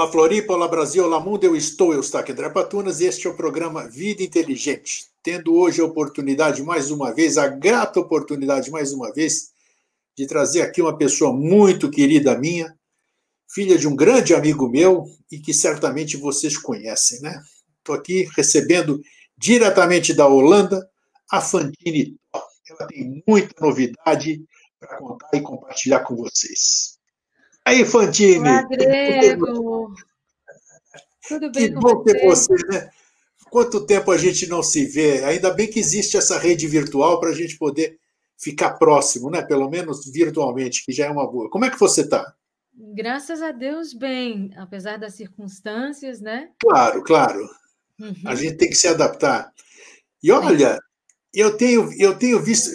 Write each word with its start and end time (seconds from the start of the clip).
Olá 0.00 0.10
Floripa, 0.10 0.54
olá 0.54 0.66
Brasil, 0.66 1.04
olá 1.04 1.20
mundo, 1.20 1.44
eu 1.44 1.54
estou, 1.54 1.92
eu 1.92 2.00
estou 2.00 2.18
aqui 2.18 2.32
André 2.32 2.48
Patunas 2.48 3.00
e 3.00 3.04
este 3.04 3.26
é 3.26 3.30
o 3.30 3.36
programa 3.36 3.86
Vida 3.86 4.22
Inteligente. 4.22 5.04
Tendo 5.22 5.54
hoje 5.54 5.82
a 5.82 5.84
oportunidade, 5.84 6.62
mais 6.62 6.90
uma 6.90 7.12
vez, 7.14 7.36
a 7.36 7.46
grata 7.46 8.00
oportunidade, 8.00 8.70
mais 8.70 8.94
uma 8.94 9.12
vez, 9.12 9.50
de 10.16 10.26
trazer 10.26 10.62
aqui 10.62 10.80
uma 10.80 10.96
pessoa 10.96 11.34
muito 11.34 11.90
querida 11.90 12.34
minha, 12.38 12.74
filha 13.46 13.76
de 13.76 13.86
um 13.86 13.94
grande 13.94 14.34
amigo 14.34 14.70
meu 14.70 15.04
e 15.30 15.38
que 15.38 15.52
certamente 15.52 16.16
vocês 16.16 16.56
conhecem, 16.56 17.20
né? 17.20 17.38
Estou 17.76 17.94
aqui 17.94 18.26
recebendo 18.34 19.02
diretamente 19.36 20.14
da 20.14 20.26
Holanda 20.26 20.82
a 21.30 21.42
Fantine 21.42 22.16
Ela 22.70 22.88
tem 22.88 23.22
muita 23.28 23.54
novidade 23.60 24.42
para 24.78 24.96
contar 24.96 25.28
e 25.34 25.42
compartilhar 25.42 26.00
com 26.00 26.16
vocês. 26.16 26.99
Aí, 27.64 27.84
Fantine! 27.84 28.38
Olá, 28.38 28.62
Grego! 28.62 29.94
Tudo 31.28 31.52
bem 31.52 31.68
que 31.68 31.74
com 31.74 31.80
bom 31.80 32.02
você? 32.02 32.14
ter 32.14 32.26
você, 32.26 32.54
né? 32.68 32.90
Quanto 33.50 33.86
tempo 33.86 34.10
a 34.10 34.16
gente 34.16 34.46
não 34.48 34.62
se 34.62 34.86
vê? 34.86 35.24
Ainda 35.24 35.52
bem 35.52 35.68
que 35.68 35.78
existe 35.78 36.16
essa 36.16 36.38
rede 36.38 36.66
virtual 36.66 37.20
para 37.20 37.30
a 37.30 37.34
gente 37.34 37.58
poder 37.58 37.98
ficar 38.38 38.74
próximo, 38.74 39.30
né? 39.30 39.42
Pelo 39.42 39.68
menos 39.68 40.10
virtualmente, 40.10 40.84
que 40.84 40.92
já 40.92 41.06
é 41.06 41.10
uma 41.10 41.30
boa. 41.30 41.50
Como 41.50 41.64
é 41.64 41.70
que 41.70 41.78
você 41.78 42.00
está? 42.00 42.34
Graças 42.94 43.42
a 43.42 43.52
Deus, 43.52 43.92
bem, 43.92 44.50
apesar 44.56 44.98
das 44.98 45.14
circunstâncias, 45.14 46.20
né? 46.20 46.48
Claro, 46.58 47.02
claro. 47.04 47.48
Uhum. 48.00 48.14
A 48.24 48.34
gente 48.34 48.56
tem 48.56 48.70
que 48.70 48.76
se 48.76 48.88
adaptar. 48.88 49.52
E 50.22 50.32
olha, 50.32 50.78
eu 51.34 51.56
tenho, 51.56 51.90
eu 51.98 52.18
tenho 52.18 52.40
visto, 52.40 52.70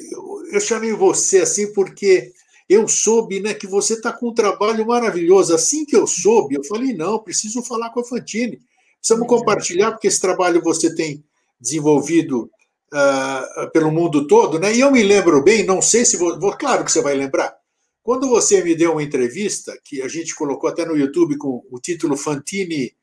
eu 0.51 0.59
chamei 0.59 0.93
você 0.93 1.39
assim 1.39 1.73
porque 1.73 2.31
eu 2.67 2.87
soube 2.87 3.39
né, 3.39 3.53
que 3.53 3.67
você 3.67 3.93
está 3.93 4.11
com 4.11 4.29
um 4.29 4.33
trabalho 4.33 4.85
maravilhoso. 4.85 5.53
Assim 5.53 5.85
que 5.85 5.95
eu 5.95 6.07
soube, 6.07 6.55
eu 6.55 6.63
falei: 6.63 6.93
não, 6.93 7.19
preciso 7.19 7.61
falar 7.61 7.91
com 7.91 7.99
a 7.99 8.03
Fantine. 8.03 8.59
Precisamos 8.99 9.27
compartilhar, 9.27 9.91
porque 9.91 10.07
esse 10.07 10.19
trabalho 10.19 10.61
você 10.63 10.93
tem 10.93 11.23
desenvolvido 11.59 12.49
uh, 12.91 13.71
pelo 13.71 13.91
mundo 13.91 14.27
todo, 14.27 14.59
né? 14.59 14.75
E 14.75 14.79
eu 14.79 14.91
me 14.91 15.03
lembro 15.03 15.43
bem, 15.43 15.63
não 15.63 15.81
sei 15.81 16.03
se 16.03 16.17
vou, 16.17 16.39
vou, 16.39 16.57
claro 16.57 16.83
que 16.83 16.91
você 16.91 17.01
vai 17.01 17.13
lembrar. 17.15 17.55
Quando 18.01 18.27
você 18.27 18.63
me 18.63 18.75
deu 18.75 18.93
uma 18.93 19.03
entrevista, 19.03 19.77
que 19.83 20.01
a 20.01 20.07
gente 20.07 20.35
colocou 20.35 20.69
até 20.69 20.85
no 20.85 20.97
YouTube 20.97 21.37
com 21.37 21.63
o 21.71 21.79
título 21.79 22.15
Fantini, 22.17 22.93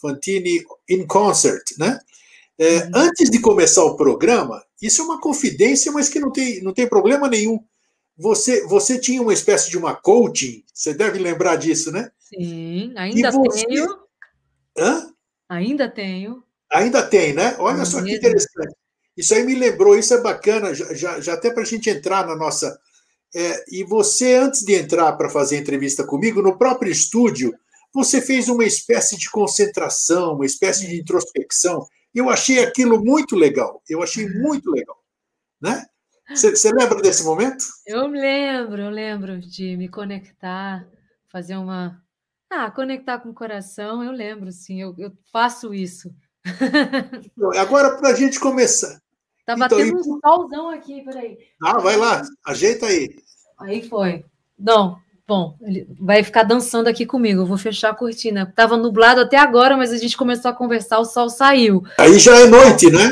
Fantini 0.00 0.64
in 0.88 1.06
Concert, 1.06 1.62
né? 1.78 1.98
É, 2.58 2.78
uhum. 2.78 2.90
Antes 2.94 3.30
de 3.30 3.40
começar 3.40 3.84
o 3.84 3.96
programa, 3.96 4.62
isso 4.82 5.00
é 5.00 5.04
uma 5.04 5.20
confidência, 5.20 5.92
mas 5.92 6.08
que 6.08 6.18
não 6.18 6.32
tem, 6.32 6.60
não 6.62 6.72
tem 6.72 6.88
problema 6.88 7.28
nenhum. 7.28 7.60
Você, 8.18 8.66
você 8.66 8.98
tinha 8.98 9.22
uma 9.22 9.32
espécie 9.32 9.70
de 9.70 9.78
uma 9.78 9.94
coaching, 9.94 10.64
você 10.74 10.92
deve 10.92 11.18
lembrar 11.18 11.56
disso, 11.56 11.92
né? 11.92 12.10
Sim, 12.18 12.92
ainda 12.96 13.30
você... 13.30 13.64
tenho. 13.64 13.86
Hã? 14.76 15.14
Ainda 15.48 15.88
tenho. 15.88 16.42
Ainda 16.70 17.02
tem, 17.02 17.32
né? 17.32 17.54
Olha 17.58 17.84
só 17.84 18.02
que 18.02 18.14
interessante. 18.14 18.74
Isso 19.16 19.34
aí 19.34 19.42
me 19.44 19.54
lembrou, 19.54 19.98
isso 19.98 20.12
é 20.14 20.20
bacana, 20.20 20.74
já, 20.74 20.92
já, 20.94 21.20
já 21.20 21.34
até 21.34 21.50
para 21.50 21.62
a 21.62 21.66
gente 21.66 21.88
entrar 21.88 22.26
na 22.26 22.36
nossa. 22.36 22.78
É, 23.34 23.64
e 23.70 23.84
você, 23.84 24.34
antes 24.34 24.62
de 24.62 24.74
entrar 24.74 25.12
para 25.12 25.30
fazer 25.30 25.56
entrevista 25.56 26.04
comigo, 26.04 26.42
no 26.42 26.58
próprio 26.58 26.90
estúdio, 26.90 27.54
você 27.92 28.20
fez 28.20 28.48
uma 28.48 28.64
espécie 28.64 29.16
de 29.16 29.30
concentração, 29.30 30.34
uma 30.34 30.46
espécie 30.46 30.86
de 30.86 31.00
introspecção. 31.00 31.86
Eu 32.14 32.28
achei 32.28 32.58
aquilo 32.60 33.02
muito 33.02 33.36
legal. 33.36 33.82
Eu 33.88 34.02
achei 34.02 34.28
muito 34.28 34.70
legal. 34.70 34.96
Né? 35.60 35.84
Você 36.34 36.70
lembra 36.72 37.00
desse 37.00 37.24
momento? 37.24 37.64
Eu 37.86 38.06
lembro, 38.06 38.82
eu 38.82 38.90
lembro 38.90 39.38
de 39.40 39.76
me 39.76 39.88
conectar, 39.88 40.86
fazer 41.30 41.56
uma. 41.56 42.00
Ah, 42.50 42.70
conectar 42.70 43.18
com 43.18 43.30
o 43.30 43.34
coração, 43.34 44.02
eu 44.02 44.12
lembro, 44.12 44.50
sim, 44.52 44.80
eu, 44.80 44.94
eu 44.98 45.12
faço 45.32 45.72
isso. 45.72 46.10
Agora, 47.58 47.96
para 47.96 48.10
a 48.10 48.14
gente 48.14 48.40
começar. 48.40 49.00
Tá 49.44 49.54
então, 49.54 49.58
batendo 49.58 49.98
então, 49.98 50.14
um 50.14 50.20
solzão 50.20 50.70
aqui, 50.70 51.02
peraí. 51.02 51.38
Ah, 51.62 51.78
vai 51.78 51.96
lá, 51.96 52.22
ajeita 52.46 52.86
aí. 52.86 53.08
Aí 53.60 53.88
foi. 53.88 54.24
Não, 54.58 54.98
bom, 55.26 55.56
ele 55.62 55.86
vai 55.98 56.22
ficar 56.22 56.42
dançando 56.42 56.88
aqui 56.88 57.06
comigo, 57.06 57.42
eu 57.42 57.46
vou 57.46 57.58
fechar 57.58 57.90
a 57.90 57.94
cortina. 57.94 58.52
Tava 58.54 58.76
nublado 58.76 59.20
até 59.20 59.38
agora, 59.38 59.76
mas 59.76 59.92
a 59.92 59.96
gente 59.96 60.16
começou 60.16 60.50
a 60.50 60.54
conversar, 60.54 60.98
o 60.98 61.04
sol 61.04 61.30
saiu. 61.30 61.82
Aí 61.98 62.18
já 62.18 62.36
é 62.38 62.46
noite, 62.46 62.90
né? 62.90 63.08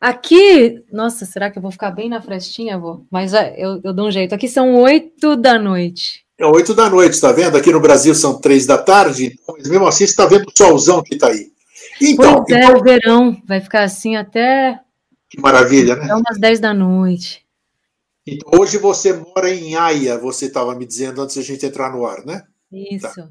Aqui, 0.00 0.84
nossa, 0.92 1.26
será 1.26 1.50
que 1.50 1.58
eu 1.58 1.62
vou 1.62 1.72
ficar 1.72 1.90
bem 1.90 2.08
na 2.08 2.22
frestinha, 2.22 2.78
vou? 2.78 3.04
Mas 3.10 3.32
eu, 3.32 3.80
eu 3.82 3.92
dou 3.92 4.06
um 4.06 4.10
jeito. 4.10 4.34
Aqui 4.34 4.46
são 4.46 4.76
oito 4.76 5.36
da 5.36 5.58
noite. 5.58 6.24
É 6.38 6.46
oito 6.46 6.72
da 6.72 6.88
noite, 6.88 7.14
está 7.14 7.32
vendo? 7.32 7.56
Aqui 7.56 7.72
no 7.72 7.80
Brasil 7.80 8.14
são 8.14 8.40
três 8.40 8.64
da 8.64 8.78
tarde, 8.78 9.36
mas 9.48 9.68
mesmo 9.68 9.86
assim 9.88 10.06
você 10.06 10.12
está 10.12 10.24
vendo 10.24 10.46
o 10.46 10.52
solzão 10.56 11.02
que 11.02 11.14
está 11.14 11.28
aí. 11.28 11.50
Então, 12.00 12.44
pois 12.44 12.56
é, 12.56 12.64
então... 12.64 12.78
o 12.78 12.82
verão 12.82 13.42
vai 13.44 13.60
ficar 13.60 13.82
assim 13.82 14.14
até. 14.14 14.78
Que 15.28 15.40
maravilha, 15.40 15.96
né? 15.96 16.04
Até 16.04 16.14
umas 16.14 16.38
dez 16.38 16.60
da 16.60 16.72
noite. 16.72 17.44
Então, 18.24 18.60
hoje 18.60 18.78
você 18.78 19.12
mora 19.12 19.52
em 19.52 19.74
Haia, 19.74 20.16
você 20.16 20.46
estava 20.46 20.76
me 20.76 20.86
dizendo 20.86 21.20
antes 21.20 21.34
de 21.34 21.40
a 21.40 21.44
gente 21.44 21.66
entrar 21.66 21.90
no 21.92 22.06
ar, 22.06 22.24
né? 22.24 22.44
Isso. 22.72 23.12
Tá. 23.14 23.28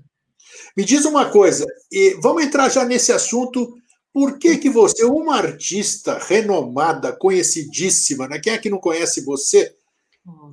Me 0.75 0.83
diz 0.83 1.05
uma 1.05 1.29
coisa, 1.29 1.65
e 1.89 2.17
vamos 2.21 2.43
entrar 2.43 2.67
já 2.67 2.83
nesse 2.83 3.13
assunto 3.13 3.73
por 4.17 4.39
que, 4.39 4.57
que 4.57 4.67
você, 4.67 5.05
uma 5.05 5.35
artista 5.35 6.17
renomada, 6.17 7.15
conhecidíssima, 7.15 8.27
né? 8.27 8.39
quem 8.39 8.51
é 8.51 8.57
que 8.57 8.67
não 8.67 8.79
conhece 8.79 9.21
você? 9.23 9.75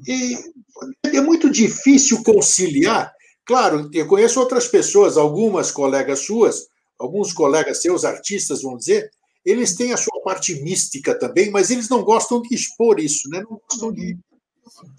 E 0.06 0.36
é 1.06 1.22
muito 1.22 1.48
difícil 1.48 2.22
conciliar. 2.22 3.10
Claro, 3.42 3.88
eu 3.94 4.06
conheço 4.06 4.38
outras 4.38 4.68
pessoas, 4.68 5.16
algumas 5.16 5.72
colegas 5.72 6.26
suas, 6.26 6.66
alguns 6.98 7.32
colegas 7.32 7.80
seus, 7.80 8.04
artistas, 8.04 8.60
vão 8.60 8.76
dizer, 8.76 9.10
eles 9.42 9.74
têm 9.74 9.94
a 9.94 9.96
sua 9.96 10.20
parte 10.22 10.60
mística 10.62 11.18
também, 11.18 11.50
mas 11.50 11.70
eles 11.70 11.88
não 11.88 12.04
gostam 12.04 12.42
de 12.42 12.54
expor 12.54 13.00
isso, 13.00 13.30
né? 13.30 13.42
Não 13.48 13.58
gostam 13.66 13.90
de. 13.90 14.14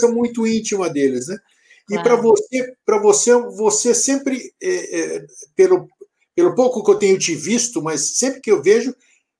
É 0.01 0.07
muito 0.07 0.47
íntima 0.47 0.89
deles, 0.89 1.27
né? 1.27 1.37
E 1.91 2.01
para 2.01 2.15
você, 2.15 2.73
para 2.83 2.99
você, 2.99 3.31
você 3.35 3.93
sempre, 3.93 4.51
é, 4.59 4.99
é, 5.17 5.25
pelo, 5.55 5.87
pelo 6.35 6.53
pouco 6.53 6.83
que 6.83 6.91
eu 6.91 6.99
tenho 6.99 7.17
te 7.17 7.33
visto, 7.33 7.81
mas 7.81 8.17
sempre 8.17 8.41
que 8.41 8.51
eu 8.51 8.61
vejo, 8.61 8.93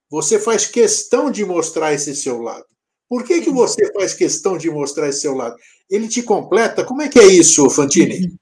você 0.09 0.39
faz 0.39 0.65
questão 0.65 1.29
de 1.29 1.43
mostrar 1.45 1.93
esse 1.93 2.15
seu 2.15 2.41
lado. 2.41 2.65
Por 3.07 3.23
que, 3.23 3.41
que 3.41 3.51
você 3.51 3.91
faz 3.93 4.13
questão 4.13 4.57
de 4.57 4.69
mostrar 4.71 5.09
esse 5.09 5.21
seu 5.21 5.35
lado? 5.35 5.55
Ele 5.89 6.07
te 6.07 6.23
completa? 6.23 6.83
Como 6.83 7.01
é 7.01 7.09
que 7.09 7.19
é 7.19 7.25
isso, 7.25 7.69
Fantini? 7.69 8.33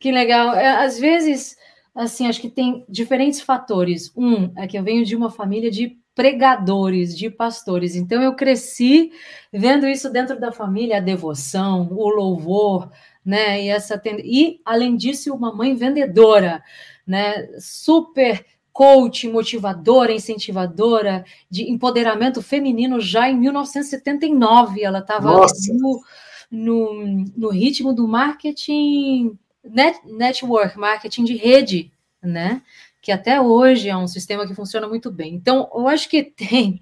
Que 0.00 0.10
legal. 0.10 0.56
É, 0.56 0.84
às 0.84 0.98
vezes, 0.98 1.54
assim, 1.94 2.26
acho 2.26 2.40
que 2.40 2.50
tem 2.50 2.84
diferentes 2.88 3.40
fatores. 3.40 4.10
Um 4.16 4.50
é 4.58 4.66
que 4.66 4.76
eu 4.76 4.82
venho 4.82 5.04
de 5.04 5.14
uma 5.14 5.30
família 5.30 5.70
de 5.70 5.96
pregadores, 6.12 7.16
de 7.16 7.30
pastores. 7.30 7.94
Então 7.94 8.20
eu 8.20 8.34
cresci 8.34 9.12
vendo 9.52 9.86
isso 9.86 10.10
dentro 10.10 10.40
da 10.40 10.50
família, 10.50 10.96
a 10.96 11.00
devoção, 11.00 11.88
o 11.92 12.08
louvor, 12.08 12.90
né? 13.24 13.62
E 13.62 13.68
essa 13.68 14.00
e 14.24 14.60
além 14.64 14.96
disso, 14.96 15.32
uma 15.32 15.54
mãe 15.54 15.74
vendedora 15.74 16.62
né? 17.06 17.48
Super 17.58 18.44
coach, 18.72 19.28
motivadora, 19.28 20.12
incentivadora 20.12 21.24
de 21.50 21.70
empoderamento 21.70 22.40
feminino 22.42 23.00
já 23.00 23.28
em 23.28 23.36
1979. 23.38 24.82
Ela 24.82 25.00
estava 25.00 25.46
no, 25.68 26.02
no, 26.50 27.24
no, 27.36 27.48
ritmo 27.50 27.92
do 27.92 28.08
marketing 28.08 29.38
net, 29.62 30.00
network, 30.06 30.78
marketing 30.78 31.24
de 31.24 31.36
rede, 31.36 31.92
né? 32.22 32.62
Que 33.00 33.12
até 33.12 33.40
hoje 33.40 33.88
é 33.88 33.96
um 33.96 34.06
sistema 34.06 34.46
que 34.46 34.54
funciona 34.54 34.88
muito 34.88 35.10
bem. 35.10 35.34
Então, 35.34 35.68
eu 35.74 35.86
acho 35.88 36.08
que 36.08 36.22
tem 36.22 36.80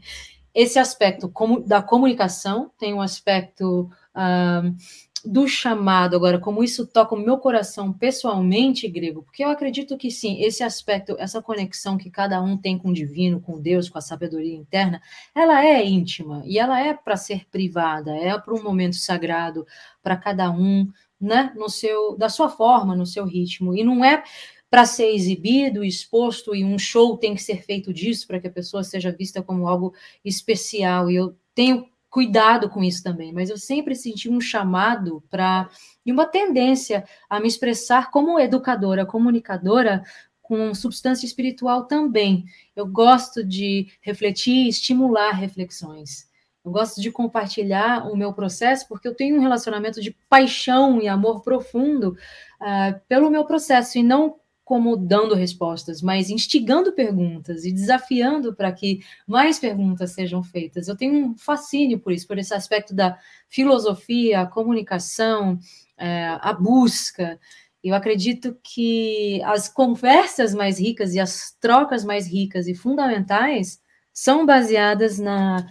esse 0.54 0.78
aspecto 0.78 1.32
da 1.66 1.82
comunicação, 1.82 2.70
tem 2.78 2.92
um 2.92 3.00
aspecto 3.00 3.90
uh, 4.14 4.76
do 5.24 5.46
chamado 5.46 6.16
agora, 6.16 6.38
como 6.38 6.62
isso 6.62 6.86
toca 6.86 7.14
o 7.14 7.18
meu 7.18 7.38
coração 7.38 7.92
pessoalmente, 7.92 8.88
grego, 8.88 9.22
porque 9.22 9.44
eu 9.44 9.48
acredito 9.48 9.96
que 9.96 10.10
sim, 10.10 10.42
esse 10.42 10.62
aspecto, 10.62 11.16
essa 11.18 11.42
conexão 11.42 11.96
que 11.96 12.10
cada 12.10 12.42
um 12.42 12.56
tem 12.56 12.78
com 12.78 12.90
o 12.90 12.94
divino, 12.94 13.40
com 13.40 13.60
Deus, 13.60 13.88
com 13.88 13.98
a 13.98 14.00
sabedoria 14.02 14.54
interna, 14.54 15.00
ela 15.34 15.64
é 15.64 15.84
íntima 15.84 16.42
e 16.46 16.58
ela 16.58 16.80
é 16.80 16.94
para 16.94 17.16
ser 17.16 17.46
privada, 17.50 18.14
é 18.16 18.38
para 18.38 18.54
um 18.54 18.62
momento 18.62 18.96
sagrado 18.96 19.66
para 20.02 20.16
cada 20.16 20.50
um, 20.50 20.90
né, 21.20 21.52
no 21.56 21.68
seu, 21.68 22.16
da 22.16 22.28
sua 22.28 22.48
forma, 22.48 22.96
no 22.96 23.06
seu 23.06 23.24
ritmo, 23.24 23.74
e 23.74 23.84
não 23.84 24.04
é 24.04 24.22
para 24.70 24.86
ser 24.86 25.12
exibido, 25.12 25.82
exposto 25.82 26.54
e 26.54 26.64
um 26.64 26.78
show 26.78 27.16
tem 27.16 27.34
que 27.34 27.42
ser 27.42 27.62
feito 27.64 27.92
disso 27.92 28.26
para 28.26 28.38
que 28.38 28.46
a 28.46 28.52
pessoa 28.52 28.84
seja 28.84 29.10
vista 29.10 29.42
como 29.42 29.66
algo 29.66 29.92
especial. 30.24 31.10
E 31.10 31.16
eu 31.16 31.36
tenho 31.54 31.88
cuidado 32.10 32.68
com 32.68 32.82
isso 32.82 33.02
também, 33.02 33.32
mas 33.32 33.48
eu 33.48 33.56
sempre 33.56 33.94
senti 33.94 34.28
um 34.28 34.40
chamado 34.40 35.22
para 35.30 35.70
e 36.04 36.10
uma 36.10 36.26
tendência 36.26 37.04
a 37.28 37.38
me 37.38 37.46
expressar 37.46 38.10
como 38.10 38.38
educadora, 38.38 39.06
comunicadora 39.06 40.02
com 40.42 40.74
substância 40.74 41.24
espiritual 41.24 41.84
também. 41.84 42.44
Eu 42.74 42.84
gosto 42.86 43.44
de 43.44 43.86
refletir, 44.00 44.66
estimular 44.66 45.30
reflexões. 45.30 46.28
Eu 46.64 46.72
gosto 46.72 47.00
de 47.00 47.10
compartilhar 47.12 48.10
o 48.10 48.16
meu 48.16 48.32
processo 48.32 48.88
porque 48.88 49.06
eu 49.06 49.14
tenho 49.14 49.36
um 49.36 49.40
relacionamento 49.40 50.00
de 50.00 50.10
paixão 50.28 51.00
e 51.00 51.06
amor 51.06 51.42
profundo 51.42 52.16
uh, 52.60 53.00
pelo 53.08 53.30
meu 53.30 53.44
processo 53.44 53.98
e 53.98 54.02
não 54.02 54.40
como 54.70 54.96
dando 54.96 55.34
respostas, 55.34 56.00
mas 56.00 56.30
instigando 56.30 56.92
perguntas 56.92 57.64
e 57.64 57.72
desafiando 57.72 58.54
para 58.54 58.70
que 58.70 59.00
mais 59.26 59.58
perguntas 59.58 60.12
sejam 60.12 60.44
feitas. 60.44 60.86
Eu 60.86 60.96
tenho 60.96 61.12
um 61.12 61.36
fascínio 61.36 61.98
por 61.98 62.12
isso, 62.12 62.24
por 62.24 62.38
esse 62.38 62.54
aspecto 62.54 62.94
da 62.94 63.18
filosofia, 63.48 64.42
a 64.42 64.46
comunicação, 64.46 65.58
é, 65.98 66.38
a 66.40 66.52
busca. 66.52 67.36
Eu 67.82 67.96
acredito 67.96 68.56
que 68.62 69.42
as 69.42 69.68
conversas 69.68 70.54
mais 70.54 70.78
ricas 70.78 71.14
e 71.14 71.18
as 71.18 71.50
trocas 71.60 72.04
mais 72.04 72.28
ricas 72.28 72.68
e 72.68 72.74
fundamentais 72.76 73.82
são 74.12 74.46
baseadas 74.46 75.18
na, 75.18 75.68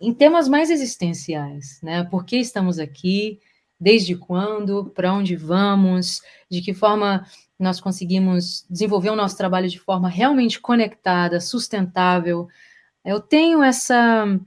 em 0.00 0.14
temas 0.14 0.46
mais 0.48 0.70
existenciais, 0.70 1.80
né? 1.82 2.04
Por 2.04 2.24
que 2.24 2.36
estamos 2.36 2.78
aqui? 2.78 3.40
Desde 3.78 4.14
quando? 4.14 4.92
Para 4.94 5.12
onde 5.12 5.34
vamos? 5.34 6.22
De 6.48 6.62
que 6.62 6.72
forma 6.72 7.26
nós 7.58 7.80
conseguimos 7.80 8.64
desenvolver 8.68 9.10
o 9.10 9.16
nosso 9.16 9.36
trabalho 9.36 9.68
de 9.68 9.78
forma 9.78 10.08
realmente 10.08 10.60
conectada, 10.60 11.40
sustentável? 11.40 12.48
Eu 13.04 13.20
tenho 13.20 13.62
essa 13.62 14.38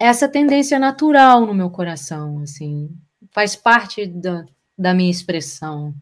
essa 0.00 0.26
tendência 0.26 0.78
natural 0.78 1.44
no 1.44 1.52
meu 1.52 1.68
coração, 1.68 2.40
assim, 2.42 2.88
faz 3.32 3.54
parte 3.54 4.06
da, 4.06 4.46
da 4.76 4.94
minha 4.94 5.10
expressão. 5.10 5.94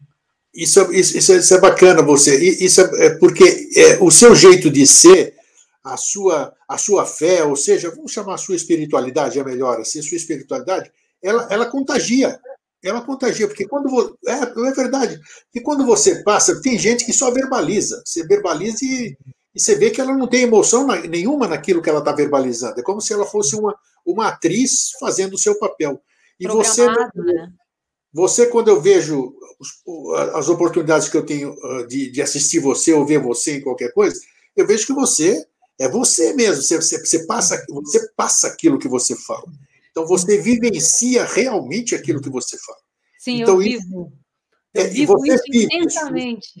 Isso, 0.53 0.79
é, 0.79 0.95
isso, 0.95 1.33
isso 1.33 1.53
é 1.53 1.59
bacana 1.59 2.01
você. 2.01 2.37
Isso 2.63 2.79
é, 2.79 3.07
é 3.07 3.09
porque 3.17 3.69
é, 3.75 3.97
o 4.01 4.09
seu 4.09 4.33
jeito 4.33 4.69
de 4.69 4.87
ser, 4.87 5.35
a 5.83 5.97
sua, 5.97 6.53
a 6.67 6.77
sua 6.77 7.05
fé, 7.05 7.43
ou 7.43 7.57
seja, 7.57 7.91
vamos 7.91 8.11
chamar 8.11 8.35
a 8.35 8.37
sua 8.37 8.55
espiritualidade, 8.55 9.37
é 9.37 9.43
melhor 9.43 9.79
assim, 9.81 9.99
a 9.99 10.03
sua 10.03 10.17
espiritualidade, 10.17 10.91
ela, 11.21 11.47
ela 11.51 11.65
contagia. 11.65 12.39
Ela 12.83 13.01
contagia, 13.01 13.47
porque 13.47 13.67
quando 13.67 14.17
é, 14.25 14.31
é 14.31 14.71
verdade, 14.71 15.19
que 15.51 15.59
quando 15.59 15.85
você 15.85 16.23
passa, 16.23 16.61
tem 16.61 16.77
gente 16.77 17.05
que 17.05 17.11
só 17.11 17.29
verbaliza. 17.31 18.01
Você 18.05 18.25
verbaliza 18.25 18.77
e, 18.83 19.17
e 19.53 19.59
você 19.59 19.75
vê 19.75 19.89
que 19.89 19.99
ela 19.99 20.15
não 20.15 20.27
tem 20.27 20.43
emoção 20.43 20.87
nenhuma 21.09 21.47
naquilo 21.47 21.81
que 21.81 21.89
ela 21.89 21.99
está 21.99 22.13
verbalizando. 22.13 22.79
É 22.79 22.83
como 22.83 23.01
se 23.01 23.11
ela 23.11 23.25
fosse 23.25 23.55
uma, 23.55 23.75
uma 24.05 24.27
atriz 24.29 24.91
fazendo 24.99 25.33
o 25.33 25.37
seu 25.37 25.59
papel. 25.59 26.01
E 26.39 26.47
você, 26.47 26.87
né? 26.87 27.51
você, 28.13 28.47
quando 28.47 28.69
eu 28.69 28.81
vejo 28.81 29.35
as 30.33 30.47
oportunidades 30.47 31.09
que 31.09 31.17
eu 31.17 31.25
tenho 31.25 31.53
ah, 31.63 31.85
de, 31.85 32.09
de 32.09 32.21
assistir 32.21 32.59
você 32.59 32.93
ou 32.93 33.05
ver 33.05 33.19
você 33.19 33.57
em 33.57 33.61
qualquer 33.61 33.91
coisa, 33.93 34.17
eu 34.55 34.65
vejo 34.65 34.87
que 34.87 34.93
você 34.93 35.45
é 35.77 35.89
você 35.89 36.33
mesmo. 36.33 36.61
Você, 36.61 36.77
você, 36.77 36.99
você, 36.99 37.25
passa, 37.25 37.65
você 37.69 38.09
passa 38.15 38.47
aquilo 38.47 38.79
que 38.79 38.87
você 38.87 39.15
fala. 39.15 39.45
Então 39.91 40.05
você 40.05 40.37
vivencia 40.41 41.25
realmente 41.25 41.95
aquilo 41.95 42.21
que 42.21 42.29
você 42.29 42.57
fala. 42.57 42.79
Sim, 43.19 43.41
então, 43.41 43.55
eu 43.55 43.59
vivo. 43.59 44.13
Eu 44.73 44.83
é, 44.83 44.87
vivo 44.87 45.25
isso 45.25 45.43
intensamente. 45.47 46.59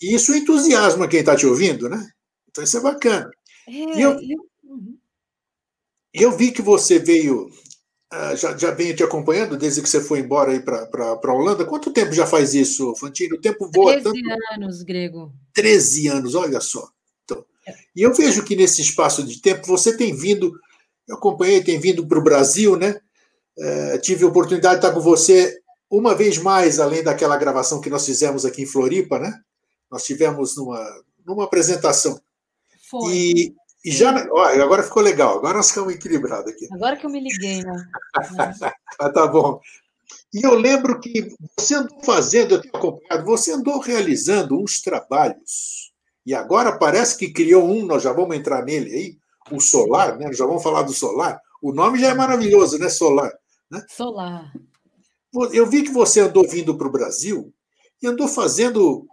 Isso, 0.00 0.32
isso 0.32 0.34
entusiasma 0.34 1.08
quem 1.08 1.20
está 1.20 1.36
te 1.36 1.46
ouvindo, 1.46 1.88
né? 1.88 2.06
Então 2.48 2.62
isso 2.62 2.76
é 2.76 2.80
bacana. 2.80 3.30
É, 3.68 3.72
e 3.72 4.02
eu, 4.02 4.12
eu... 4.12 4.46
Uhum. 4.64 4.98
eu 6.12 6.36
vi 6.36 6.52
que 6.52 6.62
você 6.62 6.98
veio 6.98 7.50
Uh, 8.12 8.36
já, 8.36 8.56
já 8.56 8.70
venho 8.70 8.94
te 8.94 9.02
acompanhando 9.02 9.56
desde 9.56 9.82
que 9.82 9.88
você 9.88 10.00
foi 10.00 10.20
embora 10.20 10.52
aí 10.52 10.60
para 10.60 10.88
a 10.94 11.34
Holanda. 11.34 11.64
Quanto 11.64 11.92
tempo 11.92 12.12
já 12.12 12.24
faz 12.24 12.54
isso, 12.54 12.94
Fantino? 12.94 13.34
O 13.34 13.40
tempo 13.40 13.68
voa 13.74 14.00
13 14.00 14.04
tanto... 14.04 14.52
anos, 14.54 14.82
Grego. 14.82 15.34
13 15.52 16.06
anos, 16.06 16.34
olha 16.36 16.60
só. 16.60 16.88
Então, 17.24 17.44
e 17.96 18.02
eu 18.02 18.14
vejo 18.14 18.44
que 18.44 18.54
nesse 18.54 18.80
espaço 18.80 19.24
de 19.24 19.40
tempo 19.40 19.66
você 19.66 19.96
tem 19.96 20.14
vindo, 20.14 20.56
eu 21.08 21.16
acompanhei, 21.16 21.62
tem 21.62 21.78
vindo 21.78 22.06
para 22.06 22.18
o 22.18 22.24
Brasil, 22.24 22.76
né? 22.76 23.00
Uh, 23.56 23.98
tive 24.00 24.24
a 24.24 24.28
oportunidade 24.28 24.80
de 24.80 24.86
estar 24.86 24.94
com 24.94 25.00
você 25.00 25.58
uma 25.90 26.14
vez 26.14 26.38
mais, 26.38 26.78
além 26.78 27.02
daquela 27.02 27.36
gravação 27.36 27.80
que 27.80 27.90
nós 27.90 28.04
fizemos 28.04 28.44
aqui 28.44 28.62
em 28.62 28.66
Floripa, 28.66 29.18
né? 29.18 29.32
Nós 29.90 30.04
tivemos 30.04 30.56
numa, 30.56 30.84
numa 31.24 31.44
apresentação. 31.44 32.20
Foi. 32.90 33.12
E, 33.12 33.54
e 33.84 33.90
já, 33.90 34.26
olha, 34.32 34.62
agora 34.62 34.82
ficou 34.82 35.02
legal, 35.02 35.38
agora 35.38 35.58
nós 35.58 35.68
ficamos 35.68 35.94
equilibrados 35.94 36.52
aqui. 36.52 36.66
Agora 36.72 36.96
que 36.96 37.06
eu 37.06 37.10
me 37.10 37.20
liguei, 37.20 37.62
né? 37.62 37.88
ah, 38.98 39.10
tá 39.10 39.26
bom. 39.26 39.60
E 40.34 40.44
eu 40.44 40.54
lembro 40.54 41.00
que 41.00 41.34
você 41.58 41.74
andou 41.74 42.02
fazendo, 42.02 42.54
eu 42.54 42.60
tenho 42.60 42.76
acompanhado, 42.76 43.24
você 43.24 43.52
andou 43.52 43.78
realizando 43.80 44.60
uns 44.60 44.80
trabalhos. 44.80 45.92
E 46.24 46.34
agora 46.34 46.76
parece 46.76 47.16
que 47.16 47.32
criou 47.32 47.64
um, 47.64 47.86
nós 47.86 48.02
já 48.02 48.12
vamos 48.12 48.36
entrar 48.36 48.64
nele 48.64 48.92
aí, 48.92 49.18
o 49.50 49.60
Solar, 49.60 50.18
né? 50.18 50.32
Já 50.32 50.46
vamos 50.46 50.62
falar 50.62 50.82
do 50.82 50.92
Solar. 50.92 51.40
O 51.62 51.72
nome 51.72 51.98
já 51.98 52.08
é 52.08 52.14
maravilhoso, 52.14 52.78
né? 52.78 52.88
Solar. 52.88 53.32
Né? 53.70 53.84
Solar. 53.88 54.52
Eu 55.52 55.66
vi 55.66 55.82
que 55.82 55.90
você 55.90 56.20
andou 56.20 56.48
vindo 56.48 56.76
para 56.76 56.88
o 56.88 56.92
Brasil 56.92 57.52
e 58.02 58.06
andou 58.06 58.28
fazendo 58.28 59.06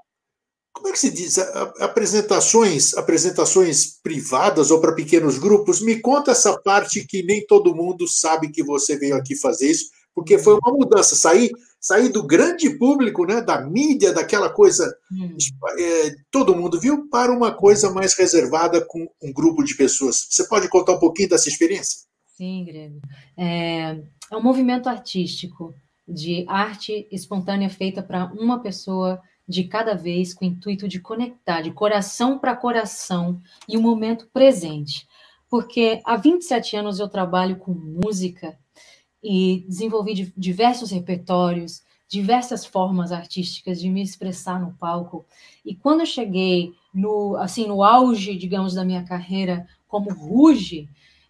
como 0.74 0.88
é 0.88 0.92
que 0.92 1.00
se 1.00 1.12
diz? 1.12 1.38
Apresentações, 1.80 2.96
apresentações 2.96 4.00
privadas 4.02 4.72
ou 4.72 4.82
para 4.82 4.96
pequenos 4.96 5.38
grupos. 5.38 5.80
Me 5.80 6.02
conta 6.02 6.32
essa 6.32 6.60
parte 6.60 7.06
que 7.06 7.22
nem 7.22 7.46
todo 7.46 7.76
mundo 7.76 8.08
sabe 8.08 8.50
que 8.50 8.64
você 8.64 8.98
veio 8.98 9.16
aqui 9.16 9.36
fazer 9.36 9.70
isso, 9.70 9.92
porque 10.16 10.40
foi 10.40 10.56
uma 10.56 10.74
mudança. 10.74 11.16
Sair, 11.16 11.52
sair 11.84 12.08
do 12.08 12.26
grande 12.26 12.70
público, 12.78 13.26
né, 13.26 13.42
da 13.42 13.60
mídia, 13.60 14.14
daquela 14.14 14.50
coisa, 14.50 14.98
hum. 15.12 15.36
é, 15.78 16.16
todo 16.32 16.56
mundo 16.56 16.80
viu, 16.80 17.10
para 17.10 17.30
uma 17.30 17.52
coisa 17.54 17.92
mais 17.92 18.18
reservada 18.18 18.84
com 18.86 19.06
um 19.22 19.34
grupo 19.34 19.62
de 19.66 19.76
pessoas. 19.76 20.26
Você 20.30 20.48
pode 20.48 20.70
contar 20.70 20.94
um 20.94 21.00
pouquinho 21.00 21.28
dessa 21.28 21.50
experiência? 21.50 22.08
Sim, 22.38 22.64
Grego. 22.64 23.02
É, 23.38 24.00
é 24.32 24.38
um 24.38 24.42
movimento 24.42 24.88
artístico 24.88 25.76
de 26.08 26.46
arte 26.48 27.06
espontânea 27.12 27.70
feita 27.70 28.02
para 28.02 28.32
uma 28.34 28.62
pessoa 28.62 29.22
de 29.46 29.66
cada 29.66 29.94
vez 29.94 30.34
com 30.34 30.46
o 30.46 30.48
intuito 30.48 30.88
de 30.88 31.02
conectar 31.02 31.62
de 31.62 31.72
coração 31.72 32.40
para 32.40 32.56
coração 32.56 33.42
e 33.68 33.76
o 33.76 33.82
momento 33.82 34.30
presente. 34.32 35.06
Porque 35.50 36.02
há 36.06 36.16
27 36.16 36.78
anos 36.78 37.00
eu 37.00 37.10
trabalho 37.10 37.58
com 37.58 37.74
música 37.74 38.58
e 39.24 39.64
desenvolvi 39.68 40.34
diversos 40.36 40.92
repertórios, 40.92 41.82
diversas 42.08 42.66
formas 42.66 43.12
artísticas 43.12 43.80
de 43.80 43.90
me 43.90 44.02
expressar 44.02 44.60
no 44.60 44.74
palco. 44.74 45.26
E 45.66 45.74
quando 45.74 46.02
eu 46.02 46.06
cheguei 46.06 46.74
no 46.94 47.36
assim 47.38 47.66
no 47.66 47.84
auge, 47.84 48.36
digamos, 48.36 48.74
da 48.74 48.84
minha 48.84 49.04
carreira 49.04 49.66
como 49.88 50.14
Ruge, 50.14 50.90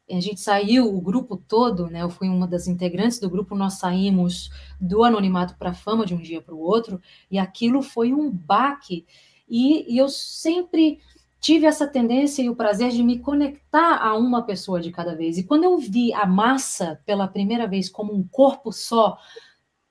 a 0.10 0.20
gente 0.20 0.40
saiu, 0.40 0.94
o 0.94 1.02
grupo 1.02 1.38
todo, 1.38 1.88
né? 1.88 2.02
Eu 2.02 2.10
fui 2.10 2.28
uma 2.28 2.48
das 2.48 2.68
integrantes 2.68 3.20
do 3.20 3.30
grupo, 3.30 3.56
nós 3.56 3.76
saímos 3.76 4.50
do 4.80 5.04
anonimato 5.04 5.56
para 5.58 5.70
a 5.70 5.74
fama 5.74 6.06
de 6.06 6.14
um 6.14 6.22
dia 6.22 6.42
para 6.42 6.54
o 6.54 6.60
outro, 6.60 7.02
e 7.32 7.38
aquilo 7.38 7.82
foi 7.82 8.14
um 8.14 8.30
baque. 8.30 9.06
E, 9.50 9.94
e, 9.94 9.98
eu 9.98 10.10
sempre 10.10 11.00
tive 11.44 11.66
essa 11.66 11.86
tendência 11.86 12.42
e 12.42 12.50
o 12.50 12.56
prazer 12.56 12.90
de 12.92 13.04
me 13.04 13.20
conectar 13.20 13.98
a 13.98 14.16
uma 14.16 14.44
pessoa 14.44 14.80
de 14.80 14.92
cada 14.92 15.14
vez. 15.14 15.38
E 15.38 15.44
quando 15.44 15.66
eu 15.66 15.78
vi 15.78 16.14
a 16.14 16.26
massa 16.26 17.02
pela 17.06 17.28
primeira 17.28 17.68
vez 17.68 17.90
como 17.90 18.16
um 18.16 18.26
corpo 18.26 18.72
só, 18.72 19.18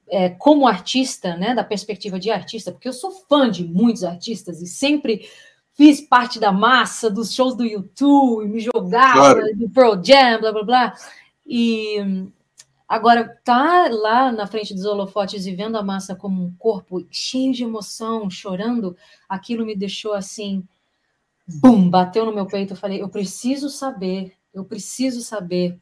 é, 0.09 0.31
como 0.31 0.67
artista, 0.67 1.37
né, 1.37 1.55
da 1.55 1.63
perspectiva 1.63 2.19
de 2.19 2.31
artista, 2.31 2.73
porque 2.73 2.89
eu 2.89 2.93
sou 2.95 3.11
fã 3.29 3.51
de 3.51 3.65
muitos 3.65 4.03
artistas 4.03 4.63
e 4.63 4.67
sempre 4.67 5.29
fiz 5.75 6.01
parte 6.01 6.41
da 6.41 6.51
massa 6.51 7.11
dos 7.11 7.35
shows 7.35 7.55
do 7.55 7.65
YouTube, 7.65 8.49
me 8.49 8.59
jogava 8.59 9.35
claro. 9.35 9.55
do 9.55 9.69
Pearl 9.69 10.03
Jam, 10.03 10.41
blá 10.41 10.53
blá 10.53 10.65
blá. 10.65 10.95
E 11.47 11.99
agora 12.89 13.29
tá 13.45 13.91
lá 13.91 14.33
na 14.33 14.47
frente 14.47 14.73
dos 14.73 14.87
holofotes 14.87 15.45
e 15.45 15.55
vendo 15.55 15.77
a 15.77 15.83
massa 15.83 16.17
como 16.17 16.43
um 16.43 16.55
corpo 16.59 17.07
cheio 17.11 17.53
de 17.53 17.63
emoção, 17.63 18.31
chorando, 18.31 18.97
aquilo 19.29 19.67
me 19.67 19.77
deixou 19.77 20.15
assim, 20.15 20.67
bum, 21.47 21.89
bateu 21.89 22.25
no 22.25 22.35
meu 22.35 22.47
peito. 22.47 22.73
Eu 22.73 22.77
falei, 22.77 23.03
eu 23.03 23.09
preciso 23.09 23.69
saber, 23.69 24.33
eu 24.53 24.65
preciso 24.65 25.23
saber 25.23 25.81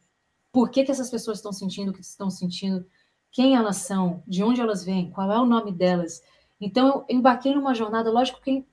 por 0.51 0.69
que, 0.69 0.83
que 0.83 0.91
essas 0.91 1.09
pessoas 1.09 1.37
estão 1.37 1.53
sentindo 1.53 1.91
o 1.91 1.93
que 1.93 2.01
estão 2.01 2.29
sentindo, 2.29 2.85
quem 3.31 3.55
elas 3.55 3.77
são, 3.77 4.21
de 4.27 4.43
onde 4.43 4.59
elas 4.59 4.83
vêm, 4.83 5.09
qual 5.09 5.31
é 5.31 5.39
o 5.39 5.45
nome 5.45 5.71
delas. 5.71 6.21
Então 6.59 7.05
eu 7.09 7.17
embarquei 7.17 7.55
numa 7.55 7.73
jornada, 7.73 8.11
lógico 8.11 8.41
que 8.41 8.65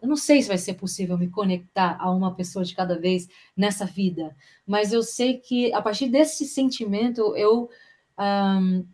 eu 0.00 0.08
não 0.08 0.16
sei 0.16 0.42
se 0.42 0.48
vai 0.48 0.58
ser 0.58 0.74
possível 0.74 1.16
me 1.16 1.28
conectar 1.28 1.96
a 2.00 2.10
uma 2.10 2.34
pessoa 2.34 2.64
de 2.64 2.74
cada 2.74 2.98
vez 2.98 3.28
nessa 3.56 3.84
vida, 3.84 4.36
mas 4.66 4.92
eu 4.92 5.02
sei 5.02 5.38
que 5.38 5.72
a 5.72 5.80
partir 5.80 6.08
desse 6.08 6.44
sentimento 6.44 7.34
eu 7.36 7.68
um, 8.18 8.86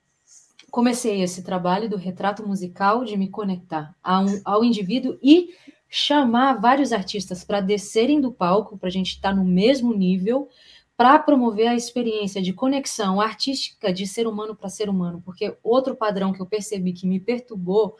comecei 0.71 1.21
esse 1.23 1.43
trabalho 1.43 1.89
do 1.89 1.97
retrato 1.97 2.47
musical 2.47 3.05
de 3.05 3.17
me 3.17 3.29
conectar 3.29 3.95
um, 4.05 4.41
ao 4.45 4.65
indivíduo 4.65 5.19
e 5.23 5.51
chamar 5.95 6.55
vários 6.55 6.91
artistas 6.91 7.45
para 7.45 7.61
descerem 7.61 8.19
do 8.19 8.33
palco, 8.33 8.79
para 8.79 8.89
a 8.89 8.93
gente 8.93 9.11
estar 9.11 9.29
tá 9.29 9.37
no 9.37 9.45
mesmo 9.45 9.93
nível, 9.93 10.49
para 10.97 11.19
promover 11.19 11.69
a 11.69 11.75
experiência 11.75 12.41
de 12.41 12.55
conexão 12.55 13.21
artística 13.21 13.93
de 13.93 14.07
ser 14.07 14.27
humano 14.27 14.57
para 14.57 14.71
ser 14.71 14.89
humano, 14.89 15.21
porque 15.23 15.55
outro 15.63 15.95
padrão 15.95 16.33
que 16.33 16.41
eu 16.41 16.47
percebi 16.47 16.95
que 16.95 17.07
me 17.07 17.21
perturbou 17.21 17.95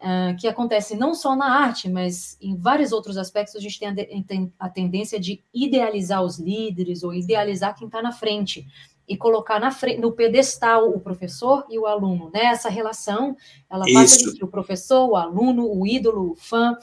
uh, 0.00 0.34
que 0.38 0.48
acontece 0.48 0.96
não 0.96 1.14
só 1.14 1.36
na 1.36 1.60
arte, 1.60 1.90
mas 1.90 2.38
em 2.40 2.56
vários 2.56 2.90
outros 2.90 3.18
aspectos, 3.18 3.54
a 3.54 3.60
gente 3.60 3.78
tem 3.78 3.88
a, 3.88 4.22
tem 4.22 4.52
a 4.58 4.70
tendência 4.70 5.20
de 5.20 5.42
idealizar 5.52 6.22
os 6.22 6.38
líderes 6.38 7.02
ou 7.02 7.12
idealizar 7.12 7.76
quem 7.76 7.86
está 7.86 8.00
na 8.00 8.12
frente. 8.12 8.66
e 9.08 9.16
colocar 9.16 9.60
na 9.60 9.70
frente, 9.70 10.00
no 10.00 10.10
pedestal 10.10 10.90
o 10.90 10.98
professor 10.98 11.64
e 11.70 11.78
o 11.78 11.86
aluno, 11.86 12.28
né? 12.34 12.46
Essa 12.46 12.68
relação, 12.68 13.36
ela 13.70 13.84
passa 13.92 14.20
entre 14.28 14.42
o 14.42 14.48
professor, 14.48 15.08
o 15.08 15.14
aluno, 15.14 15.70
o 15.70 15.86
ídolo, 15.86 16.32
o 16.32 16.34
fã, 16.34 16.76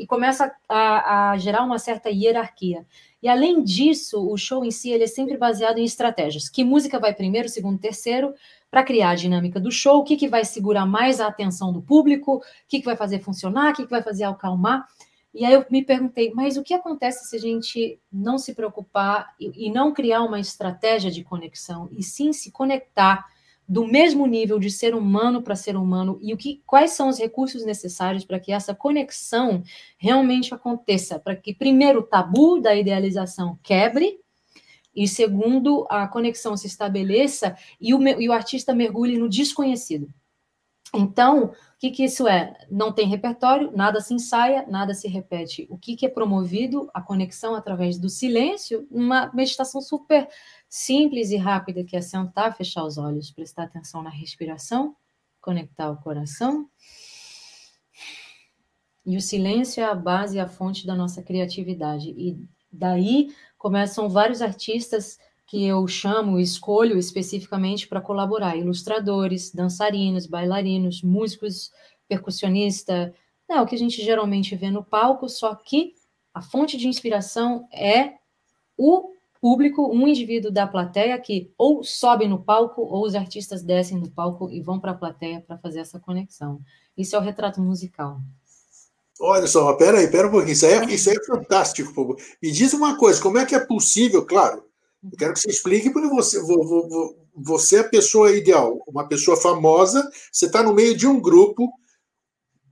e 0.00 0.06
começa 0.06 0.50
a, 0.66 1.32
a, 1.32 1.36
gerar 1.36 1.62
uma 1.62 1.78
certa 1.78 2.08
hierarquia. 2.08 2.86
E 3.22 3.28
além 3.28 3.62
disso, 3.62 4.26
o 4.26 4.34
show 4.38 4.64
em 4.64 4.70
si 4.70 4.90
ele 4.90 5.04
é 5.04 5.06
sempre 5.06 5.36
baseado 5.36 5.76
em 5.76 5.84
estratégias. 5.84 6.48
Que 6.48 6.64
música 6.64 6.98
vai 6.98 7.12
primeiro, 7.12 7.50
segundo, 7.50 7.78
terceiro, 7.78 8.32
para 8.70 8.82
criar 8.82 9.10
a 9.10 9.14
dinâmica 9.14 9.60
do 9.60 9.70
show, 9.70 9.98
o 9.98 10.04
que, 10.04 10.16
que 10.16 10.26
vai 10.26 10.42
segurar 10.42 10.86
mais 10.86 11.20
a 11.20 11.26
atenção 11.26 11.70
do 11.70 11.82
público, 11.82 12.36
o 12.36 12.42
que, 12.66 12.78
que 12.78 12.86
vai 12.86 12.96
fazer 12.96 13.20
funcionar, 13.20 13.72
o 13.72 13.76
que, 13.76 13.84
que 13.84 13.90
vai 13.90 14.02
fazer 14.02 14.24
acalmar. 14.24 14.86
E 15.34 15.44
aí 15.44 15.52
eu 15.52 15.66
me 15.70 15.84
perguntei, 15.84 16.32
mas 16.34 16.56
o 16.56 16.62
que 16.62 16.72
acontece 16.72 17.28
se 17.28 17.36
a 17.36 17.38
gente 17.38 18.00
não 18.10 18.38
se 18.38 18.54
preocupar 18.54 19.34
e, 19.38 19.66
e 19.66 19.70
não 19.70 19.92
criar 19.92 20.22
uma 20.22 20.40
estratégia 20.40 21.10
de 21.10 21.22
conexão, 21.22 21.90
e 21.92 22.02
sim 22.02 22.32
se 22.32 22.50
conectar 22.50 23.26
do 23.70 23.86
mesmo 23.86 24.26
nível 24.26 24.58
de 24.58 24.68
ser 24.68 24.96
humano 24.96 25.42
para 25.42 25.54
ser 25.54 25.76
humano 25.76 26.18
e 26.20 26.34
o 26.34 26.36
que 26.36 26.60
quais 26.66 26.90
são 26.90 27.08
os 27.08 27.20
recursos 27.20 27.64
necessários 27.64 28.24
para 28.24 28.40
que 28.40 28.50
essa 28.50 28.74
conexão 28.74 29.62
realmente 29.96 30.52
aconteça, 30.52 31.20
para 31.20 31.36
que 31.36 31.54
primeiro 31.54 32.00
o 32.00 32.02
tabu 32.02 32.60
da 32.60 32.74
idealização 32.74 33.56
quebre 33.62 34.18
e 34.92 35.06
segundo, 35.06 35.86
a 35.88 36.08
conexão 36.08 36.56
se 36.56 36.66
estabeleça 36.66 37.56
e 37.80 37.94
o, 37.94 38.02
e 38.20 38.28
o 38.28 38.32
artista 38.32 38.74
mergulhe 38.74 39.16
no 39.16 39.28
desconhecido. 39.28 40.12
Então, 40.92 41.44
o 41.44 41.52
que, 41.78 41.92
que 41.92 42.04
isso 42.04 42.26
é? 42.26 42.52
Não 42.68 42.90
tem 42.90 43.06
repertório, 43.06 43.70
nada 43.72 44.00
se 44.00 44.12
ensaia, 44.12 44.66
nada 44.66 44.92
se 44.94 45.06
repete. 45.06 45.68
O 45.70 45.78
que, 45.78 45.94
que 45.94 46.04
é 46.04 46.08
promovido? 46.08 46.90
A 46.92 47.00
conexão 47.00 47.54
através 47.54 48.00
do 48.00 48.08
silêncio, 48.08 48.84
uma 48.90 49.30
meditação 49.32 49.80
super 49.80 50.28
simples 50.70 51.30
e 51.30 51.36
rápida, 51.36 51.82
que 51.82 51.96
é 51.96 52.00
sentar, 52.00 52.56
fechar 52.56 52.84
os 52.84 52.96
olhos, 52.96 53.32
prestar 53.32 53.64
atenção 53.64 54.02
na 54.02 54.08
respiração, 54.08 54.96
conectar 55.40 55.90
o 55.90 55.96
coração. 55.96 56.70
E 59.04 59.16
o 59.16 59.20
silêncio 59.20 59.82
é 59.82 59.86
a 59.86 59.94
base 59.94 60.36
e 60.36 60.40
a 60.40 60.46
fonte 60.46 60.86
da 60.86 60.94
nossa 60.94 61.22
criatividade. 61.22 62.10
E 62.10 62.38
daí 62.72 63.34
começam 63.58 64.08
vários 64.08 64.40
artistas 64.40 65.18
que 65.44 65.66
eu 65.66 65.84
chamo, 65.88 66.38
escolho 66.38 66.96
especificamente 66.96 67.88
para 67.88 68.00
colaborar, 68.00 68.56
ilustradores, 68.56 69.50
dançarinos, 69.52 70.24
bailarinos, 70.24 71.02
músicos, 71.02 71.72
percussionista, 72.06 73.12
é 73.48 73.60
o 73.60 73.66
que 73.66 73.74
a 73.74 73.78
gente 73.78 74.00
geralmente 74.00 74.54
vê 74.54 74.70
no 74.70 74.84
palco, 74.84 75.28
só 75.28 75.56
que 75.56 75.94
a 76.32 76.40
fonte 76.40 76.76
de 76.76 76.86
inspiração 76.86 77.68
é 77.72 78.14
o 78.78 79.12
público, 79.40 79.88
um 79.92 80.06
indivíduo 80.06 80.50
da 80.50 80.66
plateia 80.66 81.18
que 81.18 81.52
ou 81.56 81.82
sobe 81.82 82.28
no 82.28 82.42
palco 82.42 82.82
ou 82.82 83.06
os 83.06 83.14
artistas 83.14 83.62
descem 83.62 83.98
no 83.98 84.10
palco 84.10 84.50
e 84.50 84.60
vão 84.60 84.78
para 84.78 84.92
a 84.92 84.96
plateia 84.96 85.40
para 85.40 85.58
fazer 85.58 85.80
essa 85.80 85.98
conexão. 85.98 86.60
Isso 86.96 87.16
é 87.16 87.18
o 87.18 87.22
retrato 87.22 87.60
musical. 87.60 88.20
Olha 89.18 89.46
só, 89.46 89.72
peraí, 89.74 90.10
pera 90.10 90.28
um 90.28 90.30
pouquinho, 90.30 90.52
isso 90.52 90.66
aí, 90.66 90.72
é, 90.72 90.84
isso 90.86 91.10
aí 91.10 91.16
é 91.16 91.24
fantástico. 91.26 92.16
Me 92.42 92.50
diz 92.50 92.72
uma 92.72 92.96
coisa, 92.96 93.20
como 93.20 93.38
é 93.38 93.44
que 93.44 93.54
é 93.54 93.60
possível, 93.60 94.24
claro, 94.24 94.64
eu 95.04 95.16
quero 95.16 95.32
que 95.34 95.40
você 95.40 95.50
explique, 95.50 95.90
porque 95.90 96.08
você, 96.08 96.40
você 97.34 97.76
é 97.76 97.80
a 97.80 97.88
pessoa 97.88 98.34
ideal, 98.34 98.82
uma 98.86 99.06
pessoa 99.06 99.36
famosa, 99.36 100.08
você 100.32 100.46
está 100.46 100.62
no 100.62 100.74
meio 100.74 100.96
de 100.96 101.06
um 101.06 101.20
grupo, 101.20 101.70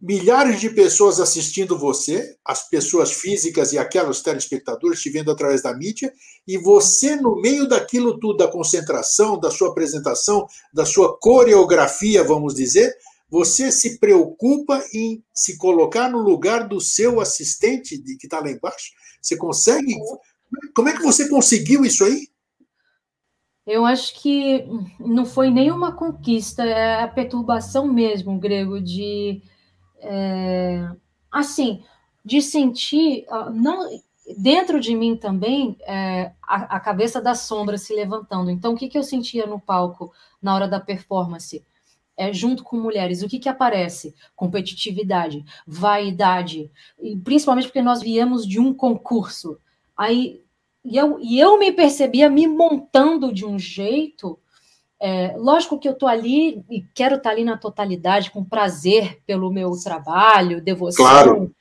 milhares 0.01 0.61
de 0.61 0.71
pessoas 0.71 1.19
assistindo 1.21 1.79
você, 1.79 2.37
as 2.45 2.69
pessoas 2.69 3.13
físicas 3.13 3.73
e 3.73 3.79
aquelas 3.79 4.23
telespectadores 4.23 5.01
te 5.01 5.11
vendo 5.11 5.31
através 5.31 5.63
da 5.63 5.75
mídia, 5.75 6.13
e 6.47 6.57
você, 6.57 7.17
no 7.17 7.41
meio 7.41 7.69
daquilo 7.69 8.19
tudo, 8.19 8.37
da 8.37 8.49
concentração, 8.49 9.39
da 9.39 9.51
sua 9.51 9.71
apresentação, 9.71 10.47
da 10.73 10.87
sua 10.87 11.19
coreografia, 11.19 12.23
vamos 12.23 12.55
dizer, 12.55 12.95
você 13.29 13.71
se 13.71 13.99
preocupa 13.99 14.83
em 14.95 15.23
se 15.35 15.59
colocar 15.59 16.09
no 16.09 16.19
lugar 16.19 16.67
do 16.67 16.81
seu 16.81 17.21
assistente 17.21 17.99
que 17.99 18.27
está 18.27 18.41
lá 18.41 18.51
embaixo? 18.51 18.93
Você 19.21 19.37
consegue? 19.37 19.95
Como 20.75 20.89
é 20.89 20.97
que 20.97 21.03
você 21.03 21.29
conseguiu 21.29 21.85
isso 21.85 22.05
aí? 22.05 22.29
Eu 23.67 23.85
acho 23.85 24.19
que 24.23 24.65
não 24.99 25.27
foi 25.27 25.51
nenhuma 25.51 25.95
conquista, 25.95 26.65
é 26.65 27.03
a 27.03 27.09
perturbação 27.09 27.87
mesmo, 27.93 28.39
grego, 28.39 28.81
de 28.81 29.43
é, 30.01 30.89
assim, 31.31 31.83
de 32.25 32.41
sentir 32.43 33.27
não 33.53 33.89
dentro 34.37 34.79
de 34.79 34.95
mim 34.95 35.17
também 35.17 35.77
é, 35.83 36.33
a, 36.43 36.77
a, 36.77 36.81
cabeça 36.81 37.21
da 37.21 37.35
sombra 37.35 37.79
se 37.79 37.95
levantando. 37.95 38.51
Então, 38.51 38.75
o 38.75 38.77
que, 38.77 38.89
que 38.89 38.99
eu 38.99 39.03
sentia 39.03 39.47
no 39.47 39.59
palco 39.59 40.13
na 40.43 40.55
hora 40.55 40.69
da 40.69 40.79
performance? 40.79 41.65
é, 42.19 42.33
junto 42.33 42.65
com 42.65 42.77
mulheres, 42.77 43.23
o 43.23 43.29
que, 43.29 43.39
que 43.39 43.49
aparece? 43.49 44.13
Competitividade, 44.35 45.45
vaidade, 45.65 46.69
e 47.01 47.17
principalmente 47.17 47.69
porque 47.69 47.81
nós 47.81 48.03
viemos 48.03 48.45
de 48.45 48.59
um 48.59 48.75
concurso. 48.75 49.57
Aí, 49.97 50.43
e 50.85 50.97
eu, 50.97 51.19
e 51.21 51.39
eu 51.39 51.59
me 51.61 51.71
percebia 51.71 52.29
me 52.29 52.49
montando 52.49 53.33
de 53.33 53.47
um 53.47 53.57
jeito. 53.57 54.37
É, 55.01 55.37
lógico 55.37 55.79
que 55.79 55.87
eu 55.87 55.93
estou 55.93 56.09
ali 56.09 56.65
e 56.69 56.83
quero 56.95 57.17
estar 57.17 57.31
tá 57.31 57.35
ali 57.35 57.45
na 57.45 57.57
totalidade, 57.57 58.31
com 58.31 58.45
prazer 58.45 59.21
pelo 59.27 59.51
meu 59.51 59.71
trabalho, 59.83 60.61
devoção. 60.61 61.05
Claro. 61.05 61.55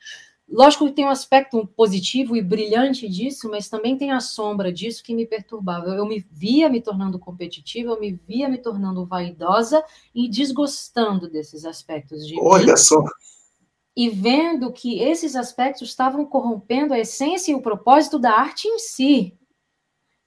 Lógico 0.50 0.86
que 0.86 0.92
tem 0.92 1.04
um 1.04 1.10
aspecto 1.10 1.66
positivo 1.76 2.34
e 2.34 2.40
brilhante 2.40 3.06
disso, 3.06 3.50
mas 3.50 3.68
também 3.68 3.98
tem 3.98 4.12
a 4.12 4.20
sombra 4.20 4.72
disso 4.72 5.04
que 5.04 5.14
me 5.14 5.26
perturbava. 5.26 5.88
Eu 5.88 6.06
me 6.06 6.24
via 6.30 6.70
me 6.70 6.80
tornando 6.80 7.18
competitiva, 7.18 7.92
eu 7.92 8.00
me 8.00 8.12
via 8.26 8.48
me 8.48 8.56
tornando 8.56 9.04
vaidosa 9.04 9.84
e 10.14 10.26
desgostando 10.26 11.28
desses 11.28 11.66
aspectos 11.66 12.26
de 12.26 12.40
Olha 12.40 12.72
mim, 12.72 12.76
só. 12.78 13.04
E 13.94 14.08
vendo 14.08 14.72
que 14.72 15.00
esses 15.00 15.36
aspectos 15.36 15.90
estavam 15.90 16.24
corrompendo 16.24 16.94
a 16.94 16.98
essência 16.98 17.52
e 17.52 17.54
o 17.54 17.60
propósito 17.60 18.18
da 18.18 18.32
arte 18.32 18.66
em 18.66 18.78
si. 18.78 19.36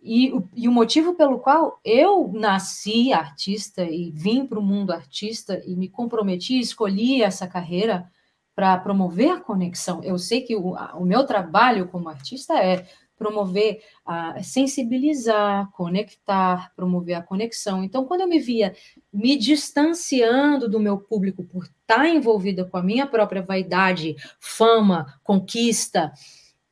E, 0.02 0.34
e 0.56 0.68
o 0.68 0.72
motivo 0.72 1.14
pelo 1.14 1.40
qual 1.40 1.80
eu 1.86 2.32
nasci 2.34 3.14
artista 3.14 3.84
e 3.84 4.12
vim 4.12 4.48
para 4.48 4.58
o 4.58 4.64
mundo 4.64 4.92
artista 4.92 5.62
e 5.66 5.76
me 5.76 5.88
comprometi, 5.88 6.60
escolhi 6.60 7.22
essa 7.22 7.48
carreira 7.48 8.10
para 8.56 8.78
promover 8.78 9.30
a 9.30 9.40
conexão. 9.40 10.04
Eu 10.04 10.18
sei 10.18 10.42
que 10.42 10.56
o, 10.56 10.74
o, 10.74 11.06
meu 11.06 11.26
trabalho 11.26 11.88
como 11.88 12.10
artista 12.10 12.58
é 12.58 12.88
promover, 13.16 13.84
a 14.04 14.42
sensibilizar, 14.42 15.70
conectar, 15.74 16.74
promover 16.76 17.14
a 17.14 17.22
conexão. 17.22 17.84
Então, 17.84 18.04
quando 18.04 18.22
eu 18.22 18.28
me 18.28 18.40
via 18.40 18.76
me 19.14 19.38
distanciando 19.38 20.68
do 20.68 20.80
meu 20.80 20.98
público 20.98 21.44
por 21.44 21.66
estar 21.66 22.08
envolvida 22.08 22.66
com 22.66 22.78
a 22.78 22.84
minha 22.84 23.06
própria 23.06 23.44
vaidade, 23.44 24.16
fama, 24.40 25.20
conquista, 25.24 26.12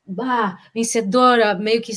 bah, 0.03 0.57
vencedora, 0.73 1.53
meio 1.53 1.83
que 1.83 1.93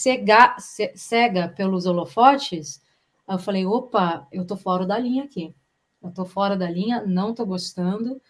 cega, 0.00 0.56
cega 0.94 1.48
pelos 1.48 1.86
holofotes, 1.86 2.82
eu 3.28 3.38
falei, 3.38 3.64
opa, 3.66 4.26
eu 4.32 4.46
tô 4.46 4.56
fora 4.56 4.86
da 4.86 4.98
linha 4.98 5.24
aqui. 5.24 5.54
Eu 6.02 6.10
tô 6.10 6.24
fora 6.24 6.56
da 6.56 6.68
linha, 6.68 7.04
não 7.06 7.34
tô 7.34 7.44
gostando 7.44 8.20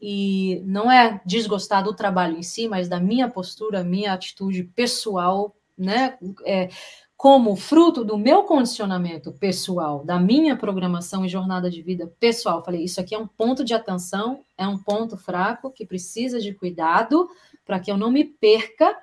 e 0.00 0.60
não 0.66 0.90
é 0.90 1.20
desgostar 1.24 1.84
do 1.84 1.94
trabalho 1.94 2.36
em 2.36 2.42
si, 2.42 2.66
mas 2.66 2.88
da 2.88 2.98
minha 2.98 3.30
postura, 3.30 3.84
minha 3.84 4.12
atitude 4.12 4.64
pessoal, 4.64 5.54
né? 5.78 6.18
É, 6.44 6.68
como 7.16 7.54
fruto 7.54 8.04
do 8.04 8.18
meu 8.18 8.42
condicionamento 8.42 9.32
pessoal, 9.32 10.04
da 10.04 10.18
minha 10.18 10.56
programação 10.56 11.24
e 11.24 11.28
jornada 11.28 11.70
de 11.70 11.80
vida 11.80 12.12
pessoal. 12.18 12.64
Falei, 12.64 12.82
isso 12.82 13.00
aqui 13.00 13.14
é 13.14 13.18
um 13.18 13.28
ponto 13.28 13.64
de 13.64 13.72
atenção, 13.72 14.44
é 14.58 14.66
um 14.66 14.76
ponto 14.76 15.16
fraco 15.16 15.70
que 15.70 15.86
precisa 15.86 16.40
de 16.40 16.52
cuidado 16.52 17.28
para 17.64 17.78
que 17.78 17.92
eu 17.92 17.96
não 17.96 18.10
me 18.10 18.24
perca 18.24 18.98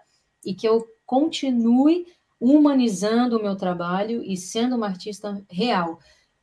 e 0.45 0.53
que 0.53 0.67
eu 0.67 0.85
continue 1.09 2.05
humanizando 2.39 3.39
o 3.39 3.41
meu 3.41 3.55
trabalho 3.55 4.23
e 4.23 4.37
sendo 4.37 4.75
uma 4.75 4.85
artista 4.85 5.43
real. 5.49 5.99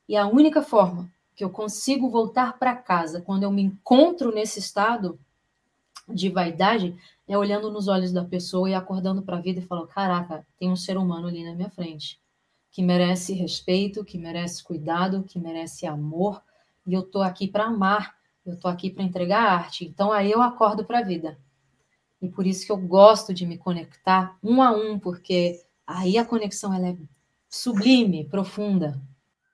E 0.09 0.17
a 0.17 0.27
única 0.27 0.61
forma 0.61 1.09
que 1.37 1.45
eu 1.45 1.51
consigo 1.51 2.11
voltar 2.11 2.59
para 2.59 2.75
casa 2.75 3.21
quando 3.21 3.45
eu 3.45 3.53
me 3.53 3.63
encontro 3.63 4.35
nesse 4.35 4.59
estado 4.59 5.21
de 6.09 6.29
vaidade 6.29 6.97
é 7.29 7.39
olhando 7.39 7.71
nos 7.71 7.87
olhos 7.87 8.13
da 8.13 8.25
pessoa 8.25 8.69
e 8.69 8.75
acordando 8.75 9.23
para 9.23 9.37
a 9.37 9.41
vida 9.41 9.61
e 9.61 9.63
falando: 9.63 9.87
caraca, 9.87 10.45
tem 10.59 10.69
um 10.69 10.75
ser 10.75 10.99
humano 10.99 11.29
ali 11.29 11.45
na 11.45 11.55
minha 11.55 11.71
frente 11.71 12.19
que 12.73 12.83
merece 12.83 13.35
respeito, 13.35 14.05
que 14.05 14.19
merece 14.19 14.65
cuidado, 14.65 15.23
que 15.23 15.39
merece 15.39 15.87
amor, 15.87 16.43
e 16.85 16.93
eu 16.93 17.05
tô 17.05 17.23
aqui 17.23 17.47
para 17.47 17.67
amar, 17.67 18.17
eu 18.45 18.59
tô 18.59 18.67
aqui 18.67 18.91
para 18.91 19.05
entregar 19.05 19.43
arte. 19.43 19.85
Então 19.85 20.11
aí 20.11 20.33
eu 20.33 20.43
acordo 20.43 20.85
para 20.85 20.99
a 20.99 21.05
vida. 21.05 21.39
E 22.21 22.29
por 22.29 22.47
isso 22.47 22.65
que 22.65 22.73
eu 22.73 22.77
gosto 22.77 23.35
de 23.35 23.47
me 23.47 23.59
conectar 23.59 24.37
um 24.43 24.63
a 24.63 24.71
um, 24.71 24.99
porque 24.99 25.61
aí 25.87 26.17
a 26.17 26.25
conexão 26.25 26.73
ela 26.73 26.89
é 26.89 26.97
sublime, 27.49 28.25
profunda, 28.25 29.01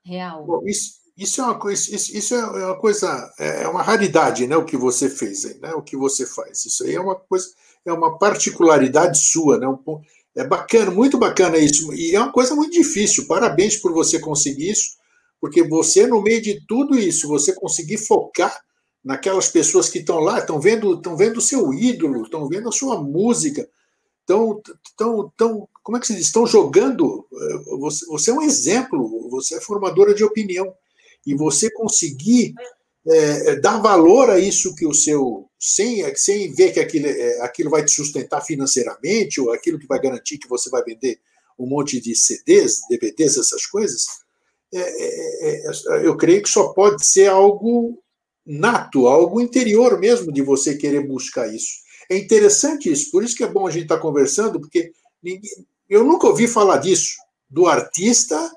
real. 0.04 0.44
Bom, 0.44 0.62
isso, 0.64 1.00
isso 1.16 1.40
é 1.40 1.44
uma 1.44 1.58
coisa, 1.58 1.94
isso, 1.94 2.16
isso 2.16 2.34
é 2.34 2.44
uma 2.44 2.78
coisa, 2.78 3.32
é, 3.38 3.64
é 3.64 3.68
uma 3.68 3.82
raridade, 3.82 4.46
né? 4.46 4.56
O 4.56 4.64
que 4.64 4.76
você 4.76 5.08
fez 5.08 5.44
né? 5.60 5.72
O 5.74 5.82
que 5.82 5.96
você 5.96 6.26
faz. 6.26 6.64
Isso 6.64 6.84
aí 6.84 6.94
é 6.94 7.00
uma 7.00 7.16
coisa, 7.16 7.48
é 7.84 7.92
uma 7.92 8.18
particularidade 8.18 9.18
sua, 9.18 9.58
né? 9.58 9.66
Um, 9.66 10.00
É 10.34 10.44
bacana, 10.44 10.90
muito 10.90 11.18
bacana 11.18 11.58
isso. 11.58 11.92
E 11.92 12.14
é 12.14 12.20
uma 12.20 12.32
coisa 12.32 12.54
muito 12.54 12.72
difícil. 12.72 13.26
Parabéns 13.26 13.76
por 13.76 13.92
você 13.92 14.18
conseguir 14.18 14.70
isso, 14.70 14.96
porque 15.40 15.62
você, 15.62 16.06
no 16.06 16.22
meio 16.22 16.40
de 16.40 16.64
tudo 16.66 16.98
isso, 16.98 17.28
você 17.28 17.52
conseguir 17.52 17.98
focar 17.98 18.56
naquelas 19.04 19.48
pessoas 19.48 19.88
que 19.88 19.98
estão 19.98 20.18
lá, 20.20 20.38
estão 20.38 20.60
vendo, 20.60 20.94
estão 20.94 21.16
vendo 21.16 21.38
o 21.38 21.42
seu 21.42 21.72
ídolo, 21.72 22.22
estão 22.22 22.48
vendo 22.48 22.68
a 22.68 22.72
sua 22.72 23.02
música, 23.02 23.68
estão, 24.20 24.60
estão, 24.84 25.26
estão, 25.26 25.68
como 25.82 25.96
é 25.96 26.00
que 26.00 26.06
se 26.06 26.14
diz? 26.14 26.26
Estão 26.26 26.46
jogando. 26.46 27.26
Eh, 27.32 27.76
você, 27.78 28.06
você 28.06 28.30
é 28.30 28.34
um 28.34 28.42
exemplo, 28.42 29.28
você 29.28 29.56
é 29.56 29.60
formadora 29.60 30.14
de 30.14 30.24
opinião. 30.24 30.72
E 31.26 31.34
você 31.34 31.70
conseguir 31.70 32.54
é, 33.06 33.56
dar 33.56 33.80
valor 33.80 34.30
a 34.30 34.38
isso 34.38 34.74
que 34.74 34.86
o 34.86 34.92
seu. 34.92 35.48
Sem, 35.58 36.02
sem 36.16 36.52
ver 36.52 36.72
que 36.72 36.80
aquilo, 36.80 37.06
é, 37.06 37.40
aquilo 37.42 37.70
vai 37.70 37.84
te 37.84 37.92
sustentar 37.92 38.40
financeiramente, 38.40 39.40
ou 39.40 39.52
aquilo 39.52 39.78
que 39.78 39.86
vai 39.86 40.00
garantir 40.00 40.38
que 40.38 40.48
você 40.48 40.68
vai 40.68 40.82
vender 40.82 41.20
um 41.56 41.66
monte 41.66 42.00
de 42.00 42.16
CDs, 42.16 42.80
DVDs, 42.90 43.38
essas 43.38 43.64
coisas, 43.66 44.06
é, 44.74 44.80
é, 44.80 45.66
é, 45.66 46.06
eu 46.06 46.16
creio 46.16 46.42
que 46.42 46.48
só 46.48 46.72
pode 46.72 47.06
ser 47.06 47.28
algo 47.28 48.02
nato, 48.44 49.06
algo 49.06 49.40
interior 49.40 49.98
mesmo 49.98 50.32
de 50.32 50.42
você 50.42 50.76
querer 50.76 51.06
buscar 51.06 51.52
isso. 51.52 51.82
É 52.10 52.16
interessante 52.16 52.90
isso, 52.90 53.10
por 53.10 53.22
isso 53.22 53.36
que 53.36 53.44
é 53.44 53.48
bom 53.48 53.66
a 53.66 53.70
gente 53.70 53.84
estar 53.84 53.96
tá 53.96 54.02
conversando, 54.02 54.60
porque 54.60 54.92
ninguém, 55.22 55.50
eu 55.88 56.04
nunca 56.04 56.26
ouvi 56.26 56.48
falar 56.48 56.78
disso, 56.78 57.16
do 57.48 57.66
artista 57.66 58.50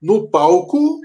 no 0.00 0.28
palco 0.28 1.00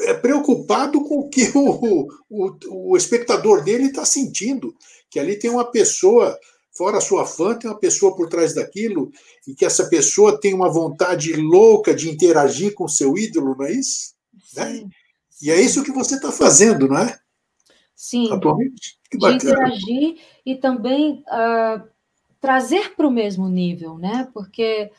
é 0.00 0.14
preocupado 0.14 1.02
com 1.02 1.20
o 1.20 1.28
que 1.28 1.50
o, 1.54 2.08
o, 2.28 2.90
o 2.90 2.96
espectador 2.96 3.64
dele 3.64 3.86
está 3.86 4.04
sentindo, 4.04 4.74
que 5.10 5.18
ali 5.18 5.38
tem 5.38 5.50
uma 5.50 5.64
pessoa, 5.64 6.38
fora 6.76 6.98
a 6.98 7.00
sua 7.00 7.24
fã, 7.24 7.54
tem 7.54 7.70
uma 7.70 7.78
pessoa 7.78 8.14
por 8.14 8.28
trás 8.28 8.54
daquilo, 8.54 9.10
e 9.46 9.54
que 9.54 9.64
essa 9.64 9.86
pessoa 9.88 10.38
tem 10.38 10.52
uma 10.52 10.70
vontade 10.70 11.32
louca 11.34 11.94
de 11.94 12.10
interagir 12.10 12.74
com 12.74 12.86
seu 12.86 13.16
ídolo, 13.16 13.56
não 13.56 13.66
é 13.66 13.72
isso? 13.72 14.14
Né? 14.54 14.84
E 15.42 15.50
é 15.50 15.60
isso 15.60 15.84
que 15.84 15.92
você 15.92 16.16
está 16.16 16.32
fazendo, 16.32 16.88
não 16.88 16.98
é? 16.98 17.18
Sim. 17.94 18.32
Atualmente. 18.32 18.98
Que 19.10 19.18
de 19.18 19.32
interagir 19.32 20.16
e 20.44 20.56
também 20.56 21.24
uh, 21.28 21.82
trazer 22.40 22.94
para 22.94 23.06
o 23.06 23.10
mesmo 23.10 23.48
nível, 23.48 23.98
né? 23.98 24.28
Porque 24.32 24.90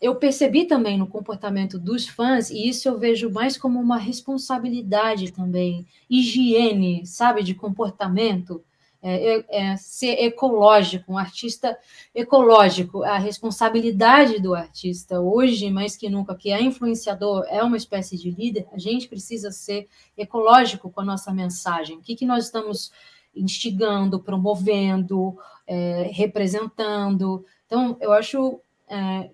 eu 0.00 0.14
percebi 0.16 0.64
também 0.64 0.96
no 0.96 1.06
comportamento 1.06 1.78
dos 1.78 2.06
fãs, 2.06 2.50
e 2.50 2.68
isso 2.68 2.88
eu 2.88 2.98
vejo 2.98 3.30
mais 3.30 3.56
como 3.56 3.80
uma 3.80 3.98
responsabilidade 3.98 5.32
também, 5.32 5.86
higiene, 6.08 7.04
sabe, 7.04 7.42
de 7.42 7.54
comportamento, 7.54 8.62
é, 9.02 9.36
é, 9.36 9.72
é 9.72 9.76
ser 9.76 10.24
ecológico, 10.24 11.12
um 11.12 11.18
artista 11.18 11.78
ecológico, 12.14 13.02
a 13.02 13.18
responsabilidade 13.18 14.40
do 14.40 14.54
artista, 14.54 15.20
hoje 15.20 15.70
mais 15.70 15.96
que 15.96 16.08
nunca, 16.08 16.34
que 16.34 16.50
é 16.50 16.60
influenciador, 16.60 17.44
é 17.48 17.62
uma 17.62 17.76
espécie 17.76 18.16
de 18.16 18.30
líder, 18.30 18.66
a 18.72 18.78
gente 18.78 19.08
precisa 19.08 19.50
ser 19.50 19.88
ecológico 20.16 20.90
com 20.90 21.00
a 21.00 21.04
nossa 21.04 21.32
mensagem. 21.32 21.98
O 21.98 22.00
que, 22.00 22.16
que 22.16 22.26
nós 22.26 22.46
estamos 22.46 22.90
instigando, 23.34 24.20
promovendo, 24.20 25.36
é, 25.66 26.10
representando. 26.12 27.44
Então, 27.66 27.96
eu 28.00 28.12
acho 28.12 28.60
é, 28.88 29.30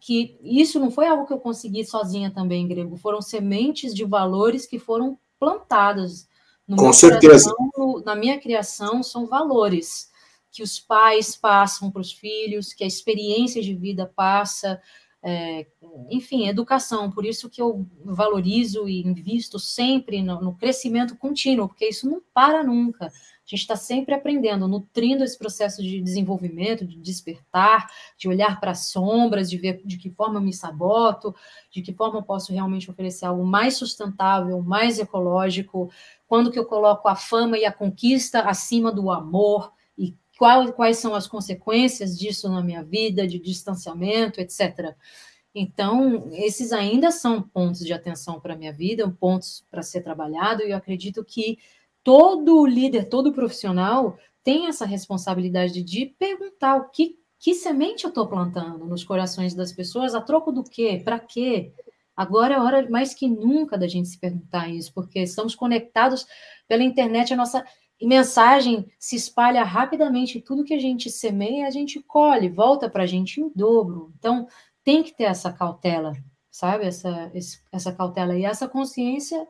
que 0.00 0.38
isso 0.42 0.80
não 0.80 0.90
foi 0.90 1.06
algo 1.06 1.26
que 1.26 1.32
eu 1.32 1.38
consegui 1.38 1.84
sozinha 1.84 2.30
também, 2.30 2.66
Grego, 2.66 2.96
foram 2.96 3.20
sementes 3.20 3.94
de 3.94 4.04
valores 4.04 4.66
que 4.66 4.78
foram 4.78 5.18
plantadas. 5.38 6.28
No 6.66 6.76
Com 6.76 6.92
certeza. 6.92 7.52
Coração, 7.54 8.02
na 8.04 8.14
minha 8.14 8.38
criação, 8.38 9.02
são 9.02 9.26
valores 9.26 10.10
que 10.50 10.62
os 10.62 10.78
pais 10.78 11.34
passam 11.34 11.90
para 11.90 12.02
os 12.02 12.12
filhos, 12.12 12.72
que 12.72 12.84
a 12.84 12.86
experiência 12.86 13.62
de 13.62 13.74
vida 13.74 14.10
passa, 14.14 14.80
é, 15.22 15.66
enfim, 16.10 16.48
educação. 16.48 17.10
Por 17.10 17.24
isso 17.24 17.48
que 17.48 17.62
eu 17.62 17.86
valorizo 18.04 18.88
e 18.88 19.00
invisto 19.06 19.58
sempre 19.58 20.22
no, 20.22 20.40
no 20.42 20.54
crescimento 20.54 21.16
contínuo, 21.16 21.68
porque 21.68 21.88
isso 21.88 22.08
não 22.08 22.20
para 22.34 22.62
nunca. 22.62 23.06
A 23.06 23.10
gente 23.44 23.62
está 23.62 23.76
sempre 23.76 24.14
aprendendo, 24.14 24.68
nutrindo 24.68 25.24
esse 25.24 25.36
processo 25.36 25.82
de 25.82 26.00
desenvolvimento, 26.00 26.86
de 26.86 26.96
despertar, 26.96 27.88
de 28.16 28.28
olhar 28.28 28.60
para 28.60 28.70
as 28.70 28.86
sombras, 28.88 29.50
de 29.50 29.58
ver 29.58 29.80
de 29.84 29.96
que 29.96 30.10
forma 30.10 30.36
eu 30.36 30.42
me 30.42 30.52
saboto, 30.52 31.34
de 31.70 31.82
que 31.82 31.92
forma 31.92 32.18
eu 32.18 32.22
posso 32.22 32.52
realmente 32.52 32.90
oferecer 32.90 33.26
algo 33.26 33.44
mais 33.44 33.76
sustentável, 33.76 34.62
mais 34.62 34.98
ecológico, 34.98 35.90
quando 36.32 36.50
que 36.50 36.58
eu 36.58 36.64
coloco 36.64 37.08
a 37.08 37.14
fama 37.14 37.58
e 37.58 37.66
a 37.66 37.70
conquista 37.70 38.40
acima 38.40 38.90
do 38.90 39.10
amor, 39.10 39.70
e 39.98 40.16
qual, 40.38 40.72
quais 40.72 40.96
são 40.96 41.14
as 41.14 41.26
consequências 41.26 42.18
disso 42.18 42.48
na 42.48 42.62
minha 42.62 42.82
vida, 42.82 43.26
de 43.26 43.38
distanciamento, 43.38 44.40
etc. 44.40 44.96
Então, 45.54 46.30
esses 46.32 46.72
ainda 46.72 47.10
são 47.10 47.42
pontos 47.42 47.84
de 47.84 47.92
atenção 47.92 48.40
para 48.40 48.54
a 48.54 48.56
minha 48.56 48.72
vida, 48.72 49.14
pontos 49.20 49.66
para 49.70 49.82
ser 49.82 50.00
trabalhado, 50.00 50.62
e 50.62 50.70
eu 50.70 50.76
acredito 50.78 51.22
que 51.22 51.58
todo 52.02 52.64
líder, 52.64 53.10
todo 53.10 53.34
profissional 53.34 54.16
tem 54.42 54.68
essa 54.68 54.86
responsabilidade 54.86 55.82
de 55.82 56.06
perguntar 56.18 56.76
o 56.76 56.88
que, 56.88 57.18
que 57.38 57.54
semente 57.54 58.04
eu 58.04 58.08
estou 58.08 58.26
plantando 58.26 58.86
nos 58.86 59.04
corações 59.04 59.52
das 59.52 59.70
pessoas, 59.70 60.14
a 60.14 60.20
troco 60.22 60.50
do 60.50 60.64
quê? 60.64 60.98
Para 61.04 61.18
quê? 61.18 61.74
Agora 62.16 62.54
é 62.54 62.60
hora 62.60 62.90
mais 62.90 63.14
que 63.14 63.28
nunca 63.28 63.78
da 63.78 63.88
gente 63.88 64.08
se 64.08 64.18
perguntar 64.18 64.68
isso, 64.68 64.92
porque 64.92 65.20
estamos 65.20 65.54
conectados 65.54 66.26
pela 66.68 66.82
internet, 66.82 67.32
a 67.32 67.36
nossa 67.36 67.64
mensagem 68.00 68.86
se 68.98 69.16
espalha 69.16 69.62
rapidamente, 69.62 70.40
tudo 70.40 70.64
que 70.64 70.74
a 70.74 70.78
gente 70.78 71.10
semeia, 71.10 71.66
a 71.66 71.70
gente 71.70 72.00
colhe, 72.00 72.48
volta 72.48 72.90
para 72.90 73.04
a 73.04 73.06
gente 73.06 73.40
em 73.40 73.50
dobro. 73.54 74.12
Então, 74.18 74.46
tem 74.84 75.02
que 75.02 75.16
ter 75.16 75.24
essa 75.24 75.52
cautela, 75.52 76.12
sabe? 76.50 76.86
Essa, 76.86 77.30
essa 77.70 77.92
cautela 77.92 78.36
e 78.36 78.44
essa 78.44 78.68
consciência 78.68 79.46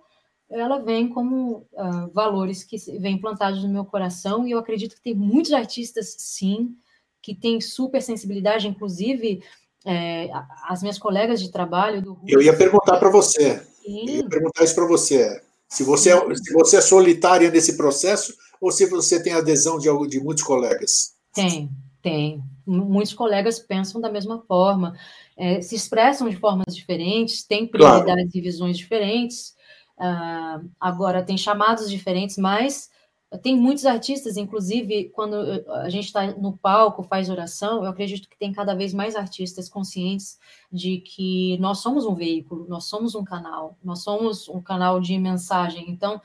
ela 0.51 0.79
vem 0.79 1.09
como 1.09 1.67
uh, 1.73 2.11
valores 2.13 2.63
que 2.63 2.77
vêm 2.99 3.19
plantados 3.19 3.65
no 3.65 3.71
meu 3.71 3.85
coração, 3.85 4.47
e 4.47 4.51
eu 4.51 4.59
acredito 4.59 4.95
que 4.95 5.03
tem 5.03 5.15
muitos 5.15 5.53
artistas, 5.53 6.15
sim, 6.19 6.77
que 7.23 7.35
têm 7.35 7.61
super 7.61 8.03
sensibilidade, 8.03 8.69
inclusive 8.69 9.43
é, 9.85 10.31
as 10.69 10.83
minhas 10.83 10.99
colegas 10.99 11.41
de 11.41 11.51
trabalho 11.51 12.03
do 12.03 12.19
Eu 12.27 12.41
ia 12.41 12.57
perguntar 12.57 12.99
para 12.99 13.11
você, 13.11 13.59
sim. 13.83 14.09
eu 14.09 14.17
ia 14.17 14.29
perguntar 14.29 14.65
isso 14.65 14.75
para 14.75 14.87
você, 14.87 15.43
se 15.69 15.83
você, 15.83 16.13
é, 16.13 16.35
se 16.35 16.53
você 16.53 16.77
é 16.77 16.81
solitária 16.81 17.51
nesse 17.51 17.77
processo 17.77 18.35
ou 18.61 18.71
se 18.71 18.87
você 18.87 19.23
tem 19.23 19.33
adesão 19.33 19.79
de, 19.79 19.89
de 20.09 20.21
muitos 20.21 20.45
colegas. 20.45 21.15
Tem, 21.35 21.71
tem. 22.01 22.43
Muitos 22.67 23.15
colegas 23.15 23.59
pensam 23.59 24.01
da 24.01 24.11
mesma 24.11 24.43
forma, 24.47 24.95
é, 25.37 25.61
se 25.61 25.75
expressam 25.75 26.29
de 26.29 26.37
formas 26.37 26.77
diferentes, 26.77 27.45
têm 27.45 27.67
prioridades 27.67 28.31
claro. 28.31 28.31
e 28.35 28.41
visões 28.41 28.77
diferentes, 28.77 29.55
Uh, 30.03 30.69
agora, 30.81 31.23
tem 31.23 31.39
chamados 31.39 31.89
diferentes, 31.89 32.37
mas 32.37 32.91
tem 33.39 33.57
muitos 33.57 33.87
artistas, 33.87 34.37
inclusive, 34.37 35.11
quando 35.11 35.37
a 35.69 35.89
gente 35.89 36.07
está 36.07 36.27
no 36.33 36.57
palco, 36.57 37.03
faz 37.03 37.31
oração, 37.31 37.83
eu 37.83 37.91
acredito 37.91 38.29
que 38.29 38.37
tem 38.37 38.53
cada 38.53 38.75
vez 38.75 38.93
mais 38.93 39.17
artistas 39.17 39.69
conscientes 39.69 40.39
de 40.71 40.99
que 40.99 41.57
nós 41.59 41.79
somos 41.79 42.05
um 42.05 42.15
veículo, 42.15 42.67
nós 42.69 42.85
somos 42.85 43.15
um 43.15 43.25
canal, 43.25 43.79
nós 43.83 44.03
somos 44.03 44.49
um 44.49 44.61
canal 44.61 45.01
de 45.01 45.19
mensagem. 45.19 45.89
Então, 45.89 46.21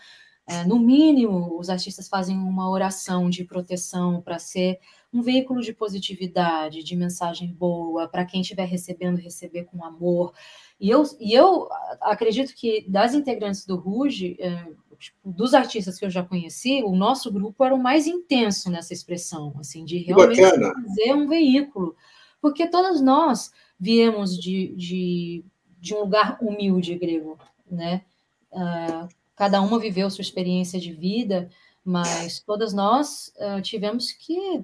é, 0.46 0.64
no 0.64 0.80
mínimo, 0.80 1.60
os 1.60 1.70
artistas 1.70 2.08
fazem 2.08 2.38
uma 2.38 2.70
oração 2.70 3.30
de 3.30 3.44
proteção 3.44 4.22
para 4.22 4.40
ser 4.40 4.80
um 5.14 5.22
veículo 5.22 5.62
de 5.62 5.74
positividade, 5.74 6.84
de 6.84 6.96
mensagem 6.96 7.54
boa, 7.54 8.08
para 8.08 8.26
quem 8.26 8.42
estiver 8.42 8.66
recebendo, 8.66 9.18
receber 9.18 9.66
com 9.66 9.84
amor. 9.84 10.34
E 10.80 10.90
eu, 10.90 11.04
e 11.20 11.34
eu 11.34 11.68
acredito 12.00 12.54
que 12.56 12.86
das 12.88 13.14
integrantes 13.14 13.66
do 13.66 13.76
Ruge, 13.76 14.38
é, 14.40 14.68
tipo, 15.00 15.32
dos 15.32 15.54
artistas 15.54 15.98
que 15.98 16.06
eu 16.06 16.10
já 16.10 16.24
conheci, 16.24 16.82
o 16.84 16.96
nosso 16.96 17.32
grupo 17.32 17.64
era 17.64 17.74
o 17.74 17.82
mais 17.82 18.08
intenso 18.08 18.70
nessa 18.70 18.94
expressão, 18.94 19.54
assim, 19.60 19.86
de 19.86 19.98
realmente 19.98 20.42
fazer 20.42 21.14
um 21.14 21.28
veículo. 21.28 21.96
Porque 22.42 22.68
todos 22.68 23.02
nós 23.02 23.52
viemos 23.80 24.38
de, 24.38 24.76
de, 24.76 25.46
de 25.80 25.94
um 25.94 26.02
lugar 26.02 26.38
humilde 26.42 26.96
grego, 26.96 27.38
né? 27.70 28.04
Uh, 28.52 29.08
cada 29.36 29.62
uma 29.62 29.80
viveu 29.80 30.10
sua 30.10 30.22
experiência 30.22 30.80
de 30.80 30.94
vida, 30.94 31.50
mas 31.84 32.40
todas 32.40 32.74
nós 32.74 33.34
uh, 33.38 33.62
tivemos 33.62 34.12
que 34.12 34.64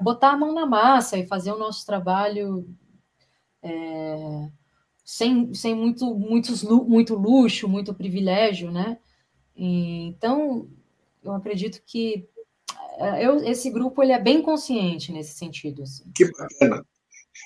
botar 0.00 0.30
a 0.30 0.36
mão 0.36 0.52
na 0.52 0.66
massa 0.66 1.18
e 1.18 1.26
fazer 1.26 1.52
o 1.52 1.58
nosso 1.58 1.84
trabalho 1.84 2.66
é, 3.62 4.48
sem, 5.04 5.52
sem 5.54 5.74
muito, 5.74 6.14
muitos, 6.14 6.62
muito 6.62 7.14
luxo, 7.14 7.68
muito 7.68 7.92
privilégio, 7.92 8.70
né? 8.70 8.98
Então, 9.62 10.66
eu 11.22 11.32
acredito 11.32 11.82
que 11.84 12.26
é, 12.98 13.26
eu, 13.26 13.36
esse 13.44 13.70
grupo 13.70 14.02
ele 14.02 14.12
é 14.12 14.18
bem 14.18 14.40
consciente 14.40 15.12
nesse 15.12 15.34
sentido. 15.34 15.82
Assim. 15.82 16.04
Que 16.14 16.30
bacana. 16.30 16.84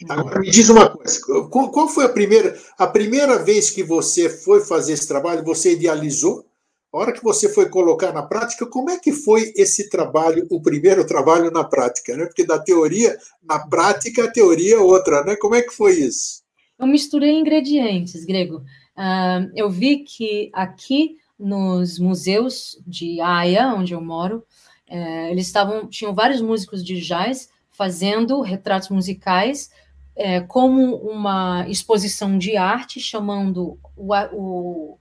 Agora 0.08 0.40
me 0.40 0.50
diz 0.50 0.68
uma 0.68 0.90
coisa, 0.90 1.20
qual, 1.50 1.70
qual 1.70 1.88
foi 1.88 2.04
a 2.04 2.08
primeira, 2.08 2.58
a 2.78 2.86
primeira 2.86 3.38
vez 3.38 3.70
que 3.70 3.82
você 3.82 4.28
foi 4.28 4.60
fazer 4.60 4.92
esse 4.92 5.06
trabalho? 5.06 5.44
Você 5.44 5.72
idealizou 5.72 6.44
a 6.92 6.98
hora 6.98 7.12
que 7.12 7.22
você 7.24 7.48
foi 7.48 7.68
colocar 7.68 8.12
na 8.12 8.22
prática, 8.22 8.64
como 8.66 8.88
é 8.88 8.98
que 9.00 9.12
foi 9.12 9.52
esse 9.56 9.90
trabalho, 9.90 10.46
o 10.48 10.62
primeiro 10.62 11.04
trabalho 11.04 11.50
na 11.50 11.64
prática? 11.64 12.16
Né? 12.16 12.24
Porque 12.24 12.46
da 12.46 12.56
teoria, 12.60 13.18
na 13.42 13.58
prática, 13.66 14.24
a 14.24 14.30
teoria 14.30 14.76
é 14.76 14.78
outra, 14.78 15.24
né? 15.24 15.34
Como 15.34 15.56
é 15.56 15.62
que 15.62 15.74
foi 15.74 15.94
isso? 15.94 16.44
Eu 16.78 16.86
misturei 16.86 17.32
ingredientes, 17.32 18.24
Grego. 18.24 18.58
Uh, 18.96 19.50
eu 19.56 19.68
vi 19.68 20.04
que 20.04 20.50
aqui 20.52 21.16
nos 21.38 21.98
museus 21.98 22.80
de 22.86 23.20
Haia, 23.20 23.68
onde 23.74 23.92
eu 23.92 24.00
moro, 24.00 24.44
é, 24.86 25.30
eles 25.30 25.46
estavam 25.46 25.88
tinham 25.88 26.14
vários 26.14 26.40
músicos 26.40 26.84
de 26.84 27.00
jazz 27.00 27.48
fazendo 27.70 28.40
retratos 28.40 28.88
musicais 28.88 29.70
é, 30.16 30.40
como 30.40 30.96
uma 30.96 31.68
exposição 31.68 32.38
de 32.38 32.56
arte, 32.56 33.00
chamando 33.00 33.78
o, 33.96 34.14
o 34.32 34.98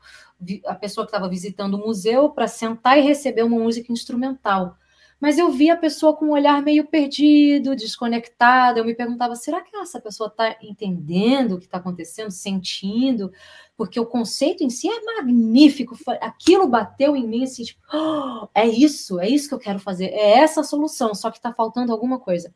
a 0.66 0.76
pessoa 0.76 1.06
que 1.06 1.10
estava 1.10 1.30
visitando 1.30 1.76
o 1.76 1.86
museu 1.86 2.30
para 2.30 2.48
sentar 2.48 2.98
e 2.98 3.02
receber 3.02 3.44
uma 3.44 3.60
música 3.60 3.94
instrumental. 3.94 4.76
Mas 5.24 5.38
eu 5.38 5.50
vi 5.50 5.70
a 5.70 5.78
pessoa 5.78 6.14
com 6.14 6.26
um 6.26 6.32
olhar 6.32 6.62
meio 6.62 6.86
perdido, 6.86 7.78
desconectada. 7.78 8.78
Eu 8.78 8.84
me 8.84 8.94
perguntava: 8.94 9.38
será 9.38 9.62
que 9.62 9.74
essa 9.78 9.98
pessoa 9.98 10.28
está 10.28 10.58
entendendo 10.62 11.54
o 11.54 11.60
que 11.60 11.64
está 11.64 11.78
acontecendo, 11.78 12.30
sentindo? 12.30 13.32
Porque 13.78 13.98
o 13.98 14.06
conceito 14.06 14.66
em 14.66 14.70
si 14.70 14.90
é 14.90 15.02
magnífico. 15.02 15.98
Aquilo 16.20 16.68
bateu 16.68 17.16
em 17.16 17.26
mim 17.26 17.46
assim: 17.46 17.64
tipo, 17.64 17.80
oh, 17.94 18.50
é 18.54 18.68
isso, 18.68 19.18
é 19.18 19.30
isso 19.30 19.48
que 19.48 19.56
eu 19.56 19.60
quero 19.60 19.80
fazer, 19.80 20.08
é 20.08 20.40
essa 20.40 20.60
a 20.60 20.64
solução, 20.66 21.16
só 21.16 21.32
que 21.32 21.38
está 21.38 21.54
faltando 21.54 21.94
alguma 21.94 22.20
coisa. 22.20 22.54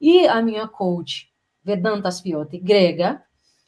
E 0.00 0.24
a 0.28 0.40
minha 0.40 0.68
coach, 0.68 1.32
Vedanta 1.64 2.12
Spiotti, 2.12 2.58
grega, 2.58 3.24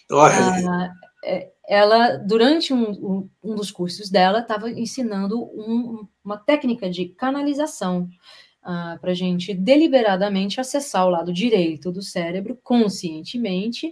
Olha. 0.08 0.94
Uh, 1.24 1.50
ela, 1.70 2.16
durante 2.16 2.74
um, 2.74 3.28
um, 3.40 3.54
dos 3.54 3.70
cursos 3.70 4.10
dela, 4.10 4.40
estava 4.40 4.68
ensinando 4.68 5.40
um, 5.40 6.04
uma 6.24 6.36
técnica 6.36 6.90
de 6.90 7.10
canalização 7.10 8.02
uh, 8.02 8.08
ah, 8.64 8.98
para 9.00 9.12
a 9.12 9.14
gente 9.14 9.54
deliberadamente 9.54 10.60
acessar 10.60 11.06
o 11.06 11.10
lado 11.10 11.32
direito 11.32 11.92
do 11.92 12.02
cérebro 12.02 12.58
conscientemente, 12.60 13.86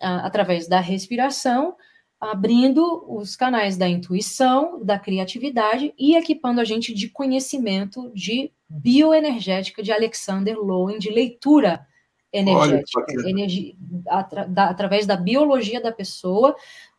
uh, 0.00 0.22
através 0.22 0.68
da 0.68 0.78
respiração, 0.78 1.74
abrindo 2.20 3.04
os 3.08 3.34
canais 3.34 3.76
da 3.76 3.88
intuição, 3.88 4.80
da 4.84 4.96
criatividade 4.96 5.92
e 5.98 6.14
equipando 6.14 6.60
a 6.60 6.64
gente 6.64 6.94
de 6.94 7.08
conhecimento 7.08 8.08
de 8.14 8.52
bioenergética 8.68 9.82
de 9.82 9.90
Alexander 9.90 10.56
Lowen, 10.56 11.00
de 11.00 11.10
leitura 11.10 11.84
energética, 12.32 13.28
energia, 13.28 13.74
atra, 14.08 14.46
da, 14.46 14.68
através 14.68 15.06
da 15.06 15.16
biologia 15.16 15.80
da 15.80 15.92
pessoa, 15.92 16.54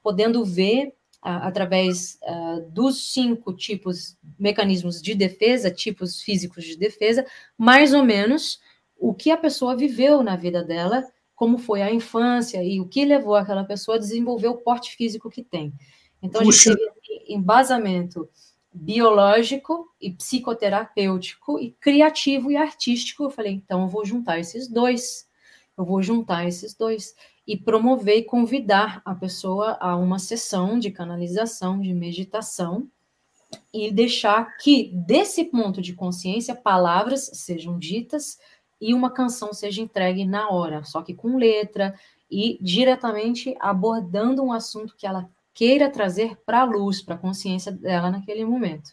podendo 0.08 0.46
ver 0.46 0.94
através 1.22 2.18
uh, 2.24 2.72
dos 2.72 3.12
cinco 3.12 3.52
tipos, 3.52 4.18
mecanismos 4.40 5.02
de 5.02 5.14
defesa, 5.14 5.70
tipos 5.70 6.22
físicos 6.22 6.64
de 6.64 6.78
defesa, 6.78 7.26
mais 7.58 7.94
ou 7.94 8.06
menos 8.06 8.62
o 8.98 9.14
que 9.14 9.30
a 9.32 9.36
pessoa 9.36 9.76
viveu 9.76 10.24
na 10.24 10.38
vida 10.38 10.64
dela, 10.64 11.06
como 11.36 11.58
foi 11.58 11.82
a 11.82 11.92
infância 11.92 12.64
e 12.64 12.80
o 12.80 12.88
que 12.88 13.04
levou 13.04 13.36
aquela 13.36 13.66
pessoa 13.66 13.98
a 13.98 14.00
desenvolver 14.00 14.48
o 14.48 14.56
porte 14.56 14.96
físico 14.96 15.30
que 15.30 15.44
tem. 15.44 15.74
Então, 16.22 16.42
Puxa. 16.42 16.70
a 16.70 16.74
gente 16.74 16.94
teve 17.06 17.34
embasamento 17.34 18.30
biológico 18.72 19.94
e 20.00 20.10
psicoterapêutico 20.14 21.60
e 21.60 21.72
criativo 21.72 22.50
e 22.50 22.56
artístico. 22.56 23.26
Eu 23.26 23.30
falei, 23.30 23.52
então 23.52 23.82
eu 23.82 23.90
vou 23.90 24.06
juntar 24.06 24.40
esses 24.40 24.70
dois. 24.70 25.28
Eu 25.78 25.84
vou 25.84 26.02
juntar 26.02 26.48
esses 26.48 26.74
dois 26.74 27.14
e 27.48 27.56
promover 27.56 28.18
e 28.18 28.24
convidar 28.24 29.02
a 29.06 29.16
pessoa 29.16 29.78
a 29.80 29.96
uma 29.96 30.20
sessão 30.20 30.78
de 30.78 30.92
canalização, 30.92 31.80
de 31.80 31.94
meditação, 31.94 32.88
e 33.74 33.90
deixar 33.90 34.58
que, 34.58 34.92
desse 34.94 35.46
ponto 35.46 35.82
de 35.82 35.94
consciência, 35.94 36.54
palavras 36.54 37.30
sejam 37.34 37.80
ditas 37.80 38.38
e 38.82 38.94
uma 38.94 39.10
canção 39.10 39.54
seja 39.54 39.82
entregue 39.82 40.26
na 40.26 40.50
hora, 40.50 40.84
só 40.84 41.02
que 41.02 41.14
com 41.14 41.38
letra 41.38 41.96
e 42.30 42.60
diretamente 42.62 43.56
abordando 43.60 44.44
um 44.44 44.52
assunto 44.52 44.96
que 44.98 45.08
ela 45.08 45.30
queira 45.54 45.90
trazer 45.90 46.38
para 46.46 46.62
a 46.62 46.66
luz, 46.66 47.02
para 47.02 47.16
a 47.16 47.18
consciência 47.18 47.72
dela 47.72 48.12
naquele 48.12 48.44
momento. 48.44 48.92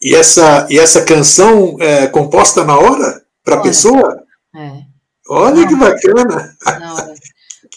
E 0.00 0.14
essa, 0.14 0.66
e 0.70 0.78
essa 0.78 1.04
canção 1.04 1.80
é 1.80 2.06
composta 2.06 2.62
na 2.64 2.78
hora 2.78 3.24
para 3.42 3.56
a 3.56 3.62
pessoa? 3.62 4.22
É. 4.54 4.82
Olha 5.28 5.66
que 5.66 5.74
bacana! 5.74 6.54
Na 6.78 6.94
hora. 6.94 7.14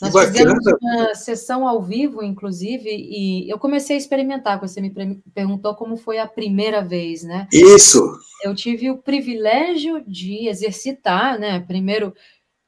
Nós 0.01 0.13
bacana. 0.13 0.31
fizemos 0.31 0.65
uma 0.81 1.15
sessão 1.15 1.67
ao 1.67 1.81
vivo, 1.81 2.23
inclusive, 2.23 2.89
e 2.89 3.49
eu 3.49 3.59
comecei 3.59 3.95
a 3.95 3.99
experimentar, 3.99 4.59
você 4.59 4.79
me 4.79 4.91
perguntou 5.33 5.75
como 5.75 5.97
foi 5.97 6.19
a 6.19 6.27
primeira 6.27 6.81
vez, 6.81 7.23
né? 7.23 7.47
Isso. 7.51 8.17
Eu 8.43 8.55
tive 8.55 8.89
o 8.89 8.97
privilégio 8.97 10.03
de 10.07 10.47
exercitar, 10.47 11.37
né? 11.37 11.59
Primeiro, 11.59 12.13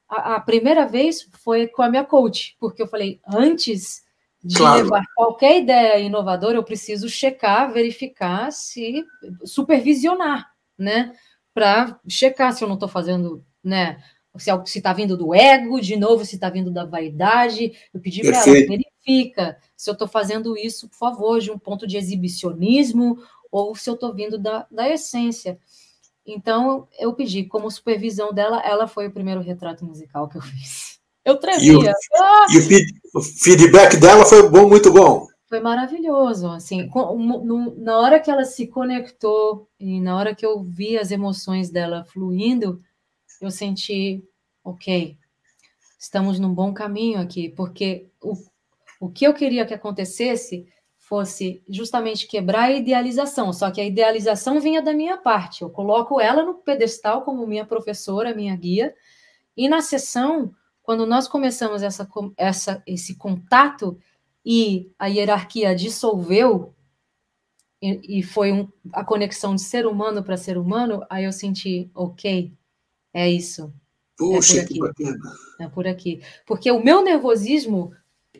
a, 0.09 0.35
a 0.35 0.39
primeira 0.41 0.85
vez 0.85 1.27
foi 1.43 1.67
com 1.67 1.81
a 1.81 1.89
minha 1.89 2.03
coach, 2.03 2.55
porque 2.59 2.81
eu 2.81 2.87
falei, 2.87 3.21
antes 3.25 4.03
de 4.43 4.57
claro. 4.57 4.83
levar 4.83 5.03
qualquer 5.15 5.59
ideia 5.59 5.99
inovadora, 5.99 6.57
eu 6.57 6.63
preciso 6.63 7.07
checar, 7.07 7.71
verificar 7.71 8.51
se 8.51 9.05
supervisionar, 9.45 10.51
né? 10.77 11.13
Para 11.53 11.99
checar 12.07 12.51
se 12.53 12.63
eu 12.63 12.67
não 12.67 12.75
estou 12.75 12.89
fazendo, 12.89 13.43
né? 13.63 14.03
Se 14.37 14.77
está 14.77 14.93
vindo 14.93 15.17
do 15.17 15.33
ego, 15.33 15.81
de 15.81 15.95
novo, 15.95 16.25
se 16.25 16.35
está 16.35 16.49
vindo 16.49 16.71
da 16.71 16.85
vaidade. 16.85 17.73
Eu 17.93 17.99
pedi 17.99 18.21
para 18.21 18.37
ela, 18.37 18.45
verifica 18.45 19.57
se 19.75 19.89
eu 19.89 19.93
estou 19.93 20.07
fazendo 20.07 20.57
isso, 20.57 20.87
por 20.89 20.97
favor, 20.97 21.39
de 21.39 21.51
um 21.51 21.59
ponto 21.59 21.85
de 21.85 21.97
exibicionismo 21.97 23.17
ou 23.51 23.75
se 23.75 23.89
eu 23.89 23.95
estou 23.95 24.13
vindo 24.13 24.37
da, 24.37 24.65
da 24.71 24.89
essência. 24.89 25.59
Então, 26.25 26.87
eu 26.99 27.13
pedi, 27.13 27.43
como 27.43 27.69
supervisão 27.69 28.31
dela, 28.31 28.61
ela 28.63 28.87
foi 28.87 29.07
o 29.07 29.11
primeiro 29.11 29.41
retrato 29.41 29.85
musical 29.85 30.29
que 30.29 30.37
eu 30.37 30.41
fiz. 30.41 30.99
Eu 31.25 31.37
tremia. 31.37 31.71
E, 31.71 31.75
o, 31.75 32.23
ah! 32.23 32.45
e 32.51 33.17
o, 33.17 33.21
feedback 33.21 33.97
dela 33.97 34.25
foi 34.25 34.47
bom, 34.49 34.67
muito 34.67 34.91
bom. 34.91 35.27
Foi 35.47 35.59
maravilhoso, 35.59 36.47
assim, 36.47 36.89
na 37.77 37.99
hora 37.99 38.19
que 38.21 38.31
ela 38.31 38.45
se 38.45 38.67
conectou 38.67 39.67
e 39.77 39.99
na 39.99 40.15
hora 40.15 40.33
que 40.33 40.45
eu 40.45 40.63
vi 40.63 40.97
as 40.97 41.11
emoções 41.11 41.69
dela 41.69 42.05
fluindo, 42.05 42.81
eu 43.41 43.49
senti, 43.49 44.23
ok, 44.63 45.17
estamos 45.99 46.39
num 46.39 46.53
bom 46.53 46.73
caminho 46.73 47.19
aqui, 47.19 47.49
porque 47.49 48.09
o, 48.21 48.33
o 48.99 49.09
que 49.09 49.25
eu 49.25 49.33
queria 49.33 49.65
que 49.65 49.73
acontecesse 49.73 50.67
fosse 50.97 51.61
justamente 51.67 52.27
quebrar 52.27 52.65
a 52.65 52.71
idealização, 52.71 53.51
só 53.51 53.69
que 53.71 53.81
a 53.81 53.85
idealização 53.85 54.61
vinha 54.61 54.81
da 54.81 54.93
minha 54.93 55.17
parte. 55.17 55.63
Eu 55.63 55.69
coloco 55.69 56.21
ela 56.21 56.43
no 56.43 56.53
pedestal 56.53 57.23
como 57.23 57.45
minha 57.45 57.65
professora, 57.65 58.33
minha 58.33 58.55
guia, 58.55 58.95
e 59.57 59.67
na 59.67 59.81
sessão, 59.81 60.53
quando 60.83 61.05
nós 61.05 61.27
começamos 61.27 61.83
essa, 61.83 62.07
essa, 62.37 62.81
esse 62.87 63.15
contato 63.15 63.99
e 64.45 64.91
a 64.97 65.07
hierarquia 65.07 65.75
dissolveu, 65.75 66.73
e, 67.81 68.21
foi 68.21 68.51
um, 68.51 68.67
a 68.93 69.03
conexão 69.03 69.55
de 69.55 69.61
ser 69.61 69.87
humano 69.87 70.23
para 70.23 70.37
ser 70.37 70.57
humano, 70.57 71.03
aí 71.09 71.25
eu 71.25 71.31
senti, 71.31 71.89
ok, 71.95 72.53
é 73.13 73.29
isso. 73.29 73.73
Puxa, 74.17 74.59
é 74.59 74.61
por 74.61 74.63
aqui. 74.63 74.73
que 74.73 74.79
bacana. 74.79 75.33
É 75.59 75.67
por 75.67 75.87
aqui. 75.87 76.21
Porque 76.45 76.71
o 76.71 76.83
meu 76.83 77.01
nervosismo, 77.03 77.93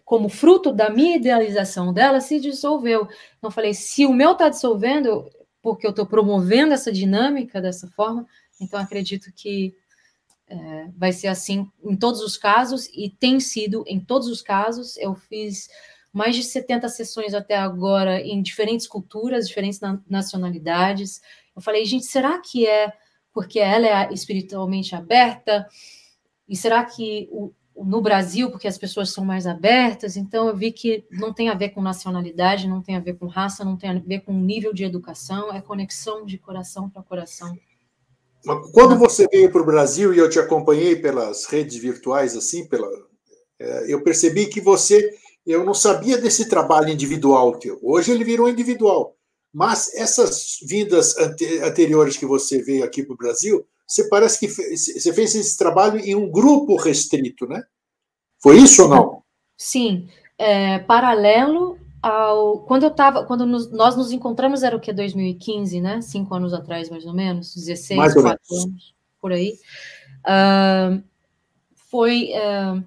como 0.06 0.30
fruto 0.30 0.72
da 0.72 0.90
minha 0.90 1.16
idealização 1.16 1.92
dela, 1.92 2.22
se 2.22 2.40
dissolveu. 2.40 3.08
Então, 3.38 3.50
eu 3.50 3.52
falei: 3.52 3.74
se 3.74 4.06
o 4.06 4.14
meu 4.14 4.34
está 4.34 4.50
dissolvendo, 4.50 5.30
porque 5.62 5.86
eu 5.86 5.92
estou 5.92 6.06
promovendo 6.06 6.74
essa 6.74 6.92
dinâmica 6.92 7.62
dessa 7.62 7.88
forma, 7.88 8.28
então 8.60 8.80
acredito 8.80 9.32
que 9.34 9.76
é, 10.48 10.90
vai 10.96 11.12
ser 11.12 11.28
assim 11.28 11.70
em 11.84 11.96
todos 11.96 12.22
os 12.22 12.38
casos, 12.38 12.88
e 12.94 13.10
tem 13.10 13.40
sido 13.40 13.84
em 13.88 14.00
todos 14.00 14.28
os 14.28 14.42
casos. 14.42 14.98
Eu 14.98 15.16
fiz 15.16 15.68
mais 16.14 16.36
de 16.36 16.44
70 16.44 16.90
sessões 16.90 17.34
até 17.34 17.56
agora 17.56 18.20
em 18.22 18.42
diferentes 18.42 18.86
culturas, 18.86 19.48
diferentes 19.48 19.80
nacionalidades. 20.08 21.22
Eu 21.56 21.62
falei, 21.62 21.86
gente, 21.86 22.06
será 22.06 22.40
que 22.40 22.68
é 22.68 22.94
porque 23.34 23.60
ela 23.60 23.88
é 23.88 24.14
espiritualmente 24.14 24.96
aberta? 24.96 25.68
E 26.48 26.56
será 26.56 26.84
que 26.84 27.28
o, 27.32 27.52
no 27.76 28.02
Brasil, 28.02 28.52
porque 28.52 28.68
as 28.68 28.78
pessoas 28.78 29.12
são 29.12 29.24
mais 29.24 29.48
abertas? 29.48 30.18
Então, 30.18 30.48
eu 30.48 30.56
vi 30.56 30.72
que 30.72 31.06
não 31.12 31.34
tem 31.34 31.50
a 31.50 31.54
ver 31.54 31.70
com 31.70 31.82
nacionalidade, 31.82 32.68
não 32.68 32.82
tem 32.82 32.96
a 32.96 33.00
ver 33.00 33.14
com 33.14 33.28
raça, 33.28 33.64
não 33.64 33.78
tem 33.78 33.90
a 33.90 34.00
ver 34.00 34.22
com 34.22 34.34
nível 34.34 34.74
de 34.74 34.84
educação, 34.84 35.54
é 35.54 35.62
conexão 35.62 36.26
de 36.26 36.38
coração 36.38 36.90
para 36.90 37.04
coração. 37.04 37.58
Quando 38.74 38.98
você 38.98 39.28
veio 39.28 39.52
para 39.52 39.62
o 39.62 39.66
Brasil 39.66 40.14
e 40.14 40.18
eu 40.18 40.30
te 40.30 40.40
acompanhei 40.40 40.96
pelas 40.96 41.46
redes 41.46 41.78
virtuais, 41.78 42.36
assim, 42.36 42.68
pela, 42.68 42.88
é, 43.60 43.94
eu 43.94 44.04
percebi 44.04 44.48
que 44.48 44.60
você, 44.60 45.14
eu 45.46 45.64
não 45.64 45.76
sabia 45.76 46.18
desse 46.18 46.50
trabalho 46.50 46.90
individual 46.90 47.60
teu. 47.60 47.80
Hoje 47.84 48.12
ele 48.12 48.24
virou 48.24 48.50
individual. 48.50 49.16
Mas 49.54 49.94
essas 49.96 50.58
vindas 50.66 51.16
anteriores 51.18 52.16
que 52.16 52.26
você 52.26 52.62
veio 52.62 52.84
aqui 52.84 53.04
para 53.04 53.14
o 53.14 53.18
Brasil, 53.18 53.66
você 53.86 54.08
parece 54.08 54.40
que 54.40 54.48
você 54.48 55.14
fez 55.14 55.36
esse 55.36 55.58
trabalho 55.58 56.00
em 56.00 56.16
um 56.16 56.30
grupo 56.30 56.78
restrito, 56.78 57.46
né? 57.48 57.62
Foi 58.40 58.58
isso 58.58 58.84
ou 58.84 58.90
não? 58.90 59.24
Sim, 59.58 60.08
é, 60.38 60.80
paralelo 60.80 61.78
ao, 62.02 62.60
quando 62.60 62.84
eu 62.84 62.90
estava, 62.90 63.26
quando 63.26 63.46
nos, 63.46 63.70
nós 63.72 63.96
nos 63.96 64.12
encontramos 64.12 64.64
era 64.64 64.76
o 64.76 64.80
que 64.80 64.94
2015, 64.94 65.82
né? 65.82 66.02
Cinco 66.02 66.34
anos 66.34 66.54
atrás, 66.54 66.90
mais 66.90 67.06
ou 67.06 67.14
menos, 67.14 67.54
16, 67.54 67.98
mais 67.98 68.16
ou 68.16 68.24
menos. 68.24 68.40
anos, 68.52 68.96
por 69.20 69.34
aí. 69.34 69.60
Uh, 70.26 71.04
foi 71.90 72.32
uh, 72.32 72.84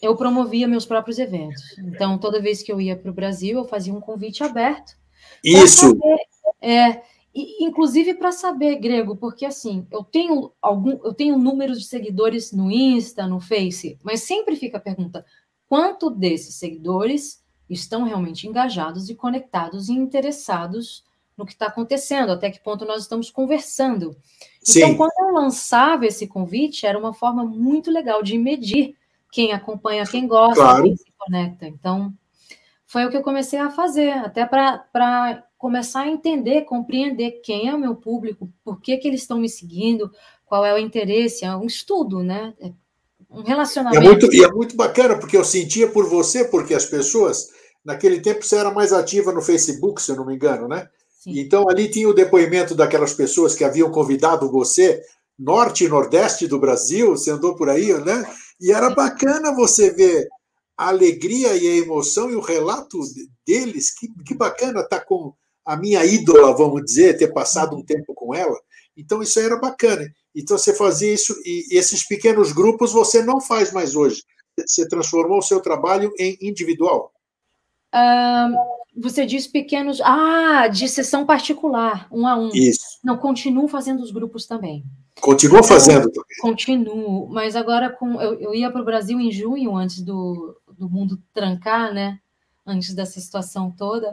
eu 0.00 0.16
promovia 0.16 0.66
meus 0.66 0.86
próprios 0.86 1.18
eventos. 1.18 1.76
Então, 1.78 2.18
toda 2.18 2.40
vez 2.40 2.62
que 2.62 2.72
eu 2.72 2.80
ia 2.80 2.96
para 2.96 3.10
o 3.10 3.14
Brasil, 3.14 3.58
eu 3.58 3.64
fazia 3.64 3.92
um 3.92 4.00
convite 4.00 4.42
aberto. 4.42 4.99
Isso. 5.44 5.88
Saber, 5.88 6.18
é, 6.60 7.02
inclusive 7.34 8.14
para 8.14 8.32
saber 8.32 8.76
grego, 8.76 9.16
porque 9.16 9.44
assim, 9.44 9.86
eu 9.90 10.02
tenho 10.02 10.52
algum, 10.60 10.98
eu 11.04 11.14
tenho 11.14 11.38
números 11.38 11.80
de 11.80 11.86
seguidores 11.86 12.52
no 12.52 12.70
Insta, 12.70 13.26
no 13.26 13.40
Face, 13.40 13.98
mas 14.02 14.22
sempre 14.22 14.56
fica 14.56 14.78
a 14.78 14.80
pergunta: 14.80 15.24
quanto 15.68 16.10
desses 16.10 16.56
seguidores 16.56 17.42
estão 17.68 18.02
realmente 18.02 18.48
engajados 18.48 19.08
e 19.08 19.14
conectados 19.14 19.88
e 19.88 19.92
interessados 19.92 21.04
no 21.36 21.46
que 21.46 21.52
está 21.52 21.66
acontecendo, 21.66 22.32
até 22.32 22.50
que 22.50 22.60
ponto 22.60 22.84
nós 22.84 23.02
estamos 23.02 23.30
conversando. 23.30 24.14
Então, 24.68 24.90
Sim. 24.90 24.96
quando 24.96 25.12
eu 25.20 25.32
lançava 25.32 26.04
esse 26.04 26.26
convite, 26.26 26.84
era 26.84 26.98
uma 26.98 27.14
forma 27.14 27.44
muito 27.44 27.90
legal 27.90 28.22
de 28.22 28.36
medir 28.36 28.94
quem 29.32 29.52
acompanha, 29.52 30.04
quem 30.04 30.26
gosta, 30.26 30.56
claro. 30.56 30.82
quem 30.82 30.96
se 30.96 31.10
conecta. 31.16 31.66
Então, 31.66 32.12
foi 32.90 33.04
o 33.06 33.10
que 33.10 33.16
eu 33.16 33.22
comecei 33.22 33.60
a 33.60 33.70
fazer, 33.70 34.10
até 34.10 34.44
para 34.44 35.44
começar 35.56 36.00
a 36.00 36.08
entender, 36.08 36.62
compreender 36.62 37.40
quem 37.40 37.68
é 37.68 37.74
o 37.74 37.78
meu 37.78 37.94
público, 37.94 38.52
por 38.64 38.80
que, 38.80 38.96
que 38.96 39.06
eles 39.06 39.20
estão 39.20 39.38
me 39.38 39.48
seguindo, 39.48 40.10
qual 40.44 40.66
é 40.66 40.74
o 40.74 40.78
interesse, 40.78 41.44
é 41.44 41.54
um 41.54 41.66
estudo, 41.66 42.20
né? 42.20 42.52
É 42.60 42.72
um 43.30 43.42
relacionamento. 43.42 44.02
E 44.02 44.04
é, 44.04 44.10
muito, 44.10 44.34
e 44.34 44.42
é 44.42 44.48
muito 44.48 44.76
bacana, 44.76 45.16
porque 45.16 45.36
eu 45.36 45.44
sentia 45.44 45.86
por 45.86 46.08
você, 46.08 46.44
porque 46.44 46.74
as 46.74 46.84
pessoas, 46.84 47.50
naquele 47.84 48.18
tempo 48.18 48.44
você 48.44 48.56
era 48.56 48.72
mais 48.72 48.92
ativa 48.92 49.30
no 49.30 49.40
Facebook, 49.40 50.02
se 50.02 50.10
eu 50.10 50.16
não 50.16 50.26
me 50.26 50.34
engano, 50.34 50.66
né? 50.66 50.88
Sim. 51.20 51.38
Então 51.38 51.68
ali 51.68 51.88
tinha 51.88 52.08
o 52.08 52.14
depoimento 52.14 52.74
daquelas 52.74 53.14
pessoas 53.14 53.54
que 53.54 53.62
haviam 53.62 53.92
convidado 53.92 54.50
você, 54.50 55.00
norte 55.38 55.84
e 55.84 55.88
nordeste 55.88 56.48
do 56.48 56.58
Brasil, 56.58 57.10
você 57.10 57.30
andou 57.30 57.54
por 57.54 57.68
aí, 57.68 57.94
né? 58.04 58.26
E 58.60 58.72
era 58.72 58.90
bacana 58.90 59.54
você 59.54 59.90
ver 59.90 60.26
a 60.80 60.88
alegria 60.88 61.54
e 61.54 61.68
a 61.68 61.76
emoção 61.76 62.30
e 62.30 62.34
o 62.34 62.40
relato 62.40 62.98
deles. 63.46 63.94
Que, 63.94 64.08
que 64.24 64.34
bacana 64.34 64.80
estar 64.80 65.00
tá 65.00 65.04
com 65.04 65.34
a 65.62 65.76
minha 65.76 66.02
ídola, 66.06 66.56
vamos 66.56 66.82
dizer, 66.82 67.18
ter 67.18 67.34
passado 67.34 67.76
um 67.76 67.84
tempo 67.84 68.14
com 68.14 68.34
ela. 68.34 68.58
Então 68.96 69.22
isso 69.22 69.38
era 69.38 69.58
bacana. 69.58 70.10
Então 70.34 70.56
você 70.56 70.74
fazia 70.74 71.12
isso 71.12 71.34
e 71.44 71.76
esses 71.76 72.06
pequenos 72.08 72.52
grupos 72.52 72.92
você 72.92 73.22
não 73.22 73.42
faz 73.42 73.72
mais 73.72 73.94
hoje. 73.94 74.22
Você 74.58 74.88
transformou 74.88 75.38
o 75.38 75.42
seu 75.42 75.60
trabalho 75.60 76.10
em 76.18 76.38
individual. 76.40 77.12
Um, 77.94 78.56
você 78.96 79.26
diz 79.26 79.46
pequenos. 79.46 80.00
Ah, 80.00 80.66
de 80.68 80.88
sessão 80.88 81.26
particular, 81.26 82.08
um 82.10 82.26
a 82.26 82.36
um. 82.36 82.48
Isso. 82.54 82.98
Não, 83.04 83.18
continuo 83.18 83.68
fazendo 83.68 84.02
os 84.02 84.10
grupos 84.10 84.46
também. 84.46 84.84
Continua 85.20 85.62
fazendo 85.62 86.10
também. 86.10 86.36
Continuo, 86.40 87.28
mas 87.28 87.54
agora 87.54 87.90
com 87.90 88.20
eu, 88.20 88.40
eu 88.40 88.54
ia 88.54 88.70
para 88.70 88.80
o 88.80 88.84
Brasil 88.84 89.20
em 89.20 89.30
junho, 89.30 89.76
antes 89.76 90.00
do, 90.00 90.56
do 90.80 90.90
mundo 90.90 91.22
trancar, 91.32 91.92
né? 91.94 92.18
Antes 92.66 92.94
dessa 92.94 93.20
situação 93.20 93.70
toda. 93.70 94.12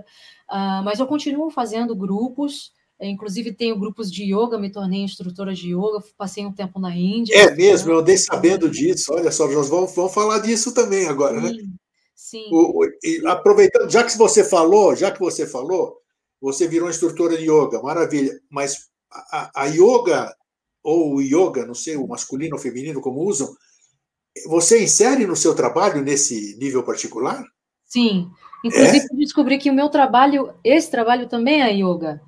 Uh, 0.50 0.84
mas 0.84 1.00
eu 1.00 1.08
continuo 1.08 1.50
fazendo 1.50 1.96
grupos. 1.96 2.72
Inclusive, 3.00 3.54
tenho 3.54 3.78
grupos 3.78 4.12
de 4.12 4.24
yoga, 4.24 4.58
me 4.58 4.72
tornei 4.72 5.02
instrutora 5.02 5.54
de 5.54 5.74
yoga, 5.74 6.04
passei 6.18 6.46
um 6.46 6.52
tempo 6.52 6.80
na 6.80 6.96
Índia. 6.96 7.36
É 7.36 7.56
mesmo, 7.56 7.92
eu 7.92 8.00
andei 8.00 8.18
sabendo 8.18 8.70
disso. 8.70 9.14
Olha 9.14 9.32
só, 9.32 9.48
nós 9.48 9.70
vamos, 9.70 9.94
vamos 9.94 10.14
falar 10.14 10.40
disso 10.40 10.74
também 10.74 11.08
agora, 11.08 11.40
né? 11.40 11.50
Sim, 11.50 11.62
né? 11.62 11.70
Sim. 12.16 12.50
O, 12.52 12.84
o, 12.84 13.28
aproveitando, 13.30 13.90
já 13.90 14.04
que 14.04 14.18
você 14.18 14.44
falou, 14.44 14.96
já 14.96 15.12
que 15.12 15.20
você 15.20 15.46
falou, 15.46 15.98
você 16.42 16.68
virou 16.68 16.90
instrutora 16.90 17.38
de 17.38 17.44
yoga, 17.44 17.82
maravilha. 17.82 18.40
Mas 18.50 18.88
a, 19.12 19.64
a 19.64 19.66
yoga 19.68 20.36
ou 20.84 21.16
o 21.16 21.22
yoga, 21.22 21.66
não 21.66 21.76
sei, 21.76 21.98
o 21.98 22.08
masculino 22.08 22.56
ou 22.56 22.62
feminino, 22.62 23.02
como 23.02 23.22
usam, 23.22 23.54
você 24.48 24.84
insere 24.84 25.26
no 25.26 25.36
seu 25.36 25.56
trabalho 25.56 26.02
nesse 26.02 26.58
nível 26.58 26.84
particular? 26.84 27.44
Sim. 27.86 28.30
Inclusive, 28.64 29.06
é? 29.12 29.16
descobri 29.16 29.58
que 29.58 29.70
o 29.70 29.74
meu 29.74 29.90
trabalho, 29.90 30.54
esse 30.64 30.90
trabalho 30.90 31.28
também 31.28 31.62
é 31.62 31.72
yoga. 31.74 32.22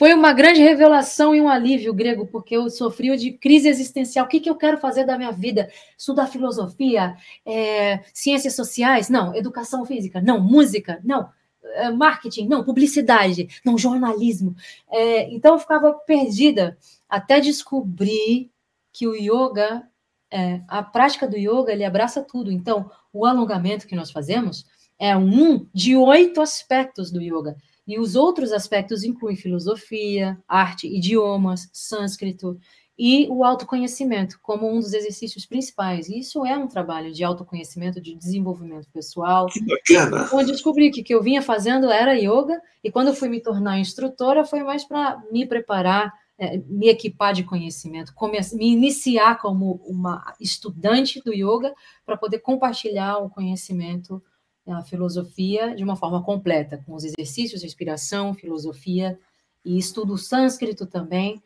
Foi 0.00 0.14
uma 0.14 0.32
grande 0.32 0.62
revelação 0.62 1.34
e 1.34 1.42
um 1.42 1.48
alívio 1.48 1.92
grego, 1.92 2.26
porque 2.26 2.56
eu 2.56 2.70
sofri 2.70 3.14
de 3.18 3.32
crise 3.32 3.68
existencial. 3.68 4.24
O 4.24 4.28
que, 4.30 4.40
que 4.40 4.48
eu 4.48 4.56
quero 4.56 4.78
fazer 4.78 5.04
da 5.04 5.18
minha 5.18 5.30
vida? 5.30 5.70
Estudar 5.98 6.26
filosofia, 6.26 7.14
é, 7.44 8.00
ciências 8.14 8.56
sociais? 8.56 9.10
Não. 9.10 9.34
Educação 9.34 9.84
física? 9.84 10.18
Não. 10.22 10.40
Música? 10.40 10.98
Não. 11.04 11.28
É, 11.62 11.90
marketing? 11.90 12.48
Não. 12.48 12.64
Publicidade? 12.64 13.60
Não. 13.62 13.76
Jornalismo? 13.76 14.56
É, 14.90 15.30
então 15.34 15.52
eu 15.52 15.58
ficava 15.58 15.92
perdida 15.92 16.78
até 17.06 17.38
descobrir 17.38 18.50
que 18.90 19.06
o 19.06 19.14
yoga, 19.14 19.86
é, 20.30 20.62
a 20.68 20.82
prática 20.82 21.26
do 21.26 21.36
yoga, 21.36 21.72
ele 21.72 21.84
abraça 21.84 22.22
tudo. 22.22 22.50
Então, 22.50 22.90
o 23.12 23.26
alongamento 23.26 23.86
que 23.86 23.96
nós 23.96 24.10
fazemos 24.10 24.64
é 24.98 25.16
um 25.16 25.66
de 25.72 25.96
oito 25.96 26.40
aspectos 26.40 27.10
do 27.10 27.20
yoga. 27.20 27.56
E 27.86 27.98
os 27.98 28.14
outros 28.14 28.52
aspectos 28.52 29.02
incluem 29.02 29.34
filosofia, 29.34 30.38
arte, 30.46 30.86
idiomas, 30.86 31.68
sânscrito 31.72 32.58
e 33.02 33.26
o 33.30 33.42
autoconhecimento 33.42 34.38
como 34.42 34.70
um 34.70 34.78
dos 34.78 34.92
exercícios 34.92 35.46
principais. 35.46 36.08
E 36.08 36.18
isso 36.18 36.44
é 36.44 36.56
um 36.56 36.68
trabalho 36.68 37.10
de 37.10 37.24
autoconhecimento, 37.24 37.98
de 37.98 38.14
desenvolvimento 38.14 38.88
pessoal. 38.92 39.46
Que 39.46 39.64
bacana! 39.64 40.24
Então, 40.26 40.40
eu 40.40 40.46
descobri 40.46 40.90
que 40.90 41.00
o 41.00 41.04
que 41.04 41.14
eu 41.14 41.22
vinha 41.22 41.40
fazendo 41.40 41.90
era 41.90 42.12
yoga, 42.12 42.60
e 42.84 42.92
quando 42.92 43.08
eu 43.08 43.14
fui 43.14 43.30
me 43.30 43.40
tornar 43.40 43.78
instrutora, 43.78 44.44
foi 44.44 44.62
mais 44.62 44.84
para 44.84 45.18
me 45.32 45.46
preparar 45.46 46.12
é, 46.40 46.56
me 46.56 46.88
equipar 46.88 47.34
de 47.34 47.44
conhecimento, 47.44 48.14
me 48.54 48.72
iniciar 48.72 49.38
como 49.38 49.74
uma 49.86 50.34
estudante 50.40 51.20
do 51.20 51.34
yoga 51.34 51.74
para 52.06 52.16
poder 52.16 52.38
compartilhar 52.38 53.18
o 53.18 53.28
conhecimento, 53.28 54.22
a 54.66 54.82
filosofia 54.82 55.74
de 55.74 55.84
uma 55.84 55.96
forma 55.96 56.22
completa, 56.22 56.82
com 56.86 56.94
os 56.94 57.04
exercícios 57.04 57.60
de 57.60 57.66
inspiração, 57.66 58.32
filosofia 58.32 59.18
e 59.62 59.76
estudo 59.76 60.16
sânscrito 60.16 60.86
também, 60.86 61.42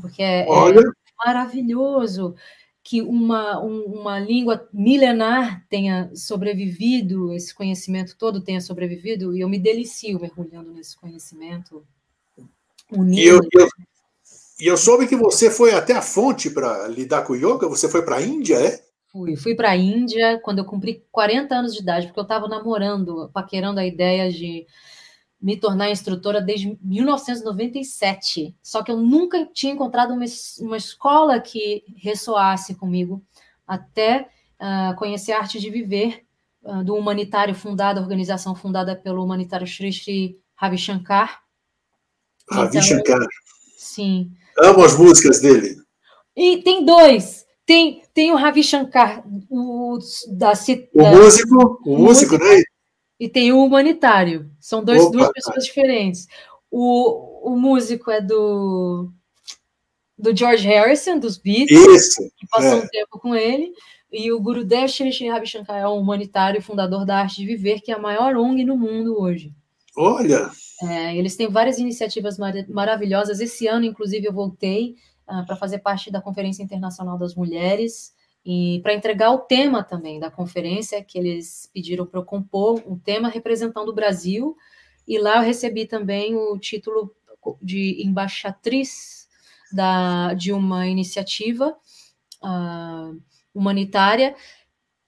porque 0.00 0.22
é, 0.22 0.48
é 0.48 0.72
maravilhoso 1.26 2.34
que 2.82 3.02
uma, 3.02 3.62
um, 3.62 3.82
uma 3.82 4.18
língua 4.18 4.66
milenar 4.72 5.62
tenha 5.68 6.10
sobrevivido, 6.14 7.34
esse 7.34 7.54
conhecimento 7.54 8.16
todo 8.16 8.40
tenha 8.40 8.62
sobrevivido, 8.62 9.36
e 9.36 9.42
eu 9.42 9.48
me 9.48 9.58
delicio 9.58 10.18
mergulhando 10.18 10.72
nesse 10.72 10.96
conhecimento. 10.96 11.86
Unindo. 12.90 13.20
E 13.20 13.26
eu, 13.26 13.40
eu, 13.52 13.68
e 14.62 14.66
eu 14.68 14.76
soube 14.76 15.08
que 15.08 15.16
você 15.16 15.50
foi 15.50 15.74
até 15.74 15.92
a 15.92 16.00
fonte 16.00 16.48
para 16.48 16.86
lidar 16.86 17.22
com 17.22 17.32
o 17.32 17.36
yoga, 17.36 17.66
você 17.66 17.88
foi 17.88 18.00
para 18.02 18.18
a 18.18 18.22
Índia, 18.22 18.54
é? 18.54 18.80
Fui, 19.10 19.34
fui 19.34 19.56
para 19.56 19.70
a 19.70 19.76
Índia 19.76 20.38
quando 20.38 20.60
eu 20.60 20.64
cumpri 20.64 21.04
40 21.10 21.52
anos 21.52 21.74
de 21.74 21.82
idade, 21.82 22.06
porque 22.06 22.20
eu 22.20 22.22
estava 22.22 22.46
namorando, 22.46 23.28
paquerando 23.34 23.80
a 23.80 23.84
ideia 23.84 24.30
de 24.30 24.64
me 25.40 25.56
tornar 25.56 25.90
instrutora 25.90 26.40
desde 26.40 26.78
1997. 26.80 28.54
Só 28.62 28.84
que 28.84 28.92
eu 28.92 28.98
nunca 28.98 29.44
tinha 29.52 29.72
encontrado 29.72 30.14
uma, 30.14 30.24
uma 30.60 30.76
escola 30.76 31.40
que 31.40 31.82
ressoasse 31.96 32.76
comigo, 32.76 33.20
até 33.66 34.28
uh, 34.60 34.94
conhecer 34.94 35.32
a 35.32 35.40
arte 35.40 35.58
de 35.58 35.70
viver 35.70 36.24
uh, 36.62 36.84
do 36.84 36.94
humanitário 36.94 37.56
fundado, 37.56 38.00
organização 38.00 38.54
fundada 38.54 38.94
pelo 38.94 39.24
humanitário 39.24 39.66
Sri 39.66 39.92
Sri 39.92 40.38
Ravi 40.54 40.78
Shankar. 40.78 41.42
Ravi 42.48 42.78
então, 42.78 42.82
Shankar. 42.82 43.26
Sim. 43.76 44.30
Amo 44.58 44.84
as 44.84 44.96
músicas 44.96 45.40
dele. 45.40 45.76
E 46.36 46.58
tem 46.62 46.84
dois. 46.84 47.44
Tem, 47.64 48.02
tem 48.12 48.32
o 48.32 48.36
Ravi 48.36 48.62
Shankar, 48.62 49.24
o, 49.48 49.98
da, 50.30 50.52
o 50.94 51.06
músico, 51.06 51.80
o, 51.86 51.98
músico, 51.98 52.36
né? 52.36 52.62
E 53.18 53.28
tem 53.28 53.52
o 53.52 53.64
humanitário. 53.64 54.50
São 54.60 54.82
dois, 54.82 55.10
duas 55.10 55.30
pessoas 55.32 55.64
diferentes. 55.64 56.26
O, 56.70 57.52
o 57.52 57.56
músico 57.56 58.10
é 58.10 58.20
do, 58.20 59.10
do 60.18 60.36
George 60.36 60.66
Harrison, 60.66 61.18
dos 61.18 61.38
Beatles, 61.38 61.70
Isso, 61.70 62.22
que 62.36 62.46
passou 62.48 62.78
é. 62.80 62.84
um 62.84 62.88
tempo 62.88 63.18
com 63.20 63.34
ele. 63.34 63.72
E 64.12 64.30
o 64.32 64.40
Gurudev 64.40 64.88
Shri 64.88 65.28
Ravi 65.28 65.46
Shankar 65.46 65.78
é 65.78 65.88
um 65.88 65.98
humanitário 65.98 66.60
fundador 66.60 67.06
da 67.06 67.20
Arte 67.20 67.36
de 67.36 67.46
Viver, 67.46 67.80
que 67.80 67.92
é 67.92 67.94
a 67.94 67.98
maior 67.98 68.36
ONG 68.36 68.64
no 68.64 68.76
mundo 68.76 69.18
hoje. 69.18 69.54
Olha! 69.96 70.50
É, 70.82 71.16
eles 71.16 71.36
têm 71.36 71.48
várias 71.48 71.78
iniciativas 71.78 72.38
mar 72.38 72.54
maravilhosas. 72.68 73.40
Esse 73.40 73.66
ano, 73.66 73.84
inclusive, 73.84 74.26
eu 74.26 74.32
voltei 74.32 74.96
uh, 75.28 75.46
para 75.46 75.56
fazer 75.56 75.78
parte 75.78 76.10
da 76.10 76.20
Conferência 76.20 76.62
Internacional 76.62 77.16
das 77.16 77.34
Mulheres 77.34 78.14
e 78.44 78.80
para 78.82 78.94
entregar 78.94 79.30
o 79.30 79.38
tema 79.38 79.84
também 79.84 80.18
da 80.18 80.30
conferência, 80.30 81.02
que 81.02 81.16
eles 81.16 81.70
pediram 81.72 82.04
para 82.04 82.18
eu 82.18 82.24
compor 82.24 82.82
um 82.86 82.98
tema 82.98 83.28
representando 83.28 83.90
o 83.90 83.94
Brasil. 83.94 84.56
E 85.06 85.18
lá 85.18 85.36
eu 85.36 85.42
recebi 85.42 85.86
também 85.86 86.34
o 86.34 86.58
título 86.58 87.14
de 87.60 88.02
embaixatriz 88.04 89.28
da, 89.72 90.34
de 90.34 90.52
uma 90.52 90.88
iniciativa 90.88 91.76
uh, 92.42 93.20
humanitária 93.54 94.34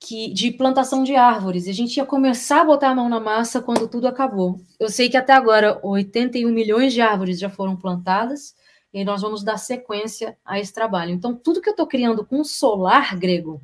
que, 0.04 0.28
de 0.32 0.50
plantação 0.50 1.02
de 1.02 1.16
árvores. 1.16 1.66
A 1.66 1.72
gente 1.72 1.96
ia 1.96 2.04
começar 2.04 2.60
a 2.60 2.64
botar 2.64 2.90
a 2.90 2.94
mão 2.94 3.08
na 3.08 3.18
massa 3.18 3.62
quando 3.62 3.88
tudo 3.88 4.06
acabou. 4.06 4.60
Eu 4.78 4.90
sei 4.90 5.08
que 5.08 5.16
até 5.16 5.32
agora 5.32 5.80
81 5.82 6.52
milhões 6.52 6.92
de 6.92 7.00
árvores 7.00 7.38
já 7.38 7.48
foram 7.48 7.74
plantadas 7.74 8.54
e 8.92 9.02
nós 9.02 9.22
vamos 9.22 9.42
dar 9.42 9.56
sequência 9.56 10.36
a 10.44 10.60
esse 10.60 10.74
trabalho. 10.74 11.12
Então, 11.12 11.34
tudo 11.34 11.60
que 11.60 11.68
eu 11.68 11.72
estou 11.72 11.86
criando 11.86 12.24
com 12.24 12.44
solar 12.44 13.18
grego, 13.18 13.62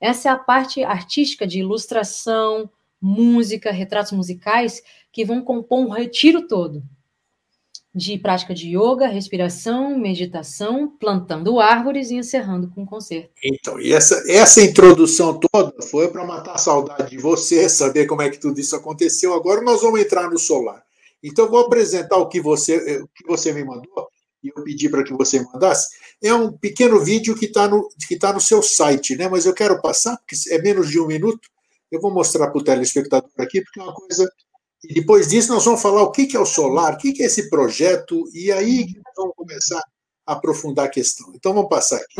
essa 0.00 0.28
é 0.28 0.32
a 0.32 0.36
parte 0.36 0.82
artística 0.82 1.46
de 1.46 1.60
ilustração, 1.60 2.68
música, 3.00 3.70
retratos 3.70 4.10
musicais 4.10 4.82
que 5.12 5.24
vão 5.24 5.40
compor 5.40 5.78
um 5.78 5.90
retiro 5.90 6.48
todo 6.48 6.82
de 7.96 8.18
prática 8.18 8.52
de 8.52 8.76
yoga, 8.76 9.08
respiração, 9.08 9.98
meditação, 9.98 10.86
plantando 10.86 11.58
árvores 11.58 12.10
e 12.10 12.16
encerrando 12.16 12.68
com 12.68 12.82
um 12.82 12.86
concerto. 12.86 13.30
Então, 13.42 13.80
e 13.80 13.90
essa, 13.90 14.22
essa 14.30 14.60
introdução 14.60 15.40
toda 15.40 15.72
foi 15.80 16.08
para 16.08 16.22
matar 16.22 16.56
a 16.56 16.58
saudade 16.58 17.08
de 17.08 17.16
você, 17.16 17.66
saber 17.70 18.04
como 18.04 18.20
é 18.20 18.28
que 18.28 18.38
tudo 18.38 18.60
isso 18.60 18.76
aconteceu. 18.76 19.32
Agora 19.32 19.62
nós 19.62 19.80
vamos 19.80 19.98
entrar 19.98 20.28
no 20.28 20.38
solar. 20.38 20.84
Então, 21.22 21.48
vou 21.48 21.60
apresentar 21.60 22.18
o 22.18 22.28
que 22.28 22.38
você, 22.38 22.74
eh, 22.74 23.02
o 23.02 23.08
que 23.08 23.26
você 23.26 23.50
me 23.50 23.64
mandou, 23.64 24.08
e 24.44 24.48
eu 24.54 24.62
pedi 24.62 24.90
para 24.90 25.02
que 25.02 25.14
você 25.14 25.40
mandasse. 25.40 25.88
É 26.22 26.34
um 26.34 26.52
pequeno 26.52 27.02
vídeo 27.02 27.34
que 27.34 27.46
está 27.46 27.66
no, 27.66 27.88
que 28.06 28.18
tá 28.18 28.30
no 28.30 28.42
seu 28.42 28.62
site, 28.62 29.16
né? 29.16 29.26
mas 29.26 29.46
eu 29.46 29.54
quero 29.54 29.80
passar, 29.80 30.18
porque 30.18 30.36
é 30.50 30.60
menos 30.60 30.90
de 30.90 31.00
um 31.00 31.06
minuto. 31.06 31.48
Eu 31.90 31.98
vou 31.98 32.12
mostrar 32.12 32.48
para 32.48 32.58
o 32.58 32.64
telespectador 32.64 33.30
aqui, 33.38 33.62
porque 33.62 33.80
é 33.80 33.82
uma 33.82 33.94
coisa 33.94 34.30
e 34.88 34.94
depois 34.94 35.28
disso, 35.28 35.52
nós 35.52 35.64
vamos 35.64 35.82
falar 35.82 36.02
o 36.02 36.10
que 36.10 36.36
é 36.36 36.40
o 36.40 36.46
solar, 36.46 36.94
o 36.94 36.98
que 36.98 37.22
é 37.22 37.26
esse 37.26 37.50
projeto, 37.50 38.24
e 38.32 38.52
aí 38.52 38.86
vamos 39.16 39.34
começar 39.36 39.82
a 40.26 40.32
aprofundar 40.32 40.86
a 40.86 40.90
questão. 40.90 41.32
Então, 41.34 41.54
vamos 41.54 41.68
passar 41.68 41.96
aqui. 41.96 42.16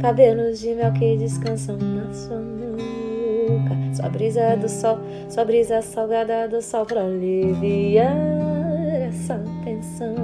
Cabelos 0.00 0.60
de 0.60 0.74
mel 0.74 0.92
que 0.92 1.16
descansam 1.16 1.76
na 1.76 2.12
sua 2.12 2.38
nuca. 2.38 3.96
Sua 3.96 4.08
brisa 4.08 4.56
do 4.56 4.68
sol, 4.68 4.98
sua 5.30 5.44
brisa 5.44 5.80
salgada 5.82 6.48
do 6.48 6.60
sol 6.60 6.84
pra 6.84 7.02
aliviar 7.02 8.14
essa 9.08 9.42
tensão. 9.64 10.14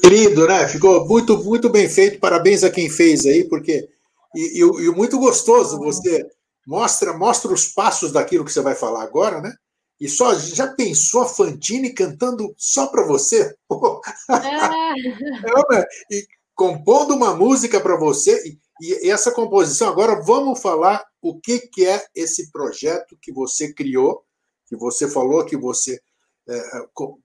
Querido, 0.00 0.46
né? 0.46 0.66
Ficou 0.68 1.06
muito, 1.06 1.42
muito 1.44 1.68
bem 1.68 1.88
feito. 1.88 2.18
Parabéns 2.18 2.64
a 2.64 2.70
quem 2.70 2.88
fez 2.90 3.26
aí, 3.26 3.44
porque. 3.44 3.88
E, 4.34 4.60
e, 4.60 4.86
e 4.86 4.90
muito 4.90 5.18
gostoso, 5.18 5.78
você 5.78 6.26
mostra, 6.66 7.12
mostra 7.12 7.52
os 7.52 7.68
passos 7.68 8.10
daquilo 8.10 8.44
que 8.44 8.52
você 8.52 8.60
vai 8.60 8.74
falar 8.74 9.02
agora, 9.02 9.40
né? 9.40 9.52
E 10.00 10.08
só 10.08 10.34
já 10.34 10.66
pensou 10.66 11.22
a 11.22 11.26
Fantine 11.26 11.92
cantando 11.92 12.52
só 12.56 12.86
para 12.88 13.06
você? 13.06 13.54
É. 14.30 15.78
é, 15.78 15.84
e 16.10 16.26
compondo 16.54 17.14
uma 17.14 17.34
música 17.34 17.80
para 17.80 17.96
você. 17.96 18.42
E, 18.80 19.10
essa 19.10 19.30
composição, 19.30 19.88
agora 19.88 20.20
vamos 20.22 20.60
falar 20.60 21.04
o 21.22 21.38
que, 21.38 21.60
que 21.60 21.86
é 21.86 22.04
esse 22.14 22.50
projeto 22.50 23.16
que 23.20 23.32
você 23.32 23.72
criou, 23.72 24.24
que 24.66 24.76
você 24.76 25.08
falou 25.08 25.44
que 25.44 25.56
você 25.56 26.00
é, 26.48 26.62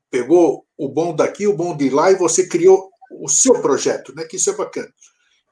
pegou 0.10 0.65
o 0.78 0.88
bom 0.88 1.15
daqui, 1.15 1.48
o 1.48 1.56
bom 1.56 1.76
de 1.76 1.89
lá, 1.89 2.12
e 2.12 2.15
você 2.15 2.48
criou 2.48 2.89
o 3.12 3.28
seu 3.28 3.62
projeto, 3.62 4.13
né? 4.15 4.24
Que 4.26 4.36
isso 4.36 4.50
é 4.50 4.56
bacana. 4.56 4.92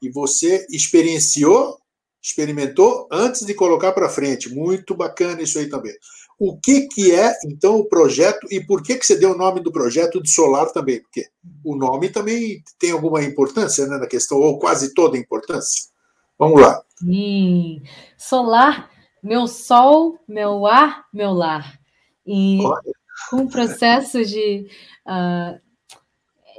E 0.01 0.09
você 0.11 0.65
experienciou, 0.69 1.77
experimentou 2.21 3.07
antes 3.11 3.45
de 3.45 3.53
colocar 3.53 3.91
para 3.93 4.09
frente. 4.09 4.53
Muito 4.53 4.95
bacana 4.95 5.41
isso 5.41 5.57
aí 5.57 5.67
também 5.67 5.95
o 6.39 6.55
que, 6.57 6.87
que 6.87 7.11
é, 7.13 7.33
então, 7.45 7.77
o 7.77 7.85
projeto 7.85 8.47
e 8.51 8.63
por 8.63 8.83
que, 8.83 8.95
que 8.95 9.05
você 9.05 9.17
deu 9.17 9.31
o 9.31 9.37
nome 9.37 9.59
do 9.59 9.71
projeto 9.71 10.21
de 10.21 10.29
solar 10.29 10.71
também? 10.71 11.01
Porque 11.01 11.25
o 11.63 11.75
nome 11.75 12.09
também 12.09 12.63
tem 12.77 12.91
alguma 12.91 13.23
importância 13.23 13.87
né, 13.87 13.97
na 13.97 14.05
questão, 14.05 14.39
ou 14.39 14.59
quase 14.59 14.93
toda 14.93 15.17
importância. 15.17 15.89
Vamos 16.37 16.61
lá. 16.61 16.81
Sim. 16.99 17.81
Solar, 18.17 18.89
meu 19.23 19.47
sol, 19.47 20.19
meu 20.27 20.67
ar, 20.67 21.05
meu 21.11 21.33
lar. 21.33 21.79
E 22.25 22.59
Olha. 22.61 22.81
com 23.29 23.37
o 23.37 23.49
processo 23.49 24.23
de. 24.23 24.67
Uh, 25.07 25.59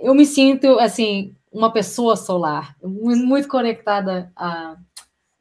eu 0.00 0.14
me 0.14 0.26
sinto, 0.26 0.78
assim, 0.78 1.36
uma 1.52 1.72
pessoa 1.72 2.16
solar, 2.16 2.76
muito 2.82 3.48
conectada 3.48 4.32
a, 4.36 4.76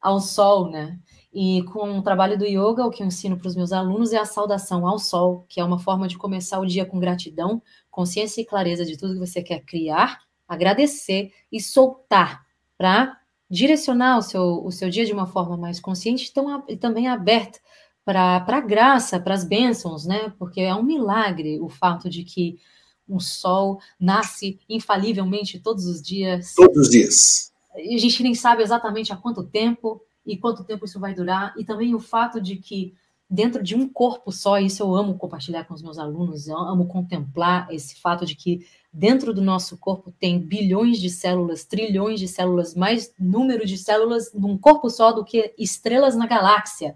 ao 0.00 0.20
sol, 0.20 0.70
né? 0.70 0.98
E 1.32 1.62
com 1.64 1.98
o 1.98 2.02
trabalho 2.02 2.38
do 2.38 2.46
yoga, 2.46 2.86
o 2.86 2.90
que 2.90 3.02
eu 3.02 3.06
ensino 3.06 3.36
para 3.36 3.48
os 3.48 3.56
meus 3.56 3.72
alunos 3.72 4.12
é 4.12 4.18
a 4.18 4.24
saudação 4.24 4.86
ao 4.86 4.98
sol, 4.98 5.44
que 5.48 5.60
é 5.60 5.64
uma 5.64 5.78
forma 5.78 6.08
de 6.08 6.16
começar 6.16 6.58
o 6.58 6.66
dia 6.66 6.86
com 6.86 6.98
gratidão, 6.98 7.62
consciência 7.90 8.40
e 8.40 8.46
clareza 8.46 8.84
de 8.84 8.96
tudo 8.96 9.14
que 9.14 9.20
você 9.20 9.42
quer 9.42 9.60
criar, 9.60 10.22
agradecer 10.48 11.30
e 11.52 11.60
soltar 11.60 12.46
para 12.78 13.18
direcionar 13.50 14.18
o 14.18 14.22
seu, 14.22 14.64
o 14.64 14.72
seu 14.72 14.88
dia 14.88 15.04
de 15.04 15.12
uma 15.12 15.26
forma 15.26 15.56
mais 15.56 15.80
consciente 15.80 16.28
então, 16.30 16.64
e 16.68 16.76
também 16.76 17.08
aberta 17.08 17.58
para 18.04 18.42
a 18.46 18.60
graça, 18.60 19.20
para 19.20 19.34
as 19.34 19.44
bênçãos, 19.44 20.06
né? 20.06 20.32
Porque 20.38 20.62
é 20.62 20.74
um 20.74 20.82
milagre 20.82 21.60
o 21.60 21.68
fato 21.68 22.08
de 22.08 22.24
que 22.24 22.58
um 23.06 23.20
sol 23.20 23.80
nasce 24.00 24.58
infalivelmente 24.68 25.58
todos 25.58 25.86
os 25.86 26.00
dias. 26.00 26.54
Todos 26.54 26.86
os 26.86 26.90
dias. 26.90 27.52
A 27.74 27.98
gente 27.98 28.22
nem 28.22 28.34
sabe 28.34 28.62
exatamente 28.62 29.12
há 29.12 29.16
quanto 29.16 29.44
tempo, 29.44 30.00
e 30.28 30.36
quanto 30.36 30.62
tempo 30.62 30.84
isso 30.84 31.00
vai 31.00 31.14
durar, 31.14 31.54
e 31.56 31.64
também 31.64 31.94
o 31.94 31.98
fato 31.98 32.40
de 32.40 32.56
que 32.56 32.94
dentro 33.28 33.62
de 33.62 33.74
um 33.74 33.88
corpo 33.88 34.30
só, 34.30 34.58
isso 34.58 34.82
eu 34.82 34.94
amo 34.94 35.16
compartilhar 35.16 35.64
com 35.64 35.74
os 35.74 35.82
meus 35.82 35.98
alunos, 35.98 36.48
eu 36.48 36.56
amo 36.56 36.86
contemplar 36.86 37.66
esse 37.70 38.00
fato 38.00 38.24
de 38.24 38.34
que 38.34 38.66
dentro 38.92 39.34
do 39.34 39.42
nosso 39.42 39.76
corpo 39.76 40.12
tem 40.18 40.38
bilhões 40.38 40.98
de 40.98 41.10
células, 41.10 41.64
trilhões 41.64 42.20
de 42.20 42.28
células, 42.28 42.74
mais 42.74 43.12
número 43.18 43.66
de 43.66 43.76
células 43.76 44.32
num 44.32 44.56
corpo 44.56 44.88
só 44.88 45.12
do 45.12 45.24
que 45.24 45.52
estrelas 45.58 46.16
na 46.16 46.26
galáxia. 46.26 46.94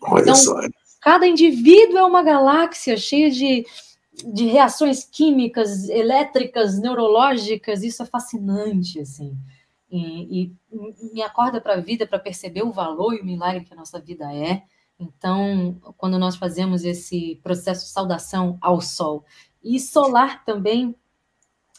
Olha 0.00 0.22
então, 0.22 0.34
só. 0.34 0.60
Cada 1.00 1.26
indivíduo 1.26 1.98
é 1.98 2.04
uma 2.04 2.22
galáxia 2.22 2.96
cheia 2.96 3.30
de, 3.30 3.66
de 4.32 4.46
reações 4.46 5.04
químicas, 5.04 5.88
elétricas, 5.88 6.78
neurológicas, 6.78 7.82
isso 7.82 8.02
é 8.02 8.06
fascinante, 8.06 9.00
assim 9.00 9.36
e, 9.92 10.52
e 10.72 11.12
me 11.12 11.22
acorda 11.22 11.60
para 11.60 11.74
a 11.74 11.80
vida 11.80 12.06
para 12.06 12.18
perceber 12.18 12.62
o 12.62 12.72
valor 12.72 13.14
e 13.14 13.20
o 13.20 13.24
milagre 13.24 13.64
que 13.64 13.74
a 13.74 13.76
nossa 13.76 14.00
vida 14.00 14.32
é. 14.34 14.62
Então, 14.98 15.76
quando 15.98 16.18
nós 16.18 16.36
fazemos 16.36 16.84
esse 16.84 17.38
processo 17.42 17.84
de 17.84 17.90
saudação 17.90 18.56
ao 18.60 18.80
sol 18.80 19.24
e 19.62 19.78
solar 19.78 20.44
também, 20.44 20.94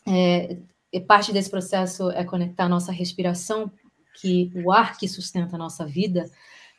é, 0.06 0.60
parte 1.08 1.34
desse 1.34 1.50
processo 1.50 2.12
é 2.12 2.24
conectar 2.24 2.66
a 2.66 2.70
nossa 2.70 2.92
respiração, 2.92 3.72
que 4.22 4.52
o 4.64 4.72
ar 4.72 4.98
que 4.98 5.08
sustenta 5.08 5.56
a 5.56 5.60
nossa 5.60 5.86
vida, 5.86 6.30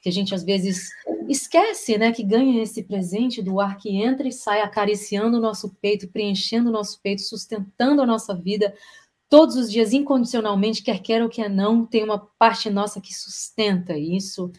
que 0.01 0.09
a 0.09 0.13
gente 0.13 0.35
às 0.35 0.45
vezes 0.45 0.91
esquece, 1.29 1.99
né, 1.99 2.13
que 2.13 2.23
ganha 2.23 2.63
esse 2.63 2.83
presente 2.83 3.43
do 3.43 3.59
ar 3.59 3.77
que 3.77 3.89
entra 3.97 4.29
e 4.29 4.33
sai 4.33 4.61
acariciando 4.61 5.39
o 5.39 5.41
nosso 5.41 5.75
peito, 5.81 6.07
preenchendo 6.09 6.69
o 6.69 6.73
nosso 6.73 7.01
peito, 7.01 7.23
sustentando 7.23 8.03
a 8.03 8.07
nossa 8.07 8.35
vida, 8.35 8.75
todos 9.35 9.57
os 9.57 9.69
dias, 9.69 9.93
incondicionalmente, 9.93 10.81
quer 10.81 11.01
queira 11.03 11.25
ou 11.25 11.29
quer 11.29 11.51
não, 11.51 11.85
tem 11.85 12.05
uma 12.05 12.21
parte 12.39 12.71
nossa 12.71 13.01
que 13.01 13.13
sustenta 13.13 13.99
isso. 13.99 14.53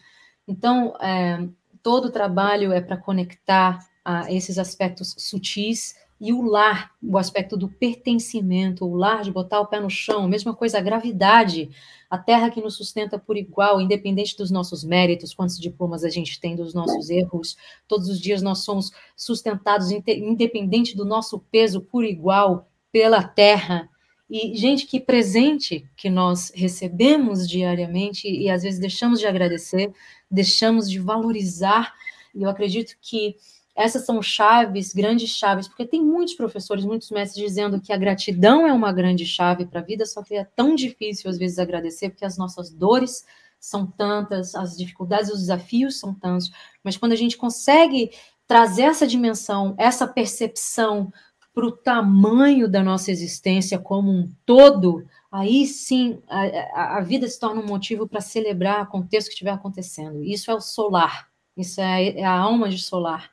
Então, 0.46 0.94
é, 1.00 1.48
todo 1.82 2.08
o 2.08 2.10
trabalho 2.10 2.70
é 2.72 2.80
para 2.82 2.98
conectar 2.98 3.78
a 4.04 4.30
esses 4.30 4.58
aspectos 4.58 5.14
sutis 5.16 5.96
e 6.20 6.30
o 6.30 6.42
lar, 6.42 6.90
o 7.02 7.16
aspecto 7.16 7.56
do 7.56 7.70
pertencimento, 7.70 8.84
o 8.84 8.94
lar 8.94 9.22
de 9.22 9.32
botar 9.32 9.60
o 9.60 9.66
pé 9.66 9.80
no 9.80 9.88
chão, 9.88 10.28
mesma 10.28 10.54
coisa, 10.54 10.76
a 10.76 10.82
gravidade, 10.82 11.70
a 12.10 12.18
terra 12.18 12.50
que 12.50 12.60
nos 12.60 12.76
sustenta 12.76 13.18
por 13.18 13.38
igual, 13.38 13.80
independente 13.80 14.36
dos 14.36 14.50
nossos 14.50 14.84
méritos, 14.84 15.32
quantos 15.32 15.58
diplomas 15.58 16.04
a 16.04 16.10
gente 16.10 16.38
tem, 16.38 16.54
dos 16.54 16.74
nossos 16.74 17.08
erros, 17.08 17.56
todos 17.88 18.10
os 18.10 18.20
dias 18.20 18.42
nós 18.42 18.58
somos 18.58 18.92
sustentados, 19.16 19.90
independente 19.90 20.94
do 20.94 21.06
nosso 21.06 21.38
peso, 21.50 21.80
por 21.80 22.04
igual, 22.04 22.68
pela 22.92 23.22
terra, 23.22 23.88
E, 24.28 24.56
gente, 24.56 24.86
que 24.86 24.98
presente 24.98 25.88
que 25.96 26.10
nós 26.10 26.50
recebemos 26.54 27.48
diariamente 27.48 28.28
e 28.28 28.50
às 28.50 28.62
vezes 28.62 28.80
deixamos 28.80 29.20
de 29.20 29.26
agradecer, 29.26 29.92
deixamos 30.30 30.90
de 30.90 30.98
valorizar. 30.98 31.94
E 32.34 32.42
eu 32.42 32.50
acredito 32.50 32.96
que 33.00 33.36
essas 33.76 34.06
são 34.06 34.22
chaves, 34.22 34.92
grandes 34.92 35.30
chaves, 35.30 35.68
porque 35.68 35.86
tem 35.86 36.02
muitos 36.02 36.34
professores, 36.34 36.84
muitos 36.84 37.10
mestres 37.10 37.46
dizendo 37.46 37.80
que 37.80 37.92
a 37.92 37.96
gratidão 37.96 38.66
é 38.66 38.72
uma 38.72 38.90
grande 38.90 39.26
chave 39.26 39.66
para 39.66 39.80
a 39.80 39.84
vida, 39.84 40.06
só 40.06 40.22
que 40.22 40.34
é 40.34 40.44
tão 40.44 40.74
difícil 40.74 41.30
às 41.30 41.36
vezes 41.36 41.58
agradecer, 41.58 42.08
porque 42.08 42.24
as 42.24 42.38
nossas 42.38 42.70
dores 42.70 43.24
são 43.60 43.86
tantas, 43.86 44.54
as 44.54 44.76
dificuldades, 44.76 45.30
os 45.30 45.40
desafios 45.40 46.00
são 46.00 46.14
tantos, 46.14 46.50
mas 46.82 46.96
quando 46.96 47.12
a 47.12 47.16
gente 47.16 47.36
consegue 47.36 48.10
trazer 48.46 48.82
essa 48.82 49.06
dimensão, 49.06 49.74
essa 49.76 50.06
percepção 50.06 51.12
para 51.56 51.66
o 51.66 51.72
tamanho 51.72 52.68
da 52.68 52.82
nossa 52.82 53.10
existência 53.10 53.78
como 53.78 54.10
um 54.12 54.30
todo, 54.44 55.06
aí 55.32 55.66
sim 55.66 56.20
a, 56.28 56.98
a 56.98 57.00
vida 57.00 57.26
se 57.26 57.40
torna 57.40 57.62
um 57.62 57.66
motivo 57.66 58.06
para 58.06 58.20
celebrar 58.20 58.82
o 58.82 58.90
contexto 58.90 59.28
que 59.28 59.32
estiver 59.32 59.52
acontecendo. 59.52 60.22
Isso 60.22 60.50
é 60.50 60.54
o 60.54 60.60
solar, 60.60 61.30
isso 61.56 61.80
é, 61.80 62.10
é 62.10 62.24
a 62.24 62.38
alma 62.38 62.68
de 62.68 62.76
solar. 62.82 63.30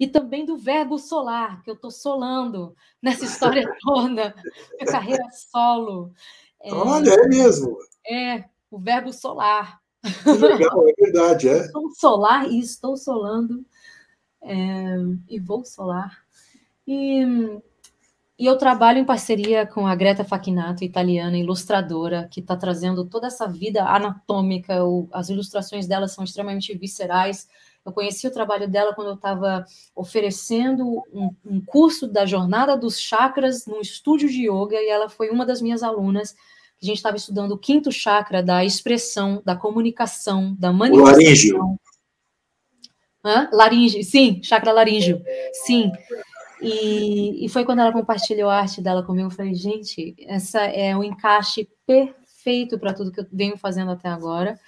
E 0.00 0.06
também 0.06 0.46
do 0.46 0.56
verbo 0.56 0.98
solar, 0.98 1.62
que 1.62 1.68
eu 1.68 1.74
estou 1.74 1.90
solando 1.90 2.74
nessa 3.02 3.26
história 3.26 3.62
toda, 3.84 4.34
minha 4.78 4.90
carreira 4.90 5.24
solo. 5.52 6.10
É, 6.62 6.72
Olha, 6.72 7.10
é 7.10 7.28
mesmo. 7.28 7.76
É, 8.10 8.44
o 8.70 8.78
verbo 8.78 9.12
solar. 9.12 9.78
Que 10.22 10.30
legal, 10.30 10.88
é 10.88 10.92
verdade, 10.98 11.50
é. 11.50 11.58
Estou 11.66 11.90
solar 11.90 12.50
e 12.50 12.60
estou 12.60 12.96
solando, 12.96 13.62
é, 14.40 14.56
e 15.28 15.38
vou 15.38 15.66
solar. 15.66 16.26
E, 16.90 17.60
e 18.38 18.46
eu 18.46 18.56
trabalho 18.56 18.98
em 18.98 19.04
parceria 19.04 19.66
com 19.66 19.86
a 19.86 19.94
Greta 19.94 20.24
Facchinato, 20.24 20.82
italiana, 20.82 21.36
ilustradora, 21.36 22.26
que 22.30 22.40
está 22.40 22.56
trazendo 22.56 23.04
toda 23.04 23.26
essa 23.26 23.46
vida 23.46 23.84
anatômica. 23.84 24.82
O, 24.86 25.06
as 25.12 25.28
ilustrações 25.28 25.86
dela 25.86 26.08
são 26.08 26.24
extremamente 26.24 26.74
viscerais. 26.78 27.46
Eu 27.84 27.92
conheci 27.92 28.26
o 28.26 28.32
trabalho 28.32 28.66
dela 28.66 28.94
quando 28.94 29.08
eu 29.08 29.14
estava 29.16 29.66
oferecendo 29.94 31.04
um, 31.12 31.30
um 31.44 31.60
curso 31.60 32.06
da 32.08 32.24
Jornada 32.24 32.74
dos 32.74 32.98
Chakras 32.98 33.66
num 33.66 33.82
estúdio 33.82 34.30
de 34.30 34.48
yoga, 34.48 34.80
e 34.80 34.88
ela 34.88 35.10
foi 35.10 35.28
uma 35.28 35.44
das 35.44 35.60
minhas 35.60 35.82
alunas 35.82 36.34
a 36.80 36.86
gente 36.86 36.96
estava 36.96 37.16
estudando 37.16 37.52
o 37.52 37.58
quinto 37.58 37.90
chakra 37.90 38.40
da 38.40 38.64
expressão, 38.64 39.42
da 39.44 39.56
comunicação, 39.56 40.54
da 40.56 40.72
manifestação. 40.72 41.18
Laríngeo. 41.18 41.78
Hã? 43.24 43.50
Laríngeo, 43.52 44.04
sim, 44.04 44.40
chakra 44.44 44.70
laríngeo, 44.72 45.20
sim. 45.52 45.90
E, 46.60 47.44
e 47.44 47.48
foi 47.48 47.64
quando 47.64 47.80
ela 47.80 47.92
compartilhou 47.92 48.50
a 48.50 48.58
arte 48.58 48.80
dela 48.80 49.02
comigo, 49.02 49.28
eu 49.28 49.30
falei, 49.30 49.54
gente, 49.54 50.14
essa 50.20 50.60
é 50.60 50.94
o 50.96 51.00
um 51.00 51.04
encaixe 51.04 51.68
perfeito 51.86 52.78
para 52.78 52.92
tudo 52.92 53.12
que 53.12 53.20
eu 53.20 53.26
venho 53.32 53.56
fazendo 53.56 53.90
até 53.90 54.08
agora. 54.08 54.58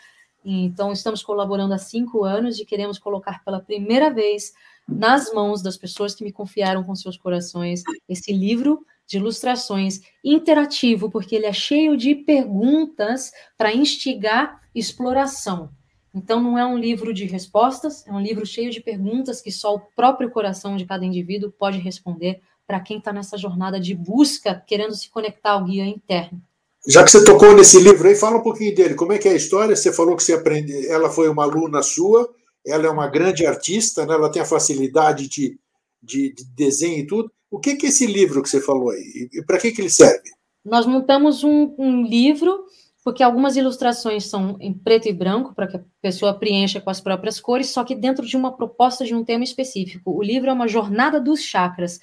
Então, 0.45 0.93
estamos 0.93 1.23
colaborando 1.23 1.75
há 1.75 1.79
cinco 1.79 2.25
anos 2.25 2.59
e 2.59 2.65
queremos 2.65 2.99
colocar 2.99 3.45
pela 3.45 3.61
primeira 3.61 4.11
vez 4.11 4.53
nas 4.89 5.33
mãos 5.33 5.63
das 5.63 5.77
pessoas 5.77 6.15
que 6.15 6.25
me 6.25 6.33
confiaram 6.33 6.83
com 6.83 6.95
seus 6.95 7.17
corações 7.17 7.83
esse 8.09 8.33
livro 8.33 8.85
de 9.07 9.19
ilustrações 9.19 10.01
interativo, 10.25 11.11
porque 11.11 11.35
ele 11.35 11.47
é 11.47 11.53
cheio 11.53 11.97
de 11.97 12.15
perguntas 12.15 13.33
para 13.59 13.75
instigar 13.75 14.61
exploração. 14.75 15.71
Então, 16.15 16.43
não 16.43 16.59
é 16.59 16.67
um 16.67 16.77
livro 16.77 17.15
de 17.15 17.25
respostas, 17.25 18.07
é 18.07 18.13
um 18.13 18.21
livro 18.21 18.45
cheio 18.45 18.71
de 18.71 18.81
perguntas 18.81 19.41
que 19.41 19.53
só 19.53 19.75
o 19.75 19.81
próprio 19.81 20.31
coração 20.31 20.77
de 20.77 20.85
cada 20.85 21.05
indivíduo 21.05 21.53
pode 21.53 21.79
responder 21.79 22.41
para 22.67 22.81
quem 22.81 22.99
está 22.99 23.13
nessa 23.13 23.37
jornada 23.37 23.81
de 23.81 23.95
busca, 23.95 24.63
querendo 24.67 24.95
se 24.95 25.11
conectar 25.11 25.53
ao 25.53 25.65
guia 25.65 25.87
interno. 25.87 26.41
Já 26.87 27.05
que 27.05 27.11
você 27.11 27.25
tocou 27.25 27.55
nesse 27.55 27.79
livro 27.81 28.09
aí, 28.09 28.15
fala 28.15 28.39
um 28.39 28.43
pouquinho 28.43 28.75
dele. 28.75 28.95
Como 28.95 29.13
é 29.13 29.19
que 29.19 29.29
é 29.29 29.33
a 29.33 29.37
história? 29.37 29.77
Você 29.77 29.93
falou 29.93 30.17
que 30.17 30.23
você 30.23 30.33
aprende, 30.33 30.87
ela 30.89 31.11
foi 31.11 31.29
uma 31.29 31.43
aluna 31.43 31.83
sua, 31.83 32.33
ela 32.67 32.87
é 32.87 32.91
uma 32.91 33.07
grande 33.07 33.45
artista, 33.47 34.07
né? 34.07 34.15
ela 34.15 34.31
tem 34.31 34.41
a 34.41 34.47
facilidade 34.47 35.29
de, 35.29 35.59
de, 36.03 36.33
de 36.33 36.45
desenho 36.57 36.99
e 36.99 37.07
tudo. 37.07 37.31
O 37.51 37.59
que, 37.59 37.75
que 37.75 37.87
é 37.87 37.89
esse 37.89 38.07
livro 38.07 38.43
que 38.43 38.49
você 38.49 38.61
falou 38.61 38.91
aí? 38.91 39.29
E 39.33 39.43
para 39.43 39.59
que, 39.59 39.73
que 39.73 39.81
ele 39.81 39.91
serve? 39.91 40.31
Nós 40.65 40.87
montamos 40.87 41.43
um, 41.43 41.75
um 41.77 42.03
livro, 42.03 42.65
porque 43.03 43.23
algumas 43.23 43.57
ilustrações 43.57 44.27
são 44.27 44.57
em 44.61 44.73
preto 44.73 45.09
e 45.09 45.13
branco, 45.13 45.55
para 45.55 45.67
que 45.67 45.77
a 45.77 45.85
pessoa 46.03 46.39
preencha 46.39 46.81
com 46.81 46.91
as 46.91 47.01
próprias 47.01 47.41
cores, 47.41 47.71
só 47.71 47.83
que 47.83 47.95
dentro 47.95 48.27
de 48.27 48.37
uma 48.37 48.55
proposta 48.57 49.05
de 49.05 49.15
um 49.15 49.25
tema 49.25 49.45
específico. 49.45 50.17
O 50.17 50.23
livro 50.23 50.51
é 50.51 50.53
uma 50.53 50.69
jornada 50.69 51.21
dos 51.21 51.41
chakras. 51.41 51.99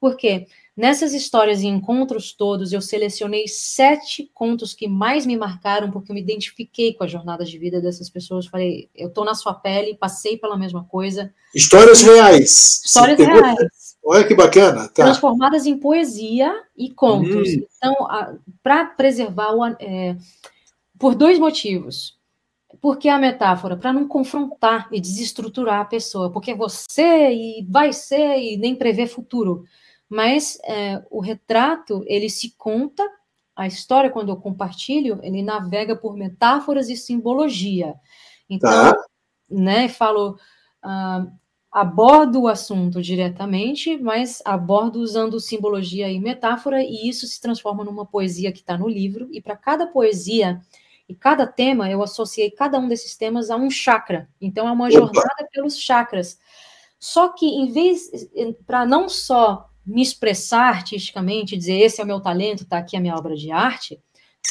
Por 0.00 0.16
quê? 0.16 0.46
Nessas 0.76 1.12
histórias 1.12 1.60
e 1.60 1.66
encontros 1.66 2.32
todos, 2.32 2.72
eu 2.72 2.80
selecionei 2.80 3.48
sete 3.48 4.30
contos 4.32 4.72
que 4.72 4.86
mais 4.86 5.26
me 5.26 5.36
marcaram, 5.36 5.90
porque 5.90 6.12
eu 6.12 6.14
me 6.14 6.20
identifiquei 6.20 6.94
com 6.94 7.02
a 7.02 7.08
jornada 7.08 7.44
de 7.44 7.58
vida 7.58 7.80
dessas 7.80 8.08
pessoas. 8.08 8.46
Falei, 8.46 8.88
eu 8.94 9.08
estou 9.08 9.24
na 9.24 9.34
sua 9.34 9.52
pele, 9.52 9.96
passei 9.96 10.36
pela 10.36 10.56
mesma 10.56 10.84
coisa. 10.84 11.34
Histórias 11.52 12.00
reais. 12.00 12.80
Histórias 12.84 13.18
reais. 13.18 13.97
Olha 14.08 14.26
que 14.26 14.34
bacana. 14.34 14.88
Tá. 14.88 15.04
Transformadas 15.04 15.66
em 15.66 15.78
poesia 15.78 16.54
e 16.76 16.90
contos. 16.90 17.48
Hum. 17.48 17.66
Então, 17.76 17.94
para 18.62 18.84
preservar 18.86 19.52
o. 19.54 19.64
É, 19.80 20.16
por 20.98 21.14
dois 21.14 21.38
motivos. 21.38 22.16
Porque 22.80 23.08
a 23.08 23.18
metáfora, 23.18 23.76
para 23.76 23.92
não 23.92 24.06
confrontar 24.06 24.88
e 24.92 25.00
desestruturar 25.00 25.80
a 25.80 25.84
pessoa, 25.84 26.30
porque 26.30 26.54
você 26.54 27.32
e 27.32 27.66
vai 27.68 27.92
ser 27.92 28.38
e 28.38 28.56
nem 28.56 28.74
prever 28.74 29.06
futuro 29.06 29.64
mas 30.08 30.58
é, 30.64 31.04
o 31.10 31.20
retrato 31.20 32.02
ele 32.06 32.30
se 32.30 32.54
conta, 32.56 33.04
a 33.54 33.66
história 33.66 34.08
quando 34.08 34.30
eu 34.30 34.36
compartilho, 34.36 35.20
ele 35.22 35.42
navega 35.42 35.94
por 35.94 36.16
metáforas 36.16 36.88
e 36.88 36.96
simbologia. 36.96 37.94
Então, 38.48 38.70
tá. 38.70 39.04
né, 39.50 39.88
falo 39.88 40.38
uh, 40.84 41.30
abordo 41.70 42.42
o 42.42 42.48
assunto 42.48 43.02
diretamente, 43.02 43.96
mas 43.98 44.42
abordo 44.44 45.00
usando 45.00 45.38
simbologia 45.38 46.10
e 46.10 46.18
metáfora, 46.18 46.82
e 46.82 47.08
isso 47.08 47.26
se 47.26 47.40
transforma 47.40 47.84
numa 47.84 48.06
poesia 48.06 48.52
que 48.52 48.60
está 48.60 48.76
no 48.76 48.88
livro. 48.88 49.28
E 49.30 49.40
para 49.40 49.56
cada 49.56 49.86
poesia 49.86 50.60
e 51.08 51.14
cada 51.14 51.46
tema, 51.46 51.90
eu 51.90 52.02
associei 52.02 52.50
cada 52.50 52.78
um 52.78 52.88
desses 52.88 53.16
temas 53.16 53.50
a 53.50 53.56
um 53.56 53.70
chakra. 53.70 54.28
Então, 54.40 54.68
é 54.68 54.72
uma 54.72 54.90
jornada 54.90 55.48
pelos 55.52 55.78
chakras. 55.78 56.38
Só 56.98 57.28
que, 57.28 57.46
em 57.46 57.70
vez, 57.70 58.10
para 58.66 58.84
não 58.84 59.08
só 59.08 59.68
me 59.86 60.02
expressar 60.02 60.68
artisticamente, 60.68 61.56
dizer 61.56 61.78
esse 61.78 62.00
é 62.00 62.04
o 62.04 62.06
meu 62.06 62.20
talento, 62.20 62.64
está 62.64 62.78
aqui 62.78 62.96
a 62.96 63.00
minha 63.00 63.16
obra 63.16 63.34
de 63.34 63.50
arte, 63.50 63.98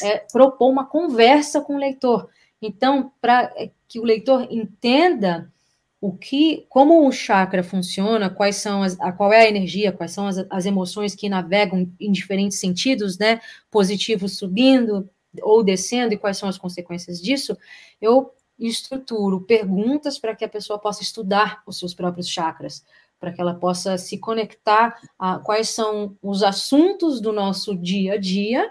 é 0.02 0.18
propor 0.32 0.68
uma 0.68 0.84
conversa 0.84 1.60
com 1.60 1.76
o 1.76 1.78
leitor. 1.78 2.28
Então, 2.60 3.12
para 3.20 3.52
que 3.86 4.00
o 4.00 4.04
leitor 4.04 4.48
entenda 4.50 5.52
o 6.00 6.12
que, 6.12 6.64
como 6.68 7.06
o 7.06 7.12
chakra 7.12 7.62
funciona, 7.62 8.30
quais 8.30 8.56
são 8.56 8.82
as, 8.82 8.98
a, 9.00 9.10
qual 9.10 9.32
é 9.32 9.42
a 9.42 9.48
energia, 9.48 9.92
quais 9.92 10.12
são 10.12 10.26
as, 10.26 10.38
as 10.48 10.64
emoções 10.64 11.14
que 11.14 11.28
navegam 11.28 11.90
em 11.98 12.12
diferentes 12.12 12.60
sentidos, 12.60 13.18
né? 13.18 13.40
Positivo 13.70 14.28
subindo 14.28 15.08
ou 15.42 15.62
descendo, 15.62 16.14
e 16.14 16.18
quais 16.18 16.38
são 16.38 16.48
as 16.48 16.56
consequências 16.56 17.20
disso, 17.20 17.56
eu 18.00 18.32
estruturo 18.58 19.40
perguntas 19.42 20.18
para 20.18 20.34
que 20.34 20.44
a 20.44 20.48
pessoa 20.48 20.78
possa 20.78 21.02
estudar 21.02 21.62
os 21.66 21.78
seus 21.78 21.94
próprios 21.94 22.28
chakras, 22.28 22.84
para 23.20 23.32
que 23.32 23.40
ela 23.40 23.54
possa 23.54 23.98
se 23.98 24.18
conectar 24.18 24.96
a 25.18 25.38
quais 25.38 25.68
são 25.68 26.16
os 26.22 26.42
assuntos 26.42 27.20
do 27.20 27.32
nosso 27.32 27.76
dia 27.76 28.14
a 28.14 28.16
dia, 28.16 28.70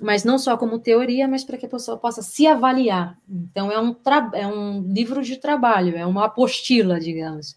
mas 0.00 0.24
não 0.24 0.38
só 0.38 0.56
como 0.56 0.78
teoria, 0.78 1.28
mas 1.28 1.44
para 1.44 1.56
que 1.58 1.66
a 1.66 1.68
pessoa 1.68 1.96
possa 1.96 2.22
se 2.22 2.46
avaliar. 2.46 3.18
Então, 3.28 3.70
é 3.70 3.80
um, 3.80 3.94
é 4.34 4.46
um 4.46 4.82
livro 4.92 5.22
de 5.22 5.36
trabalho, 5.36 5.96
é 5.96 6.06
uma 6.06 6.24
apostila, 6.24 6.98
digamos. 6.98 7.56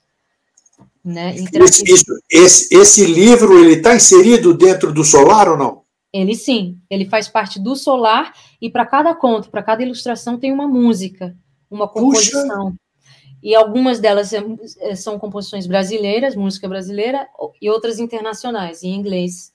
Né? 1.04 1.36
Isso, 1.36 1.84
isso, 1.86 2.06
esse, 2.30 2.76
esse 2.76 3.06
livro 3.06 3.60
ele 3.60 3.74
está 3.74 3.96
inserido 3.96 4.54
dentro 4.54 4.92
do 4.92 5.04
Solar 5.04 5.48
ou 5.48 5.58
não? 5.58 5.84
Ele 6.12 6.34
sim, 6.34 6.80
ele 6.90 7.06
faz 7.06 7.28
parte 7.28 7.60
do 7.60 7.76
Solar 7.76 8.34
e 8.62 8.70
para 8.70 8.86
cada 8.86 9.14
conto, 9.14 9.50
para 9.50 9.62
cada 9.62 9.84
ilustração 9.84 10.40
tem 10.40 10.52
uma 10.52 10.68
música, 10.68 11.36
uma 11.70 11.88
composição. 11.88 12.72
Puxa. 12.72 12.80
E 13.44 13.54
algumas 13.54 14.00
delas 14.00 14.34
é, 14.34 14.96
são 14.96 15.20
composições 15.20 15.68
brasileiras, 15.68 16.36
música 16.36 16.68
brasileira, 16.68 17.28
e 17.62 17.70
outras 17.70 18.00
internacionais, 18.00 18.82
em 18.82 18.96
inglês. 18.96 19.52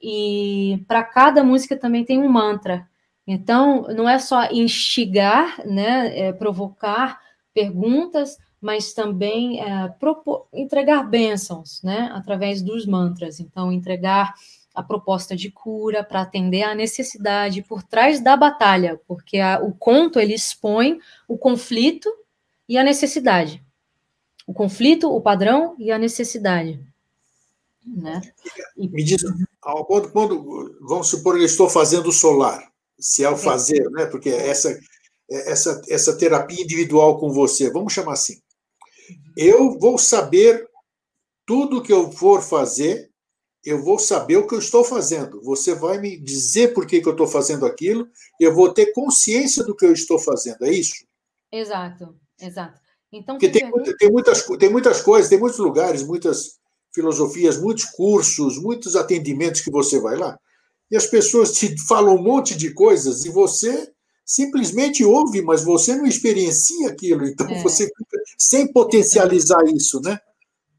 E 0.00 0.82
para 0.88 1.02
cada 1.02 1.44
música 1.44 1.76
também 1.76 2.04
tem 2.04 2.18
um 2.18 2.28
mantra. 2.28 2.88
Então, 3.26 3.82
não 3.94 4.08
é 4.08 4.18
só 4.18 4.50
instigar, 4.50 5.64
né, 5.66 6.18
é, 6.18 6.32
provocar 6.32 7.20
perguntas, 7.54 8.38
mas 8.60 8.92
também 8.92 9.60
é, 9.60 9.88
propor, 9.88 10.46
entregar 10.52 11.02
bênçãos, 11.02 11.82
né, 11.82 12.10
através 12.12 12.62
dos 12.62 12.86
mantras. 12.86 13.38
Então, 13.38 13.70
entregar 13.70 14.34
a 14.74 14.82
proposta 14.82 15.36
de 15.36 15.50
cura 15.50 16.02
para 16.02 16.22
atender 16.22 16.62
à 16.62 16.74
necessidade 16.74 17.62
por 17.62 17.82
trás 17.82 18.20
da 18.20 18.36
batalha, 18.36 19.00
porque 19.06 19.38
a, 19.38 19.60
o 19.60 19.72
conto 19.72 20.18
ele 20.18 20.34
expõe 20.34 20.98
o 21.28 21.36
conflito 21.36 22.10
e 22.68 22.78
a 22.78 22.84
necessidade. 22.84 23.62
O 24.46 24.52
conflito, 24.52 25.08
o 25.08 25.20
padrão 25.20 25.74
e 25.78 25.90
a 25.90 25.98
necessidade. 25.98 26.80
Né? 27.86 28.20
E... 28.76 28.88
Me, 28.88 29.02
diz, 29.02 29.22
Quando, 29.60 30.10
quando, 30.10 30.78
vamos 30.80 31.08
supor 31.08 31.34
que 31.34 31.42
eu 31.42 31.46
estou 31.46 31.68
fazendo 31.68 32.08
o 32.08 32.12
solar, 32.12 32.70
se 32.98 33.22
é 33.24 33.30
o 33.30 33.36
fazer, 33.36 33.90
né? 33.90 34.06
Porque 34.06 34.30
essa, 34.30 34.78
essa, 35.28 35.82
essa 35.88 36.16
terapia 36.16 36.62
individual 36.62 37.18
com 37.18 37.30
você, 37.30 37.70
vamos 37.70 37.92
chamar 37.92 38.14
assim. 38.14 38.40
Eu 39.36 39.78
vou 39.78 39.98
saber 39.98 40.66
tudo 41.46 41.82
que 41.82 41.92
eu 41.92 42.10
for 42.10 42.42
fazer, 42.42 43.10
eu 43.64 43.82
vou 43.82 43.98
saber 43.98 44.38
o 44.38 44.46
que 44.46 44.54
eu 44.54 44.58
estou 44.58 44.82
fazendo. 44.82 45.42
Você 45.42 45.74
vai 45.74 45.98
me 45.98 46.16
dizer 46.16 46.72
por 46.72 46.86
que, 46.86 47.00
que 47.00 47.08
eu 47.08 47.12
estou 47.12 47.26
fazendo 47.26 47.66
aquilo, 47.66 48.08
eu 48.40 48.54
vou 48.54 48.72
ter 48.72 48.92
consciência 48.92 49.62
do 49.64 49.76
que 49.76 49.84
eu 49.84 49.92
estou 49.92 50.18
fazendo, 50.18 50.64
é 50.64 50.70
isso? 50.70 51.04
Exato, 51.52 52.16
exato. 52.40 52.80
Então, 53.12 53.34
Porque 53.34 53.48
tem, 53.48 53.62
pergunta... 53.62 53.96
tem, 53.96 54.10
muitas, 54.10 54.42
tem 54.46 54.70
muitas 54.70 55.02
coisas, 55.02 55.28
tem 55.28 55.38
muitos 55.38 55.58
lugares, 55.58 56.02
muitas 56.02 56.60
filosofias, 56.94 57.60
muitos 57.60 57.84
cursos, 57.84 58.60
muitos 58.60 58.96
atendimentos 58.96 59.60
que 59.60 59.70
você 59.70 60.00
vai 60.00 60.16
lá, 60.16 60.38
e 60.90 60.96
as 60.96 61.06
pessoas 61.06 61.52
te 61.52 61.76
falam 61.86 62.16
um 62.16 62.22
monte 62.22 62.56
de 62.56 62.72
coisas 62.72 63.24
e 63.24 63.30
você 63.30 63.92
simplesmente 64.24 65.04
ouve, 65.04 65.42
mas 65.42 65.64
você 65.64 65.96
não 65.96 66.06
experiencia 66.06 66.88
aquilo, 66.88 67.26
então 67.26 67.48
é. 67.48 67.62
você 67.62 67.84
fica 67.84 68.18
sem 68.38 68.72
potencializar 68.72 69.64
isso, 69.66 70.00
né? 70.00 70.18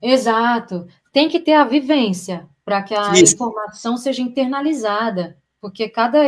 Exato. 0.02 0.88
Tem 1.12 1.28
que 1.28 1.40
ter 1.40 1.54
a 1.54 1.66
vivência 1.66 2.48
para 2.64 2.82
que 2.82 2.96
a 2.96 3.12
isso. 3.14 3.34
informação 3.34 3.98
seja 3.98 4.22
internalizada, 4.22 5.38
porque 5.60 5.90
cada, 5.90 6.24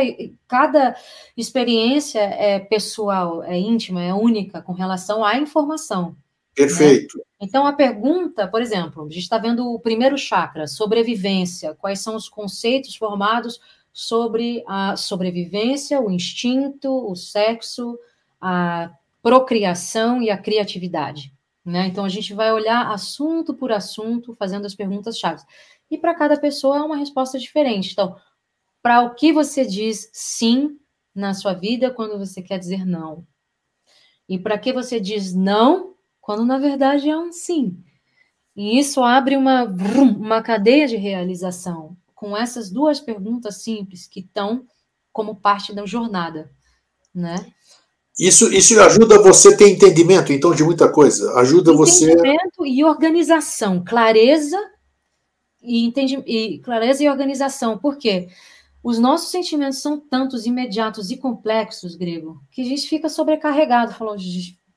cada 0.46 0.94
experiência 1.36 2.20
é 2.20 2.58
pessoal, 2.60 3.42
é 3.42 3.58
íntima, 3.58 4.02
é 4.02 4.12
única 4.12 4.62
com 4.62 4.72
relação 4.72 5.24
à 5.24 5.36
informação. 5.38 6.08
Né? 6.08 6.14
Perfeito. 6.54 7.18
Né? 7.18 7.24
Então, 7.44 7.66
a 7.66 7.74
pergunta, 7.74 8.48
por 8.48 8.62
exemplo, 8.62 9.02
a 9.04 9.08
gente 9.10 9.18
está 9.18 9.36
vendo 9.36 9.70
o 9.70 9.78
primeiro 9.78 10.16
chakra, 10.16 10.66
sobrevivência, 10.66 11.74
quais 11.74 12.00
são 12.00 12.16
os 12.16 12.26
conceitos 12.26 12.96
formados 12.96 13.60
sobre 13.92 14.64
a 14.66 14.96
sobrevivência, 14.96 16.00
o 16.00 16.10
instinto, 16.10 16.90
o 16.90 17.14
sexo, 17.14 17.98
a 18.40 18.90
procriação 19.22 20.22
e 20.22 20.30
a 20.30 20.38
criatividade. 20.38 21.34
Né? 21.62 21.86
Então, 21.86 22.06
a 22.06 22.08
gente 22.08 22.32
vai 22.32 22.50
olhar 22.50 22.90
assunto 22.90 23.52
por 23.52 23.70
assunto, 23.70 24.32
fazendo 24.32 24.64
as 24.64 24.74
perguntas 24.74 25.18
chaves. 25.18 25.44
E 25.90 25.98
para 25.98 26.14
cada 26.14 26.38
pessoa 26.38 26.78
é 26.78 26.80
uma 26.80 26.96
resposta 26.96 27.38
diferente. 27.38 27.92
Então, 27.92 28.16
para 28.82 29.02
o 29.02 29.14
que 29.14 29.34
você 29.34 29.66
diz 29.66 30.08
sim 30.14 30.78
na 31.14 31.34
sua 31.34 31.52
vida 31.52 31.90
quando 31.90 32.18
você 32.18 32.40
quer 32.40 32.58
dizer 32.58 32.86
não? 32.86 33.26
E 34.26 34.38
para 34.38 34.58
que 34.58 34.72
você 34.72 34.98
diz 34.98 35.34
não 35.34 35.93
quando 36.24 36.42
na 36.42 36.58
verdade 36.58 37.10
é 37.10 37.18
um 37.18 37.30
sim? 37.30 37.76
E 38.56 38.78
isso 38.78 39.02
abre 39.02 39.36
uma, 39.36 39.64
uma 39.64 40.40
cadeia 40.40 40.88
de 40.88 40.96
realização 40.96 41.94
com 42.14 42.34
essas 42.34 42.70
duas 42.70 42.98
perguntas 42.98 43.62
simples 43.62 44.06
que 44.06 44.20
estão 44.20 44.64
como 45.12 45.36
parte 45.36 45.74
da 45.74 45.84
jornada, 45.84 46.50
né? 47.14 47.46
Isso, 48.18 48.50
isso 48.54 48.80
ajuda 48.80 49.20
você 49.20 49.48
a 49.48 49.56
ter 49.56 49.68
entendimento, 49.68 50.32
então, 50.32 50.54
de 50.54 50.64
muita 50.64 50.90
coisa. 50.90 51.30
Ajuda 51.34 51.72
entendimento 51.72 51.76
você. 51.76 52.12
Entendimento 52.12 52.66
e 52.66 52.82
organização, 52.84 53.84
clareza 53.84 54.58
e, 55.62 55.84
entendi, 55.84 56.16
e 56.26 56.58
clareza 56.60 57.04
e 57.04 57.08
organização. 57.10 57.76
Por 57.76 57.98
quê? 57.98 58.28
Os 58.82 58.98
nossos 58.98 59.30
sentimentos 59.30 59.82
são 59.82 60.00
tantos, 60.00 60.46
imediatos 60.46 61.10
e 61.10 61.18
complexos, 61.18 61.96
grego, 61.96 62.40
que 62.50 62.62
a 62.62 62.64
gente 62.64 62.88
fica 62.88 63.10
sobrecarregado, 63.10 63.92
falando, 63.92 64.20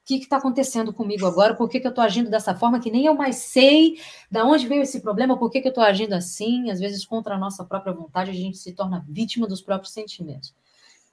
que 0.07 0.23
está 0.23 0.37
acontecendo 0.37 0.93
comigo 0.93 1.25
agora? 1.25 1.53
Por 1.53 1.67
que, 1.67 1.81
que 1.81 1.85
eu 1.85 1.89
estou 1.89 2.03
agindo 2.03 2.29
dessa 2.29 2.55
forma 2.55 2.79
que 2.79 2.89
nem 2.89 3.05
eu 3.05 3.13
mais 3.13 3.35
sei 3.35 3.99
de 4.31 4.41
onde 4.41 4.65
veio 4.65 4.81
esse 4.81 5.01
problema? 5.01 5.37
Por 5.37 5.49
que, 5.51 5.59
que 5.59 5.67
eu 5.67 5.71
estou 5.71 5.83
agindo 5.83 6.13
assim? 6.13 6.71
Às 6.71 6.79
vezes, 6.79 7.05
contra 7.05 7.35
a 7.35 7.37
nossa 7.37 7.65
própria 7.65 7.93
vontade, 7.93 8.31
a 8.31 8.33
gente 8.33 8.57
se 8.57 8.71
torna 8.71 9.05
vítima 9.09 9.45
dos 9.45 9.61
próprios 9.61 9.91
sentimentos. 9.93 10.55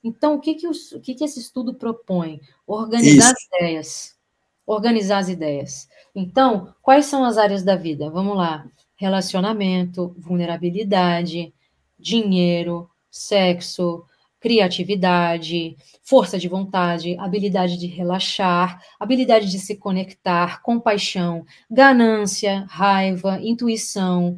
Então, 0.03 0.35
o 0.35 0.41
que, 0.41 0.55
que, 0.55 0.69
os, 0.69 0.93
o 0.93 1.01
que, 1.01 1.15
que 1.15 1.25
esse 1.25 1.41
estudo 1.41 1.75
propõe? 1.75 2.41
Organizar 2.67 3.33
Isso. 3.33 3.35
as 3.37 3.61
ideias. 3.61 4.17
Organizar 4.65 5.19
as 5.19 5.29
ideias. 5.29 5.89
Então, 6.15 6.73
quais 6.81 7.07
são 7.07 7.25
as 7.25 7.37
áreas 7.37 7.65
da 7.65 7.75
vida? 7.75 8.09
Vamos 8.11 8.37
lá. 8.37 8.65
Relacionamento, 8.95 10.15
vulnerabilidade, 10.17 11.53
dinheiro, 11.99 12.89
sexo, 13.11 14.05
criatividade, 14.45 15.75
força 16.03 16.39
de 16.39 16.49
vontade, 16.49 17.17
habilidade 17.19 17.79
de 17.79 17.87
relaxar, 17.87 18.79
habilidade 19.01 19.51
de 19.51 19.59
se 19.59 19.75
conectar, 19.75 20.61
compaixão, 20.61 21.47
ganância, 21.71 22.67
raiva, 22.69 23.41
intuição. 23.41 24.37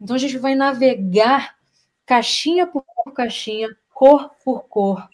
Então 0.00 0.16
a 0.16 0.18
gente 0.18 0.38
vai 0.38 0.54
navegar 0.54 1.54
caixinha 2.06 2.66
por 2.66 2.82
caixinha, 3.14 3.68
cor 3.92 4.30
por 4.42 4.62
cor, 4.62 5.06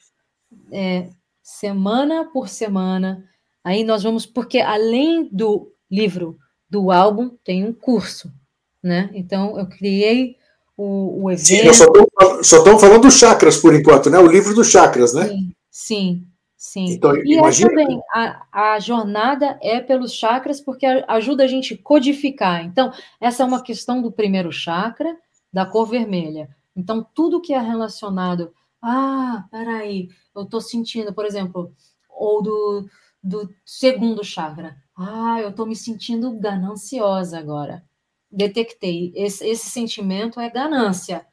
é, 0.70 1.10
semana 1.42 2.24
por 2.32 2.48
semana. 2.48 3.28
Aí 3.64 3.82
nós 3.82 4.04
vamos, 4.04 4.24
porque 4.24 4.60
além 4.60 5.28
do 5.32 5.74
livro, 5.90 6.38
do 6.70 6.92
álbum, 6.92 7.30
tem 7.42 7.64
um 7.64 7.72
curso, 7.72 8.32
né? 8.80 9.10
Então 9.14 9.58
eu 9.58 9.66
criei 9.66 10.37
o, 10.78 11.24
o 11.24 11.30
evento. 11.30 11.74
Sim, 11.74 11.74
só 11.74 12.58
estamos 12.58 12.80
falando 12.80 13.02
dos 13.02 13.14
chakras 13.14 13.56
por 13.56 13.74
enquanto, 13.74 14.08
né? 14.08 14.18
O 14.18 14.30
livro 14.30 14.54
dos 14.54 14.70
chakras, 14.70 15.12
né? 15.12 15.26
Sim, 15.26 15.52
sim. 15.68 16.26
sim. 16.56 16.84
Então, 16.92 17.16
e 17.16 17.34
é 17.34 17.38
imagina... 17.38 17.68
também, 17.68 18.00
a, 18.14 18.74
a 18.74 18.78
jornada 18.78 19.58
é 19.60 19.80
pelos 19.80 20.12
chakras 20.12 20.60
porque 20.60 20.86
ajuda 20.86 21.42
a 21.42 21.48
gente 21.48 21.76
codificar. 21.76 22.64
Então, 22.64 22.92
essa 23.20 23.42
é 23.42 23.46
uma 23.46 23.60
questão 23.60 24.00
do 24.00 24.12
primeiro 24.12 24.52
chakra, 24.52 25.16
da 25.52 25.66
cor 25.66 25.86
vermelha. 25.86 26.48
Então, 26.76 27.04
tudo 27.12 27.40
que 27.40 27.52
é 27.52 27.58
relacionado. 27.58 28.52
Ah, 28.80 29.44
peraí, 29.50 30.08
eu 30.32 30.42
estou 30.42 30.60
sentindo, 30.60 31.12
por 31.12 31.26
exemplo, 31.26 31.72
ou 32.08 32.40
do, 32.40 32.88
do 33.20 33.50
segundo 33.66 34.22
chakra. 34.22 34.76
Ah, 34.96 35.40
eu 35.40 35.48
estou 35.48 35.66
me 35.66 35.74
sentindo 35.74 36.38
gananciosa 36.38 37.36
agora 37.36 37.82
detectei, 38.30 39.12
esse, 39.14 39.46
esse 39.46 39.70
sentimento 39.70 40.40
é 40.40 40.50
ganância. 40.50 41.26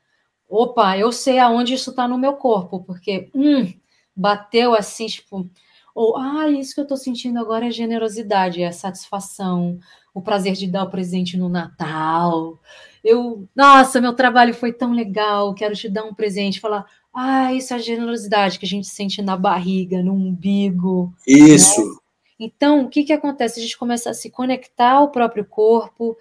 Opa, 0.48 0.98
eu 0.98 1.12
sei 1.12 1.40
aonde 1.40 1.74
isso 1.74 1.90
está 1.90 2.08
no 2.08 2.18
meu 2.18 2.34
corpo, 2.34 2.84
porque, 2.84 3.30
hum, 3.34 3.74
bateu 4.16 4.74
assim, 4.74 5.08
tipo, 5.08 5.50
ou, 5.96 6.18
ah, 6.18 6.50
isso 6.50 6.74
que 6.74 6.82
eu 6.82 6.84
estou 6.84 6.98
sentindo 6.98 7.40
agora 7.40 7.68
é 7.68 7.72
generosidade, 7.72 8.62
é 8.62 8.72
satisfação, 8.72 9.80
o 10.14 10.22
prazer 10.22 10.54
de 10.54 10.68
dar 10.68 10.84
o 10.84 10.90
presente 10.90 11.38
no 11.38 11.48
Natal. 11.48 12.60
Eu, 13.02 13.48
nossa, 13.56 14.02
meu 14.02 14.14
trabalho 14.14 14.54
foi 14.54 14.74
tão 14.74 14.92
legal, 14.92 15.54
quero 15.54 15.74
te 15.74 15.88
dar 15.88 16.04
um 16.04 16.14
presente. 16.14 16.60
Falar, 16.60 16.86
ah, 17.14 17.54
isso 17.54 17.74
é 17.74 17.78
a 17.78 17.80
generosidade 17.80 18.60
que 18.60 18.66
a 18.66 18.68
gente 18.68 18.88
sente 18.88 19.22
na 19.22 19.38
barriga, 19.38 20.04
no 20.04 20.14
umbigo. 20.14 21.14
Isso. 21.26 21.82
Né? 21.82 21.96
Então, 22.38 22.86
o 22.86 22.90
que, 22.90 23.06
que 23.06 23.14
acontece? 23.14 23.60
A 23.60 23.64
gente 23.64 23.78
começa 23.78 24.10
a 24.10 24.14
se 24.14 24.30
conectar 24.30 24.92
ao 24.92 25.12
próprio 25.12 25.46
corpo, 25.46 26.18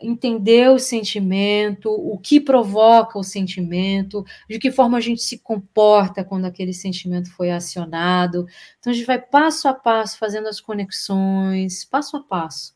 entender 0.00 0.70
o 0.70 0.78
sentimento, 0.78 1.90
o 1.90 2.18
que 2.18 2.40
provoca 2.40 3.18
o 3.18 3.24
sentimento, 3.24 4.24
de 4.48 4.58
que 4.58 4.70
forma 4.70 4.98
a 4.98 5.00
gente 5.00 5.22
se 5.22 5.38
comporta 5.38 6.24
quando 6.24 6.44
aquele 6.44 6.72
sentimento 6.72 7.32
foi 7.34 7.50
acionado. 7.50 8.46
Então 8.78 8.92
a 8.92 8.94
gente 8.94 9.06
vai 9.06 9.20
passo 9.20 9.68
a 9.68 9.74
passo 9.74 10.18
fazendo 10.18 10.48
as 10.48 10.60
conexões, 10.60 11.84
passo 11.84 12.16
a 12.16 12.22
passo. 12.22 12.74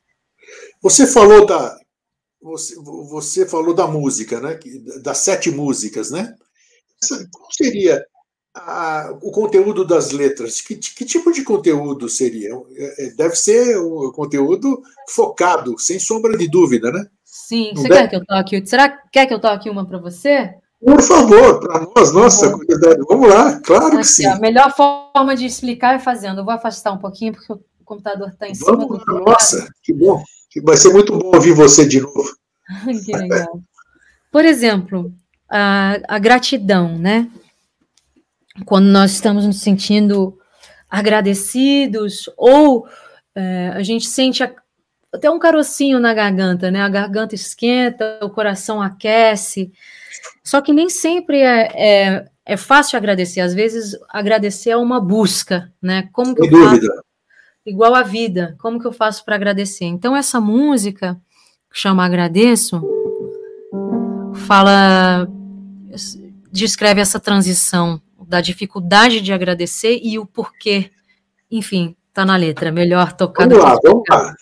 Você 0.80 1.06
falou 1.06 1.46
da 1.46 1.78
você, 2.40 2.74
você 2.76 3.46
falou 3.46 3.74
da 3.74 3.86
música, 3.86 4.40
né? 4.40 4.58
Das 5.02 5.18
sete 5.18 5.50
músicas, 5.50 6.10
né? 6.10 6.34
Qual 7.32 7.52
seria 7.52 8.02
a, 8.54 9.14
o 9.22 9.30
conteúdo 9.30 9.84
das 9.84 10.10
letras? 10.10 10.60
Que, 10.60 10.76
que, 10.76 11.04
tipo 11.04 11.32
de 11.32 11.42
conteúdo 11.42 12.08
seria? 12.08 12.50
É, 12.76 13.06
é, 13.06 13.10
deve 13.10 13.36
ser 13.36 13.78
um 13.78 14.10
conteúdo 14.12 14.82
focado, 15.08 15.78
sem 15.78 15.98
sombra 15.98 16.36
de 16.36 16.48
dúvida, 16.48 16.90
né? 16.90 17.06
Sim. 17.24 17.72
Não 17.74 17.82
você 17.82 17.88
deve? 17.88 18.00
quer 18.00 18.08
que 18.08 18.16
eu 18.16 18.26
toque? 18.26 18.66
Será 18.66 18.88
que 18.88 19.08
quer 19.12 19.26
que 19.26 19.34
eu 19.34 19.40
toque 19.40 19.70
uma 19.70 19.86
para 19.86 19.98
você? 19.98 20.54
Por 20.82 21.02
favor, 21.02 21.60
para 21.60 21.86
nós, 21.94 22.12
nossa, 22.12 22.50
curiosidade. 22.50 23.00
Vamos 23.06 23.28
lá, 23.28 23.60
claro 23.60 23.88
Aqui, 23.88 23.96
que 23.98 24.04
sim. 24.04 24.26
A 24.26 24.38
melhor 24.38 24.74
forma 24.74 25.36
de 25.36 25.44
explicar 25.44 25.94
é 25.94 25.98
fazendo. 25.98 26.40
Eu 26.40 26.44
vou 26.44 26.54
afastar 26.54 26.92
um 26.92 26.98
pouquinho, 26.98 27.34
porque 27.34 27.52
o 27.52 27.60
computador 27.84 28.28
está 28.28 28.48
em 28.48 28.54
cima 28.54 28.76
Vamos, 28.76 29.04
do. 29.04 29.20
Nossa, 29.20 29.68
que 29.82 29.92
bom. 29.92 30.22
Vai 30.64 30.76
ser 30.76 30.90
muito 30.92 31.16
bom 31.16 31.32
ouvir 31.34 31.52
você 31.52 31.86
de 31.86 32.00
novo. 32.00 32.34
que 33.04 33.12
legal. 33.12 33.60
Por 34.32 34.44
exemplo, 34.44 35.12
a, 35.50 35.98
a 36.08 36.18
gratidão, 36.18 36.96
né? 36.98 37.30
Quando 38.64 38.86
nós 38.86 39.12
estamos 39.12 39.46
nos 39.46 39.60
sentindo 39.60 40.38
agradecidos 40.88 42.28
ou 42.36 42.86
é, 43.34 43.68
a 43.68 43.82
gente 43.82 44.06
sente 44.06 44.42
a, 44.42 44.52
até 45.12 45.30
um 45.30 45.38
carocinho 45.38 46.00
na 46.00 46.12
garganta, 46.12 46.70
né? 46.70 46.80
A 46.82 46.88
garganta 46.88 47.34
esquenta, 47.34 48.18
o 48.22 48.30
coração 48.30 48.82
aquece. 48.82 49.72
Só 50.42 50.60
que 50.60 50.72
nem 50.72 50.88
sempre 50.88 51.40
é, 51.40 51.68
é, 51.74 52.28
é 52.44 52.56
fácil 52.56 52.96
agradecer. 52.96 53.40
Às 53.40 53.54
vezes, 53.54 53.96
agradecer 54.08 54.70
é 54.70 54.76
uma 54.76 55.00
busca, 55.00 55.72
né? 55.80 56.08
Como 56.12 56.34
que 56.34 56.42
Sem 56.42 56.50
eu 56.50 56.58
dúvida. 56.58 56.86
faço? 56.86 57.04
Igual 57.64 57.94
a 57.94 58.02
vida. 58.02 58.56
Como 58.58 58.80
que 58.80 58.86
eu 58.86 58.92
faço 58.92 59.24
para 59.24 59.36
agradecer? 59.36 59.84
Então, 59.84 60.16
essa 60.16 60.40
música, 60.40 61.20
que 61.72 61.78
chama 61.78 62.04
Agradeço, 62.04 62.82
fala 64.34 65.28
descreve 66.52 67.00
essa 67.00 67.20
transição 67.20 68.00
da 68.30 68.40
dificuldade 68.40 69.20
de 69.20 69.32
agradecer 69.32 69.98
e 70.00 70.16
o 70.16 70.24
porquê. 70.24 70.92
Enfim, 71.50 71.96
tá 72.14 72.24
na 72.24 72.36
letra. 72.36 72.70
Melhor 72.70 73.12
tocar. 73.12 73.48
Vamos 73.48 73.64
lá, 73.64 73.76
vamos 73.82 74.04
lá. 74.08 74.36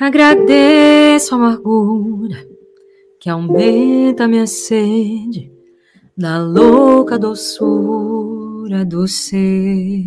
Agradeço 0.00 1.34
a 1.34 1.38
amargura 1.38 2.44
que 3.20 3.30
aumenta 3.30 4.26
minha 4.26 4.46
sede 4.48 5.52
da 6.16 6.42
louca 6.42 7.16
doçura 7.16 8.84
do 8.84 9.06
ser. 9.06 10.04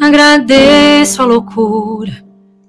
Agradeço 0.00 1.22
a 1.22 1.24
loucura 1.24 2.24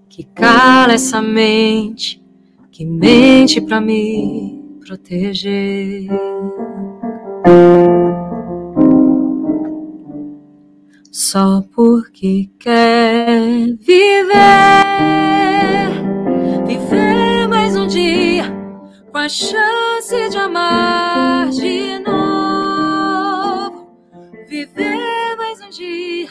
que 0.10 0.24
cala 0.24 0.94
essa 0.94 1.22
mente, 1.22 2.24
que 2.72 2.84
mente 2.84 3.62
pra 3.62 3.80
me 3.80 4.63
proteger. 4.84 6.08
Só 11.12 11.64
porque 11.74 12.50
quer 12.60 13.76
viver, 13.80 14.34
viver 16.66 17.48
mais 17.48 17.76
um 17.76 17.88
dia 17.88 18.46
com 19.12 19.18
a 19.20 19.30
chance 19.30 20.30
de 20.30 20.38
amar 20.38 21.50
de 21.50 22.00
novo, 22.00 23.88
viver 24.48 25.36
mais 25.38 25.62
um 25.62 25.70
dia 25.70 26.30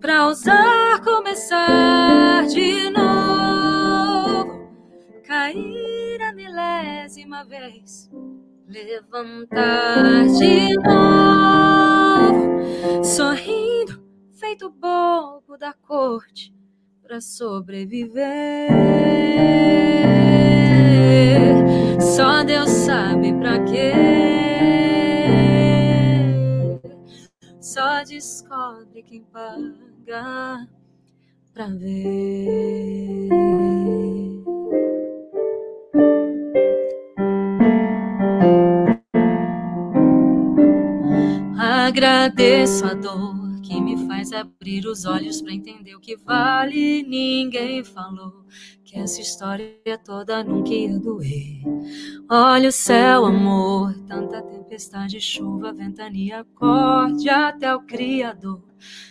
pra 0.00 0.28
usar 0.28 1.00
começar 1.02 2.46
de 2.46 2.90
novo, 2.90 4.68
cair 5.24 6.05
milésima 6.56 7.44
vez, 7.44 8.10
levantar 8.66 10.24
de 10.38 10.74
novo, 10.78 12.54
sorrindo, 13.04 14.02
feito 14.32 14.70
bobo 14.70 15.58
da 15.58 15.74
corte, 15.74 16.54
pra 17.02 17.20
sobreviver. 17.20 18.70
Só 22.00 22.42
Deus 22.42 22.70
sabe 22.70 23.34
pra 23.34 23.62
quê. 23.64 23.92
Só 27.60 28.02
descobre 28.02 29.02
quem 29.02 29.22
paga 29.24 30.66
pra 31.52 31.66
ver. 31.66 33.55
Agradeço 41.86 42.84
a 42.84 42.94
dor 42.94 43.60
que 43.62 43.80
me 43.80 44.08
faz 44.08 44.32
abrir 44.32 44.84
os 44.88 45.04
olhos 45.04 45.40
para 45.40 45.52
entender 45.52 45.94
o 45.94 46.00
que 46.00 46.16
vale. 46.16 47.04
Ninguém 47.04 47.84
falou 47.84 48.44
que 48.84 48.98
essa 48.98 49.20
história 49.20 49.70
toda 50.04 50.42
nunca 50.42 50.70
ia 50.70 50.98
doer. 50.98 51.62
Olha 52.28 52.70
o 52.70 52.72
céu, 52.72 53.24
amor, 53.24 53.94
tanta 54.08 54.42
tempestade, 54.42 55.20
chuva, 55.20 55.72
ventania, 55.72 56.40
acorde 56.40 57.28
até 57.28 57.72
o 57.72 57.82
Criador. 57.82 58.64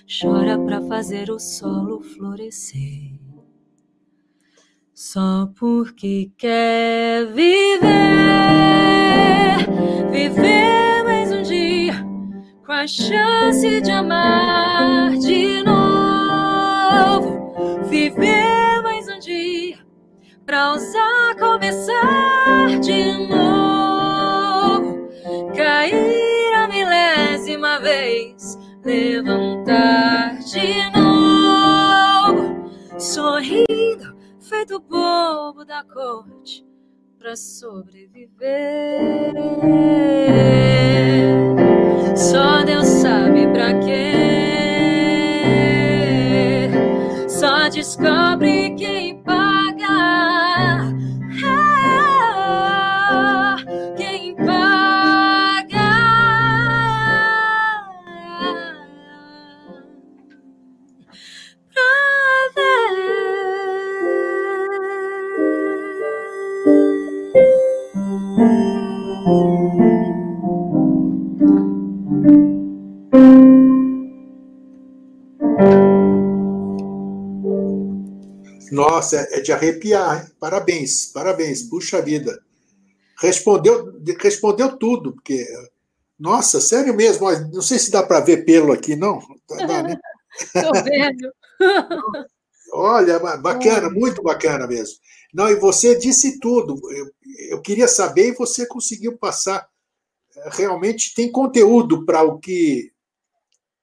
Chora 0.06 0.60
para 0.60 0.82
fazer 0.82 1.32
o 1.32 1.40
solo 1.40 2.02
florescer. 2.02 3.18
Só 4.94 5.50
porque 5.58 6.30
quer 6.38 7.26
viver, 7.28 7.86
viver 10.12 10.85
a 12.76 12.86
chance 12.88 13.82
de 13.82 13.90
amar 13.90 15.16
de 15.18 15.64
novo, 15.64 17.30
viver 17.90 18.82
mais 18.84 19.08
um 19.08 19.18
dia 19.18 19.78
pra 20.46 20.74
usar 20.74 21.36
começar 21.40 22.78
de 22.82 23.28
novo, 23.30 25.10
cair 25.56 26.54
a 26.54 26.68
milésima 26.68 27.80
vez, 27.80 28.58
levantar 28.84 30.38
de 30.40 30.92
novo, 30.92 32.70
sorrindo, 33.00 34.18
feito 34.42 34.82
bobo 34.82 35.64
da 35.64 35.82
corte 35.86 36.66
pra 37.18 37.38
sobreviver. 37.38 39.34
Só 42.36 42.64
Deus 42.66 42.86
sabe 42.86 43.48
pra 43.48 43.74
quê. 43.76 44.05
Nossa, 78.96 79.28
é 79.30 79.42
de 79.42 79.52
arrepiar, 79.52 80.24
hein? 80.24 80.32
Parabéns, 80.40 81.08
parabéns, 81.08 81.64
puxa 81.64 82.02
vida. 82.02 82.42
Respondeu, 83.20 83.94
respondeu 84.18 84.78
tudo, 84.78 85.12
porque. 85.12 85.46
Nossa, 86.18 86.62
sério 86.62 86.96
mesmo, 86.96 87.30
não 87.54 87.62
sei 87.62 87.78
se 87.78 87.92
dá 87.92 88.02
para 88.02 88.22
ver 88.22 88.46
pelo 88.46 88.72
aqui, 88.72 88.96
não. 88.96 89.20
Dá, 89.68 89.84
né? 89.84 90.00
Tô 90.54 90.72
vendo. 90.82 91.34
Olha, 92.72 93.20
bacana, 93.38 93.90
muito 93.90 94.24
bacana 94.24 94.66
mesmo. 94.66 94.96
Não, 95.34 95.50
e 95.50 95.56
você 95.56 95.98
disse 95.98 96.40
tudo. 96.40 96.80
Eu, 96.90 97.12
eu 97.50 97.62
queria 97.62 97.90
saber 97.90 98.30
e 98.30 98.36
você 98.36 98.66
conseguiu 98.66 99.18
passar. 99.18 99.68
Realmente 100.52 101.14
tem 101.14 101.30
conteúdo 101.30 102.06
para 102.06 102.24
o 102.24 102.40
que 102.40 102.94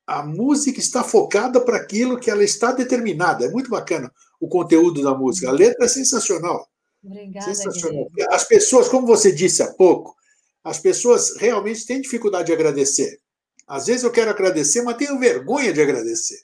a 0.07 0.23
música 0.23 0.81
está 0.81 1.05
focada 1.05 1.61
para 1.61 1.77
aquilo 1.77 2.19
que 2.19 2.31
ela 2.31 2.43
está 2.43 2.73
determinada. 2.73 3.45
É 3.45 3.51
muito 3.51 3.69
bacana 3.69 4.11
o 4.43 4.49
conteúdo 4.49 5.01
da 5.01 5.15
música. 5.15 5.49
A 5.49 5.53
letra 5.53 5.85
é 5.85 5.89
sensacional. 5.89 6.69
Obrigada. 7.03 7.55
Sensacional. 7.55 8.09
As 8.31 8.43
pessoas, 8.43 8.89
como 8.89 9.07
você 9.07 9.31
disse 9.31 9.63
há 9.63 9.73
pouco, 9.73 10.17
as 10.65 10.81
pessoas 10.81 11.37
realmente 11.37 11.87
têm 11.87 12.01
dificuldade 12.01 12.47
de 12.47 12.53
agradecer. 12.53 13.21
Às 13.69 13.87
vezes 13.87 14.03
eu 14.03 14.11
quero 14.11 14.31
agradecer, 14.31 14.83
mas 14.83 14.97
tenho 14.97 15.19
vergonha 15.19 15.73
de 15.73 15.81
agradecer. 15.81 16.41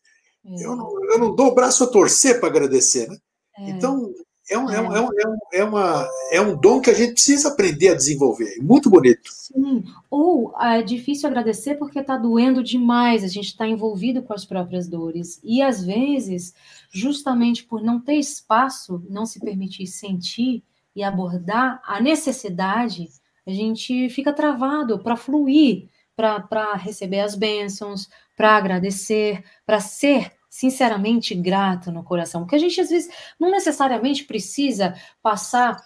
É. 0.47 0.65
Eu, 0.65 0.77
não, 0.77 1.05
eu 1.11 1.19
não 1.19 1.35
dou 1.35 1.49
o 1.49 1.55
braço 1.55 1.83
a 1.83 1.89
torcer 1.89 2.39
para 2.39 2.49
agradecer. 2.49 3.09
Né? 3.09 3.19
É. 3.59 3.71
Então, 3.71 4.15
é 4.51 4.59
um, 4.59 4.71
é, 4.71 4.81
um, 4.81 4.95
é, 4.95 5.01
um, 5.01 5.39
é, 5.53 5.65
uma, 5.65 6.09
é 6.33 6.41
um 6.41 6.57
dom 6.57 6.81
que 6.81 6.91
a 6.91 6.95
gente 6.95 7.13
precisa 7.13 7.49
aprender 7.49 7.89
a 7.89 7.95
desenvolver. 7.95 8.57
Muito 8.61 8.89
bonito. 8.89 9.31
Sim. 9.31 9.85
Ou 10.11 10.55
é 10.61 10.83
difícil 10.83 11.29
agradecer 11.29 11.75
porque 11.75 11.99
está 11.99 12.17
doendo 12.17 12.63
demais, 12.63 13.23
a 13.23 13.29
gente 13.29 13.49
está 13.49 13.67
envolvido 13.67 14.23
com 14.23 14.33
as 14.33 14.45
próprias 14.45 14.89
dores. 14.89 15.41
E 15.45 15.61
às 15.61 15.85
vezes, 15.85 16.55
justamente 16.91 17.65
por 17.65 17.83
não 17.83 18.01
ter 18.01 18.15
espaço, 18.15 19.05
não 19.09 19.27
se 19.27 19.39
permitir 19.39 19.87
sentir 19.87 20.63
e 20.97 21.03
abordar 21.03 21.81
a 21.87 22.01
necessidade, 22.01 23.09
a 23.47 23.51
gente 23.51 24.09
fica 24.11 24.33
travado 24.33 24.99
para 24.99 25.17
fluir, 25.17 25.89
para 26.17 26.75
receber 26.75 27.21
as 27.21 27.35
bênçãos, 27.35 28.09
para 28.37 28.57
agradecer, 28.57 29.45
para 29.65 29.81
ser 29.81 30.33
sinceramente 30.49 31.35
grato 31.35 31.93
no 31.93 32.03
coração. 32.03 32.43
Porque 32.43 32.57
a 32.57 32.59
gente, 32.59 32.81
às 32.81 32.89
vezes, 32.89 33.11
não 33.39 33.51
necessariamente 33.51 34.25
precisa 34.25 34.95
passar. 35.23 35.77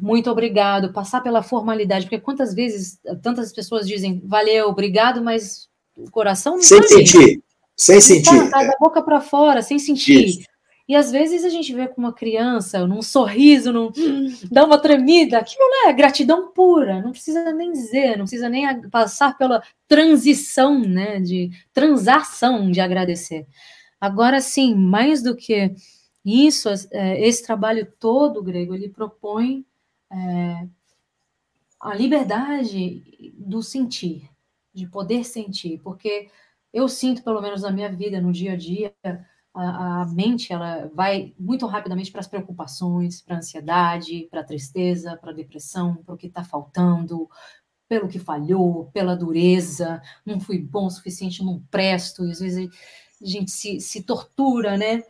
Muito 0.00 0.30
obrigado, 0.30 0.92
passar 0.92 1.20
pela 1.20 1.42
formalidade, 1.42 2.06
porque 2.06 2.18
quantas 2.18 2.54
vezes 2.54 2.98
tantas 3.22 3.52
pessoas 3.52 3.86
dizem 3.86 4.22
valeu, 4.24 4.68
obrigado, 4.68 5.22
mas 5.22 5.68
o 5.94 6.10
coração 6.10 6.54
não 6.54 6.62
Sem 6.62 6.80
tá 6.80 6.88
sentir, 6.88 7.42
sem 7.76 8.00
sentir. 8.00 8.50
Tá, 8.50 8.60
tá 8.60 8.64
da 8.64 8.76
boca 8.80 9.02
para 9.02 9.20
fora, 9.20 9.60
sem 9.60 9.78
sentir. 9.78 10.26
Isso. 10.26 10.48
E 10.88 10.96
às 10.96 11.10
vezes 11.10 11.44
a 11.44 11.50
gente 11.50 11.74
vê 11.74 11.86
com 11.86 12.00
uma 12.00 12.14
criança, 12.14 12.86
num 12.86 13.02
sorriso, 13.02 13.70
num, 13.70 13.92
dá 14.50 14.64
uma 14.64 14.78
tremida, 14.78 15.36
aquilo 15.36 15.68
não 15.68 15.90
é 15.90 15.92
gratidão 15.92 16.50
pura, 16.50 17.02
não 17.02 17.10
precisa 17.10 17.52
nem 17.52 17.70
dizer, 17.70 18.16
não 18.16 18.24
precisa 18.24 18.48
nem 18.48 18.88
passar 18.88 19.36
pela 19.36 19.62
transição, 19.86 20.80
né, 20.80 21.20
de 21.20 21.50
transação 21.74 22.70
de 22.70 22.80
agradecer. 22.80 23.46
Agora 24.00 24.40
sim, 24.40 24.74
mais 24.74 25.22
do 25.22 25.34
que 25.34 25.74
isso, 26.24 26.68
é, 26.90 27.26
esse 27.26 27.44
trabalho 27.44 27.90
todo 27.98 28.42
grego, 28.42 28.74
ele 28.74 28.88
propõe 28.88 29.64
é, 30.10 30.68
a 31.80 31.94
liberdade 31.94 33.32
do 33.36 33.62
sentir, 33.62 34.28
de 34.72 34.86
poder 34.86 35.24
sentir, 35.24 35.80
porque 35.82 36.28
eu 36.72 36.88
sinto, 36.88 37.22
pelo 37.22 37.40
menos 37.40 37.62
na 37.62 37.70
minha 37.70 37.90
vida, 37.90 38.20
no 38.20 38.32
dia 38.32 38.52
a 38.52 38.56
dia, 38.56 38.94
a, 39.54 40.02
a 40.02 40.06
mente 40.06 40.52
ela 40.52 40.90
vai 40.94 41.34
muito 41.38 41.66
rapidamente 41.66 42.10
para 42.12 42.20
as 42.20 42.28
preocupações, 42.28 43.22
para 43.22 43.36
a 43.36 43.38
ansiedade, 43.38 44.28
para 44.30 44.40
a 44.40 44.44
tristeza, 44.44 45.16
para 45.16 45.30
a 45.30 45.34
depressão, 45.34 45.96
para 45.96 46.14
o 46.14 46.18
que 46.18 46.26
está 46.26 46.44
faltando, 46.44 47.28
pelo 47.88 48.08
que 48.08 48.18
falhou, 48.18 48.90
pela 48.92 49.16
dureza, 49.16 50.00
não 50.24 50.38
fui 50.38 50.58
bom 50.58 50.86
o 50.86 50.90
suficiente, 50.90 51.42
não 51.42 51.60
presto, 51.70 52.24
e 52.26 52.30
às 52.30 52.40
vezes 52.40 52.68
a 53.22 53.26
gente 53.26 53.50
se, 53.50 53.80
se 53.80 54.02
tortura, 54.02 54.76
né? 54.76 55.02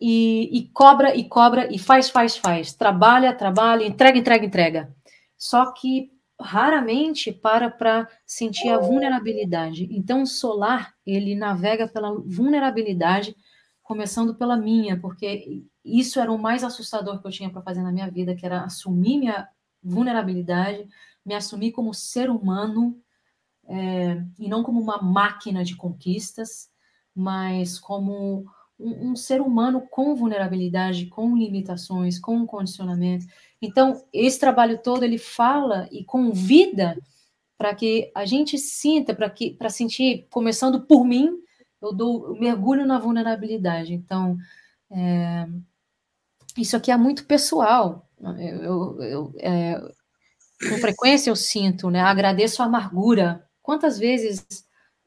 E, 0.00 0.50
e, 0.58 0.68
cobra, 0.68 1.14
e 1.16 1.28
cobra, 1.28 1.72
e 1.72 1.78
faz, 1.78 2.10
faz, 2.10 2.36
faz. 2.36 2.74
Trabalha, 2.74 3.32
trabalha, 3.32 3.86
entrega, 3.86 4.18
entrega, 4.18 4.44
entrega. 4.44 4.94
Só 5.36 5.72
que 5.72 6.10
raramente 6.40 7.32
para 7.32 7.70
para 7.70 8.08
sentir 8.26 8.68
a 8.68 8.78
vulnerabilidade. 8.78 9.88
Então, 9.90 10.22
o 10.22 10.26
solar, 10.26 10.94
ele 11.06 11.34
navega 11.34 11.88
pela 11.88 12.12
vulnerabilidade, 12.26 13.36
começando 13.82 14.34
pela 14.34 14.56
minha, 14.56 14.98
porque 15.00 15.62
isso 15.84 16.18
era 16.18 16.32
o 16.32 16.38
mais 16.38 16.64
assustador 16.64 17.20
que 17.20 17.26
eu 17.26 17.30
tinha 17.30 17.50
para 17.50 17.62
fazer 17.62 17.82
na 17.82 17.92
minha 17.92 18.10
vida, 18.10 18.34
que 18.34 18.44
era 18.44 18.62
assumir 18.62 19.18
minha 19.18 19.48
vulnerabilidade, 19.82 20.88
me 21.24 21.34
assumir 21.34 21.72
como 21.72 21.94
ser 21.94 22.30
humano, 22.30 22.98
é, 23.66 24.22
e 24.38 24.48
não 24.48 24.62
como 24.62 24.80
uma 24.80 25.00
máquina 25.00 25.64
de 25.64 25.76
conquistas, 25.76 26.70
mas 27.14 27.78
como 27.78 28.44
um, 28.78 29.10
um, 29.10 29.16
ser 29.16 29.40
humano 29.40 29.82
com 29.88 30.14
vulnerabilidade, 30.14 31.06
com 31.06 31.36
limitações, 31.36 32.18
com 32.18 32.46
condicionamento. 32.46 33.26
Então, 33.62 34.02
esse 34.12 34.38
trabalho 34.38 34.78
todo 34.78 35.04
ele 35.04 35.18
fala 35.18 35.88
e 35.92 36.04
convida 36.04 36.98
para 37.56 37.74
que 37.74 38.10
a 38.14 38.24
gente 38.24 38.58
sinta, 38.58 39.14
para 39.14 39.30
que 39.30 39.52
para 39.52 39.70
sentir, 39.70 40.26
começando 40.30 40.82
por 40.82 41.04
mim, 41.04 41.38
eu 41.80 41.92
dou 41.92 42.28
eu 42.28 42.40
mergulho 42.40 42.84
na 42.84 42.98
vulnerabilidade. 42.98 43.94
Então, 43.94 44.36
é, 44.90 45.46
isso 46.56 46.76
aqui 46.76 46.90
é 46.90 46.96
muito 46.96 47.26
pessoal. 47.26 48.08
Eu, 48.20 49.02
eu, 49.02 49.34
é, 49.38 49.80
com 50.68 50.78
frequência 50.78 51.30
eu 51.30 51.36
sinto, 51.36 51.90
né? 51.90 52.00
Agradeço 52.00 52.62
a 52.62 52.66
amargura. 52.66 53.46
Quantas 53.62 53.98
vezes 53.98 54.44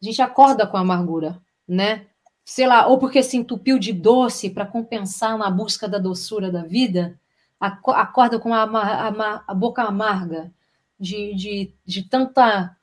a 0.02 0.06
gente 0.06 0.22
acorda 0.22 0.68
com 0.68 0.78
a 0.78 0.82
amargura, 0.82 1.42
né? 1.68 2.08
sei 2.48 2.66
lá, 2.66 2.88
ou 2.88 2.98
porque 2.98 3.22
se 3.22 3.36
entupiu 3.36 3.78
de 3.78 3.92
doce 3.92 4.50
para 4.50 4.66
compensar 4.66 5.38
na 5.38 5.50
busca 5.50 5.86
da 5.86 5.98
doçura 5.98 6.50
da 6.50 6.64
vida, 6.64 7.20
acorda 7.60 8.40
com 8.40 8.54
a, 8.54 8.64
a, 8.64 9.44
a 9.46 9.54
boca 9.54 9.84
amarga 9.84 10.50
de, 10.98 11.36
de, 11.36 11.74
de, 11.86 12.08
tanta 12.08 12.74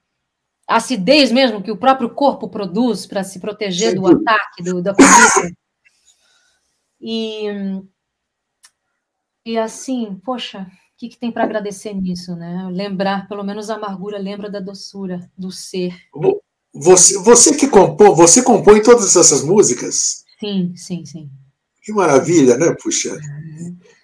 acidez 0.68 1.32
mesmo 1.32 1.62
que 1.62 1.70
o 1.70 1.78
próprio 1.78 2.10
corpo 2.10 2.46
produz 2.50 3.06
para 3.06 3.24
se 3.24 3.40
proteger 3.40 3.92
Sim. 3.92 3.96
do 3.96 4.06
ataque 4.06 4.62
do, 4.62 4.82
da 4.82 4.94
comida. 4.94 5.56
E, 7.00 7.46
e 9.46 9.56
assim, 9.56 10.20
poxa, 10.22 10.70
o 10.70 10.96
que, 10.98 11.08
que 11.08 11.18
tem 11.18 11.32
para 11.32 11.44
agradecer 11.44 11.94
nisso, 11.94 12.36
né? 12.36 12.68
Lembrar, 12.70 13.28
pelo 13.28 13.42
menos 13.42 13.70
a 13.70 13.76
amargura 13.76 14.18
lembra 14.18 14.50
da 14.50 14.60
doçura 14.60 15.26
do 15.38 15.50
ser. 15.50 15.94
Você, 16.74 17.16
você 17.18 17.54
que 17.54 17.68
compõe, 17.68 18.14
você 18.14 18.42
compõe 18.42 18.82
todas 18.82 19.14
essas 19.14 19.42
músicas? 19.42 20.24
Sim, 20.40 20.74
sim, 20.76 21.06
sim. 21.06 21.30
Que 21.82 21.92
maravilha, 21.92 22.56
né? 22.56 22.74
Puxa. 22.82 23.16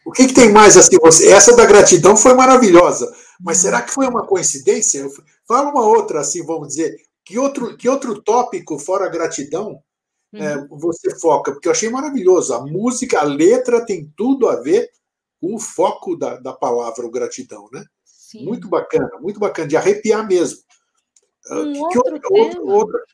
O 0.06 0.12
que, 0.12 0.28
que, 0.28 0.34
tem 0.34 0.52
mais 0.52 0.76
assim? 0.76 0.96
Você, 1.00 1.28
essa 1.30 1.56
da 1.56 1.66
gratidão 1.66 2.16
foi 2.16 2.32
maravilhosa, 2.34 3.12
mas 3.40 3.58
será 3.58 3.82
que 3.82 3.92
foi 3.92 4.06
uma 4.06 4.26
coincidência? 4.26 5.08
Fala 5.46 5.70
uma 5.70 5.84
outra, 5.84 6.20
assim, 6.20 6.44
vamos 6.44 6.68
dizer. 6.68 6.96
Que 7.24 7.38
outro, 7.38 7.76
que 7.76 7.88
outro 7.88 8.20
tópico, 8.22 8.78
fora 8.78 9.06
a 9.06 9.10
gratidão, 9.10 9.80
uhum. 10.32 10.42
é, 10.42 10.66
você 10.68 11.18
foca? 11.18 11.52
Porque 11.52 11.68
eu 11.68 11.72
achei 11.72 11.88
maravilhoso. 11.88 12.54
A 12.54 12.64
música, 12.64 13.20
a 13.20 13.24
letra 13.24 13.84
tem 13.84 14.12
tudo 14.16 14.48
a 14.48 14.56
ver 14.56 14.88
com 15.40 15.54
o 15.54 15.58
foco 15.58 16.16
da, 16.16 16.36
da 16.36 16.52
palavra, 16.52 17.06
o 17.06 17.10
gratidão, 17.10 17.68
né? 17.72 17.84
Sim. 18.04 18.44
Muito 18.44 18.68
bacana, 18.68 19.10
muito 19.20 19.40
bacana, 19.40 19.66
de 19.66 19.76
arrepiar 19.76 20.26
mesmo. 20.26 20.58
Ah, 21.48 21.60
um 21.60 21.88
que, 21.88 21.98
outro 21.98 22.20
que 22.20 22.32
outra, 22.32 22.62
outra, 22.62 23.04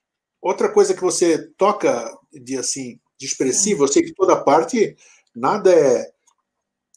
outra, 0.40 0.68
coisa 0.72 0.94
que 0.94 1.00
você 1.00 1.38
toca 1.56 2.16
de 2.32 2.56
assim 2.56 2.98
de 3.18 3.26
expressivo, 3.26 3.84
eu 3.84 3.88
sei 3.88 4.02
que 4.02 4.14
toda 4.14 4.36
parte 4.36 4.94
nada 5.34 5.72
é 5.72 6.10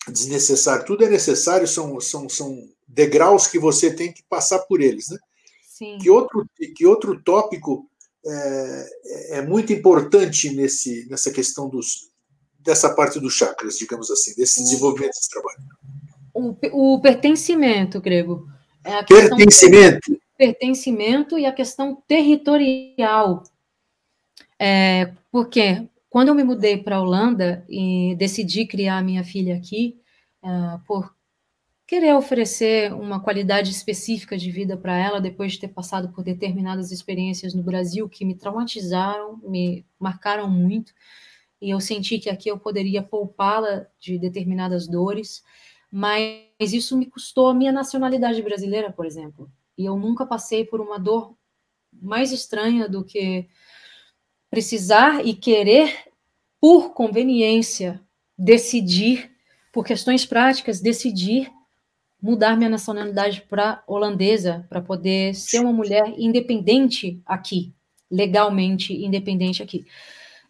desnecessário, 0.08 0.86
tudo 0.86 1.06
é 1.06 1.10
necessário, 1.10 1.68
são, 1.68 2.00
são, 2.02 2.28
são 2.28 2.68
degraus 2.88 3.48
que 3.48 3.58
você 3.58 3.94
tem 3.94 4.12
que 4.12 4.24
passar 4.24 4.60
por 4.60 4.82
eles, 4.82 5.10
né? 5.10 5.18
Sim. 5.64 5.98
Que 6.00 6.10
outro 6.10 6.46
que 6.76 6.86
outro 6.86 7.22
tópico 7.22 7.90
é, 8.26 8.90
é, 9.06 9.38
é 9.38 9.42
muito 9.42 9.72
importante 9.72 10.54
nesse 10.54 11.08
nessa 11.10 11.32
questão 11.32 11.70
dos 11.70 12.10
dessa 12.60 12.94
parte 12.94 13.20
dos 13.20 13.34
chakras, 13.34 13.78
digamos 13.78 14.12
assim, 14.12 14.36
desse 14.36 14.62
desenvolvimento 14.62 15.14
desse 15.14 15.30
trabalho. 15.30 15.60
O, 16.34 16.96
o 16.96 17.02
pertencimento, 17.02 18.02
grego. 18.02 18.46
É 18.84 19.02
pertencimento 19.04 20.20
pertencimento 20.40 21.38
e 21.38 21.46
a 21.46 21.52
questão 21.52 22.02
territorial. 22.08 23.44
É, 24.58 25.14
porque 25.30 25.86
quando 26.10 26.30
eu 26.30 26.36
me 26.36 26.46
mudei 26.46 26.78
para 26.78 26.96
a 26.96 27.02
Holanda 27.02 27.66
e 27.68 28.16
decidi 28.18 28.66
criar 28.66 29.04
minha 29.04 29.22
filha 29.22 29.58
aqui, 29.58 30.00
uh, 30.42 30.80
por 30.88 31.14
querer 31.86 32.16
oferecer 32.16 32.94
uma 32.94 33.20
qualidade 33.20 33.70
específica 33.70 34.38
de 34.38 34.50
vida 34.50 34.78
para 34.78 34.98
ela 34.98 35.20
depois 35.20 35.52
de 35.52 35.60
ter 35.60 35.68
passado 35.68 36.10
por 36.14 36.24
determinadas 36.24 36.90
experiências 36.90 37.54
no 37.54 37.62
Brasil 37.62 38.08
que 38.08 38.24
me 38.24 38.34
traumatizaram, 38.34 39.42
me 39.44 39.86
marcaram 40.00 40.50
muito, 40.50 40.94
e 41.62 41.70
eu 41.72 41.82
senti 41.82 42.18
que 42.18 42.30
aqui 42.30 42.48
eu 42.50 42.58
poderia 42.58 43.04
poupá-la 43.04 43.88
de 44.00 44.18
determinadas 44.18 44.88
dores, 44.88 45.44
mas 45.92 46.42
isso 46.62 46.98
me 46.98 47.08
custou 47.08 47.50
a 47.50 47.54
minha 47.54 47.74
nacionalidade 47.74 48.42
brasileira, 48.42 48.90
por 48.90 49.06
exemplo. 49.06 49.52
E 49.80 49.86
eu 49.86 49.98
nunca 49.98 50.26
passei 50.26 50.66
por 50.66 50.82
uma 50.82 51.00
dor 51.00 51.34
mais 51.94 52.34
estranha 52.34 52.90
do 52.90 53.02
que 53.02 53.48
precisar 54.50 55.26
e 55.26 55.34
querer, 55.34 56.12
por 56.60 56.94
conveniência, 56.94 58.02
decidir, 58.38 59.32
por 59.72 59.86
questões 59.86 60.26
práticas, 60.26 60.82
decidir 60.82 61.50
mudar 62.22 62.58
minha 62.58 62.70
nacionalidade 62.70 63.44
para 63.44 63.82
holandesa, 63.88 64.66
para 64.68 64.82
poder 64.82 65.34
ser 65.34 65.62
uma 65.62 65.72
mulher 65.72 66.14
independente 66.18 67.22
aqui, 67.26 67.74
legalmente 68.12 68.94
independente 68.94 69.64
aqui. 69.64 69.86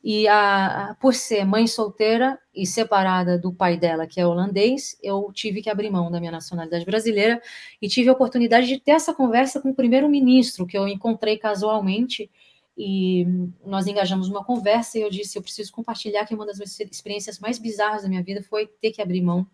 E 0.01 0.27
a, 0.29 0.95
por 1.01 1.13
ser 1.13 1.43
mãe 1.45 1.67
solteira 1.67 2.39
e 2.55 2.65
separada 2.65 3.37
do 3.37 3.51
pai 3.51 3.77
dela, 3.77 4.07
que 4.07 4.19
é 4.19 4.25
holandês, 4.25 4.97
eu 5.03 5.29
tive 5.33 5.61
que 5.61 5.69
abrir 5.69 5.89
mão 5.89 6.09
da 6.09 6.19
minha 6.19 6.31
nacionalidade 6.31 6.85
brasileira 6.85 7.41
e 7.81 7.87
tive 7.89 8.09
a 8.09 8.13
oportunidade 8.13 8.67
de 8.67 8.79
ter 8.79 8.91
essa 8.91 9.13
conversa 9.13 9.59
com 9.61 9.71
o 9.71 9.75
primeiro-ministro, 9.75 10.65
que 10.65 10.77
eu 10.77 10.87
encontrei 10.87 11.37
casualmente, 11.37 12.31
e 12.77 13.27
nós 13.65 13.87
engajamos 13.87 14.29
uma 14.29 14.41
conversa 14.41 14.97
e 14.97 15.01
eu 15.01 15.09
disse, 15.09 15.37
eu 15.37 15.41
preciso 15.41 15.69
compartilhar 15.69 16.25
que 16.25 16.33
uma 16.33 16.45
das 16.45 16.59
experiências 16.79 17.37
mais 17.37 17.59
bizarras 17.59 18.03
da 18.03 18.07
minha 18.07 18.23
vida 18.23 18.41
foi 18.41 18.67
ter 18.67 18.91
que 18.91 19.01
abrir 19.01 19.21
mão 19.21 19.45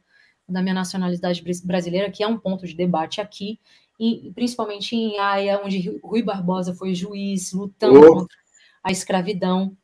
da 0.47 0.61
minha 0.61 0.75
nacionalidade 0.75 1.43
brasileira, 1.63 2.11
que 2.11 2.23
é 2.23 2.27
um 2.27 2.37
ponto 2.37 2.67
de 2.67 2.75
debate 2.75 3.19
aqui, 3.19 3.59
e 3.99 4.31
principalmente 4.35 4.95
em 4.95 5.17
Haia, 5.17 5.59
onde 5.63 5.99
Rui 6.03 6.21
Barbosa 6.21 6.75
foi 6.75 6.93
juiz, 6.93 7.51
lutando 7.51 7.99
oh. 7.99 8.13
contra 8.13 8.37
a 8.83 8.91
escravidão. 8.91 9.75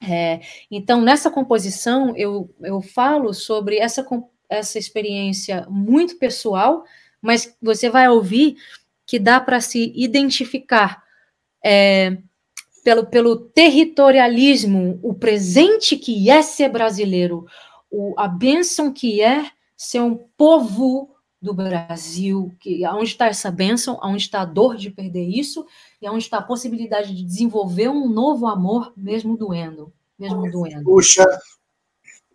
É, 0.00 0.40
então, 0.70 1.00
nessa 1.00 1.30
composição, 1.30 2.14
eu, 2.16 2.50
eu 2.60 2.80
falo 2.82 3.32
sobre 3.32 3.78
essa, 3.78 4.06
essa 4.48 4.78
experiência 4.78 5.66
muito 5.68 6.18
pessoal, 6.18 6.84
mas 7.20 7.56
você 7.60 7.88
vai 7.88 8.08
ouvir 8.08 8.56
que 9.06 9.18
dá 9.18 9.40
para 9.40 9.60
se 9.60 9.92
identificar 9.96 11.02
é, 11.64 12.18
pelo, 12.84 13.06
pelo 13.06 13.36
territorialismo, 13.36 15.00
o 15.02 15.14
presente 15.14 15.96
que 15.96 16.30
é 16.30 16.42
ser 16.42 16.68
brasileiro, 16.68 17.46
o, 17.90 18.14
a 18.16 18.28
bênção 18.28 18.92
que 18.92 19.20
é 19.20 19.50
ser 19.76 20.00
um 20.00 20.16
povo 20.36 21.15
do 21.46 21.54
Brasil, 21.54 22.52
que 22.60 22.84
aonde 22.84 23.10
está 23.10 23.26
essa 23.26 23.50
bênção, 23.50 23.98
aonde 24.02 24.22
está 24.22 24.40
a 24.40 24.44
dor 24.44 24.76
de 24.76 24.90
perder 24.90 25.24
isso, 25.24 25.66
e 26.02 26.06
aonde 26.06 26.24
está 26.24 26.38
a 26.38 26.42
possibilidade 26.42 27.14
de 27.14 27.24
desenvolver 27.24 27.88
um 27.88 28.08
novo 28.08 28.46
amor, 28.46 28.92
mesmo 28.96 29.36
doendo, 29.36 29.92
mesmo 30.18 30.50
doendo. 30.50 30.84
Puxa! 30.84 31.24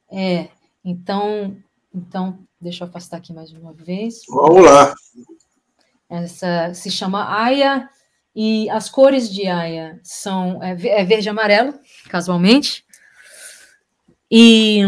É, 0.10 0.50
então, 0.84 1.56
então, 1.94 2.40
deixa 2.60 2.84
eu 2.84 2.88
afastar 2.88 3.18
aqui 3.18 3.34
mais 3.34 3.52
uma 3.52 3.74
vez. 3.74 4.22
Vamos 4.28 4.64
lá. 4.64 4.94
Essa 6.10 6.74
se 6.74 6.90
chama 6.90 7.44
Aya, 7.44 7.90
e 8.34 8.70
as 8.70 8.90
cores 8.90 9.30
de 9.30 9.48
Aya 9.48 10.00
são 10.04 10.64
é, 10.64 10.72
é 10.72 11.04
verde 11.04 11.28
e 11.28 11.30
amarelo, 11.30 11.74
casualmente, 12.10 12.86
e, 14.30 14.82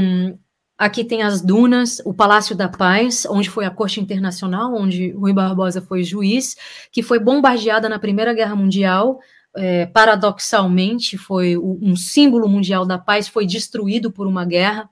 Aqui 0.83 1.05
tem 1.05 1.23
as 1.23 1.39
dunas, 1.39 2.01
o 2.03 2.13
Palácio 2.13 2.53
da 2.53 2.67
Paz, 2.67 3.25
onde 3.29 3.49
foi 3.49 3.63
a 3.63 3.69
Corte 3.69 4.01
Internacional, 4.01 4.75
onde 4.75 5.11
Rui 5.11 5.31
Barbosa 5.31 5.81
foi 5.81 6.03
juiz, 6.03 6.57
que 6.91 7.01
foi 7.01 7.19
bombardeada 7.19 7.87
na 7.87 7.97
Primeira 7.97 8.33
Guerra 8.33 8.53
Mundial. 8.53 9.21
É, 9.55 9.85
paradoxalmente, 9.85 11.17
foi 11.17 11.57
um 11.57 11.95
símbolo 11.95 12.49
mundial 12.49 12.85
da 12.85 12.97
paz, 12.97 13.29
foi 13.29 13.45
destruído 13.45 14.11
por 14.11 14.27
uma 14.27 14.43
guerra. 14.43 14.89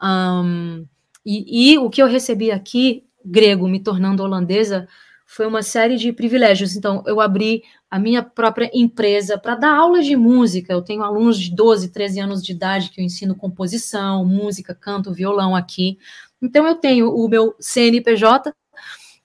Um, 0.00 0.86
e, 1.24 1.72
e 1.72 1.78
o 1.78 1.90
que 1.90 2.00
eu 2.00 2.06
recebi 2.06 2.52
aqui, 2.52 3.02
grego, 3.24 3.66
me 3.66 3.80
tornando 3.80 4.22
holandesa, 4.22 4.86
foi 5.26 5.44
uma 5.44 5.60
série 5.60 5.96
de 5.96 6.12
privilégios. 6.12 6.76
Então, 6.76 7.02
eu 7.04 7.20
abri 7.20 7.64
a 7.90 7.98
minha 7.98 8.22
própria 8.22 8.70
empresa 8.74 9.38
para 9.38 9.54
dar 9.54 9.74
aulas 9.74 10.04
de 10.04 10.16
música. 10.16 10.72
Eu 10.72 10.82
tenho 10.82 11.02
alunos 11.02 11.38
de 11.38 11.54
12, 11.54 11.90
13 11.90 12.20
anos 12.20 12.42
de 12.42 12.52
idade 12.52 12.90
que 12.90 13.00
eu 13.00 13.04
ensino 13.04 13.34
composição, 13.34 14.24
música, 14.24 14.74
canto, 14.74 15.12
violão 15.12 15.54
aqui. 15.54 15.98
Então, 16.40 16.66
eu 16.66 16.74
tenho 16.74 17.14
o 17.14 17.28
meu 17.28 17.54
CNPJ 17.58 18.52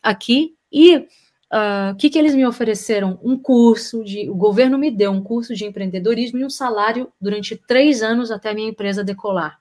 aqui 0.02 0.56
e 0.72 1.08
ah, 1.50 1.90
o 1.92 1.94
uh, 1.94 1.98
que, 1.98 2.10
que 2.10 2.18
eles 2.18 2.34
me 2.34 2.46
ofereceram? 2.46 3.20
Um 3.22 3.38
curso 3.38 4.04
de. 4.06 4.30
O 4.30 4.36
governo 4.36 4.78
me 4.78 4.90
deu 4.90 5.12
um 5.12 5.22
curso 5.22 5.54
de 5.54 5.66
empreendedorismo 5.66 6.40
e 6.40 6.46
um 6.46 6.50
salário 6.50 7.12
durante 7.20 7.58
três 7.58 8.02
anos 8.02 8.32
até 8.32 8.52
a 8.52 8.54
minha 8.54 8.70
empresa 8.70 9.04
decolar. 9.04 9.60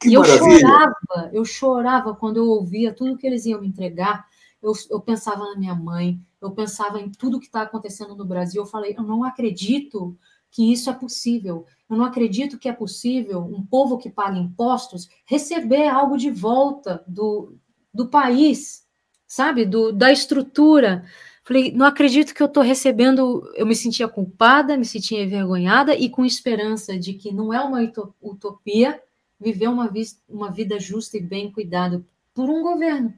Que 0.00 0.08
e 0.08 0.14
eu 0.14 0.24
chorava, 0.24 1.30
eu 1.32 1.44
chorava 1.44 2.14
quando 2.14 2.38
eu 2.38 2.46
ouvia 2.46 2.92
tudo 2.92 3.18
que 3.18 3.26
eles 3.26 3.44
iam 3.44 3.60
me 3.60 3.68
entregar 3.68 4.24
eu, 4.66 4.72
eu 4.90 5.00
pensava 5.00 5.44
na 5.44 5.56
minha 5.56 5.74
mãe, 5.74 6.20
eu 6.40 6.50
pensava 6.50 7.00
em 7.00 7.10
tudo 7.10 7.40
que 7.40 7.46
está 7.46 7.62
acontecendo 7.62 8.14
no 8.14 8.24
Brasil. 8.24 8.62
Eu 8.62 8.66
falei, 8.66 8.94
eu 8.96 9.02
não 9.02 9.24
acredito 9.24 10.16
que 10.50 10.72
isso 10.72 10.90
é 10.90 10.92
possível. 10.92 11.66
Eu 11.88 11.96
não 11.96 12.04
acredito 12.04 12.58
que 12.58 12.68
é 12.68 12.72
possível 12.72 13.40
um 13.40 13.64
povo 13.64 13.98
que 13.98 14.10
paga 14.10 14.38
impostos 14.38 15.08
receber 15.24 15.88
algo 15.88 16.16
de 16.16 16.30
volta 16.30 17.02
do, 17.06 17.56
do 17.92 18.08
país, 18.08 18.86
sabe? 19.26 19.64
Do, 19.64 19.92
da 19.92 20.12
estrutura. 20.12 21.04
Falei, 21.44 21.72
não 21.72 21.86
acredito 21.86 22.34
que 22.34 22.42
eu 22.42 22.46
estou 22.46 22.62
recebendo. 22.62 23.50
Eu 23.54 23.66
me 23.66 23.74
sentia 23.74 24.08
culpada, 24.08 24.76
me 24.76 24.84
sentia 24.84 25.22
envergonhada 25.22 25.94
e 25.94 26.08
com 26.08 26.24
esperança 26.24 26.98
de 26.98 27.14
que 27.14 27.32
não 27.32 27.52
é 27.52 27.60
uma 27.60 27.80
utopia 28.20 29.00
viver 29.38 29.68
uma, 29.68 29.92
uma 30.28 30.50
vida 30.50 30.78
justa 30.80 31.18
e 31.18 31.20
bem 31.20 31.52
cuidada 31.52 32.04
por 32.34 32.48
um 32.48 32.62
governo 32.62 33.14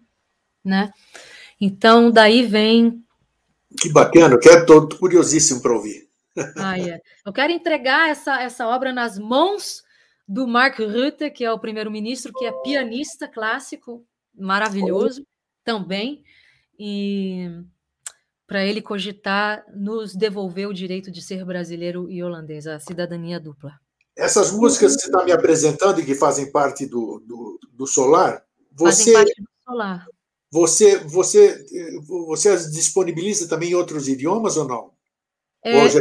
né? 0.68 0.92
Então, 1.60 2.10
daí 2.10 2.46
vem. 2.46 3.02
Que 3.76 3.92
bacana, 3.92 4.34
eu 4.34 4.40
quero 4.40 4.64
todo 4.64 4.98
curiosíssimo 4.98 5.60
para 5.60 5.72
ouvir. 5.72 6.08
Ah, 6.56 6.78
é. 6.78 7.00
Eu 7.26 7.32
quero 7.32 7.52
entregar 7.52 8.08
essa, 8.08 8.40
essa 8.40 8.66
obra 8.66 8.92
nas 8.92 9.18
mãos 9.18 9.82
do 10.26 10.46
Mark 10.46 10.78
Rutte, 10.78 11.30
que 11.30 11.44
é 11.44 11.52
o 11.52 11.58
primeiro-ministro, 11.58 12.32
que 12.32 12.44
é 12.44 12.52
pianista 12.62 13.26
clássico, 13.26 14.06
maravilhoso 14.34 15.26
também, 15.64 16.22
e 16.78 17.48
para 18.46 18.64
ele 18.64 18.80
cogitar 18.80 19.64
nos 19.74 20.14
devolver 20.14 20.68
o 20.68 20.74
direito 20.74 21.10
de 21.10 21.20
ser 21.20 21.44
brasileiro 21.44 22.10
e 22.10 22.22
holandês, 22.22 22.66
a 22.66 22.78
cidadania 22.78 23.40
dupla. 23.40 23.72
Essas 24.16 24.50
músicas 24.50 24.96
que 24.96 25.02
você 25.02 25.06
está 25.06 25.24
me 25.24 25.32
apresentando 25.32 26.00
e 26.00 26.04
que 26.04 26.14
fazem 26.14 26.50
parte 26.50 26.86
do, 26.86 27.22
do, 27.26 27.60
do 27.72 27.86
Solar, 27.86 28.42
você. 28.72 29.12
Fazem 29.12 29.14
parte 29.14 29.42
do 29.42 29.48
Solar. 29.64 30.06
Você, 30.50 30.98
você, 30.98 31.66
você 32.26 32.48
as 32.48 32.70
disponibiliza 32.70 33.48
também 33.48 33.70
em 33.70 33.74
outros 33.74 34.08
idiomas 34.08 34.56
ou 34.56 34.66
não? 34.66 34.90
É, 35.62 35.82
ou 35.82 35.88
já... 35.88 36.00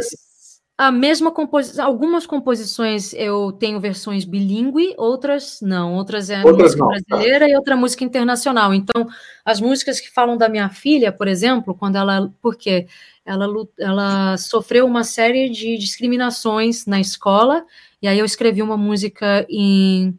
A 0.80 0.92
mesma 0.92 1.32
composição. 1.32 1.84
Algumas 1.84 2.24
composições 2.24 3.12
eu 3.12 3.50
tenho 3.50 3.80
versões 3.80 4.24
bilíngue, 4.24 4.94
outras 4.96 5.58
não. 5.60 5.94
Outras 5.96 6.30
é 6.30 6.38
outras 6.44 6.76
música 6.76 6.84
não, 6.84 6.92
tá. 6.92 7.00
brasileira 7.08 7.46
tá. 7.46 7.50
e 7.50 7.56
outra 7.56 7.76
música 7.76 8.04
internacional. 8.04 8.72
Então, 8.72 9.08
as 9.44 9.60
músicas 9.60 10.00
que 10.00 10.08
falam 10.08 10.36
da 10.36 10.48
minha 10.48 10.70
filha, 10.70 11.10
por 11.10 11.26
exemplo, 11.26 11.74
quando 11.74 11.96
ela. 11.96 12.32
Porque 12.40 12.86
ela, 13.26 13.46
ela 13.76 14.36
sofreu 14.38 14.86
uma 14.86 15.02
série 15.02 15.50
de 15.50 15.76
discriminações 15.76 16.86
na 16.86 17.00
escola, 17.00 17.66
e 18.00 18.06
aí 18.06 18.18
eu 18.18 18.24
escrevi 18.24 18.62
uma 18.62 18.76
música 18.76 19.44
em, 19.50 20.16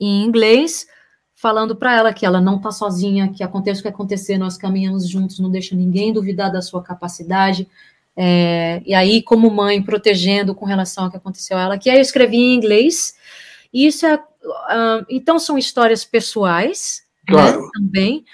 em 0.00 0.24
inglês 0.24 0.86
falando 1.38 1.76
para 1.76 1.94
ela 1.94 2.12
que 2.12 2.26
ela 2.26 2.40
não 2.40 2.56
está 2.56 2.72
sozinha, 2.72 3.32
que 3.32 3.44
aconteça 3.44 3.78
o 3.78 3.82
que 3.82 3.88
acontecer, 3.88 4.36
nós 4.36 4.58
caminhamos 4.58 5.08
juntos, 5.08 5.38
não 5.38 5.48
deixa 5.48 5.76
ninguém 5.76 6.12
duvidar 6.12 6.52
da 6.52 6.60
sua 6.60 6.82
capacidade. 6.82 7.68
É, 8.16 8.82
e 8.84 8.92
aí, 8.92 9.22
como 9.22 9.48
mãe, 9.48 9.80
protegendo 9.80 10.52
com 10.52 10.66
relação 10.66 11.04
ao 11.04 11.10
que 11.10 11.16
aconteceu 11.16 11.56
a 11.56 11.62
ela, 11.62 11.78
que 11.78 11.88
aí 11.88 11.98
eu 11.98 12.02
escrevi 12.02 12.36
em 12.36 12.54
inglês. 12.56 13.14
Isso 13.72 14.04
é. 14.04 14.16
Uh, 14.16 15.06
então, 15.08 15.38
são 15.38 15.56
histórias 15.56 16.04
pessoais 16.04 17.04
né, 17.28 17.34
claro. 17.34 17.62
né, 17.62 17.68
também, 17.72 18.24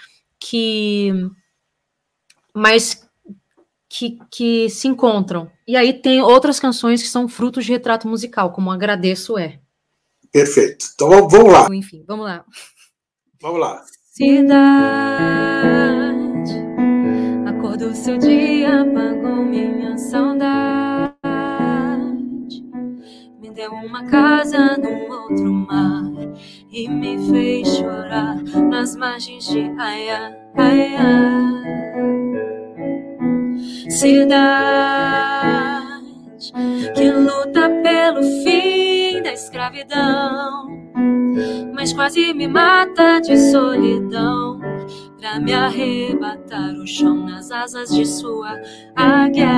que. 0.40 1.12
Mas 2.54 3.06
que, 3.86 4.18
que 4.30 4.70
se 4.70 4.88
encontram. 4.88 5.50
E 5.68 5.76
aí 5.76 5.92
tem 5.92 6.22
outras 6.22 6.58
canções 6.58 7.02
que 7.02 7.08
são 7.08 7.28
frutos 7.28 7.66
de 7.66 7.72
retrato 7.72 8.08
musical, 8.08 8.50
como 8.50 8.70
Agradeço 8.70 9.36
É. 9.36 9.60
Perfeito. 10.32 10.86
Então 10.94 11.28
vamos 11.28 11.52
lá. 11.52 11.68
Enfim, 11.70 12.02
vamos 12.08 12.24
lá. 12.24 12.44
Vamos 13.44 13.60
lá. 13.60 13.84
Cidade, 14.14 14.54
a 17.46 17.52
cor 17.60 17.76
do 17.76 17.94
seu 17.94 18.16
dia 18.16 18.80
apagou 18.80 19.44
minha 19.44 19.98
saudade. 19.98 21.12
Me 23.38 23.50
deu 23.50 23.70
uma 23.70 24.02
casa 24.06 24.78
num 24.78 25.10
outro 25.12 25.52
mar 25.52 26.10
e 26.72 26.88
me 26.88 27.18
fez 27.30 27.68
chorar 27.68 28.42
nas 28.70 28.96
margens 28.96 29.46
de 29.46 29.70
Aia, 29.78 30.34
Aia. 30.56 31.04
Cidade 33.90 35.04
que 36.94 37.10
luta 37.10 37.68
pelo 37.82 38.22
fim 38.42 38.83
escravidão 39.34 40.84
mas 41.84 41.92
quase 41.92 42.32
me 42.32 42.48
mata 42.48 43.20
de 43.20 43.36
solidão. 43.50 44.58
Pra 45.18 45.38
me 45.40 45.52
arrebatar 45.52 46.72
o 46.74 46.86
chão 46.86 47.26
nas 47.26 47.50
asas 47.50 47.90
de 47.90 48.06
sua 48.06 48.60
águia. 48.96 49.50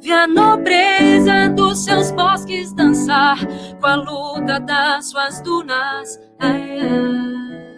Vi 0.00 0.12
a 0.12 0.26
nobreza 0.26 1.48
dos 1.50 1.84
seus 1.84 2.10
bosques 2.12 2.72
dançar 2.72 3.38
com 3.80 3.86
a 3.86 3.94
luta 3.96 4.58
das 4.60 5.10
suas 5.10 5.40
dunas. 5.42 6.18
Ai, 6.40 6.80
ai. 6.80 7.72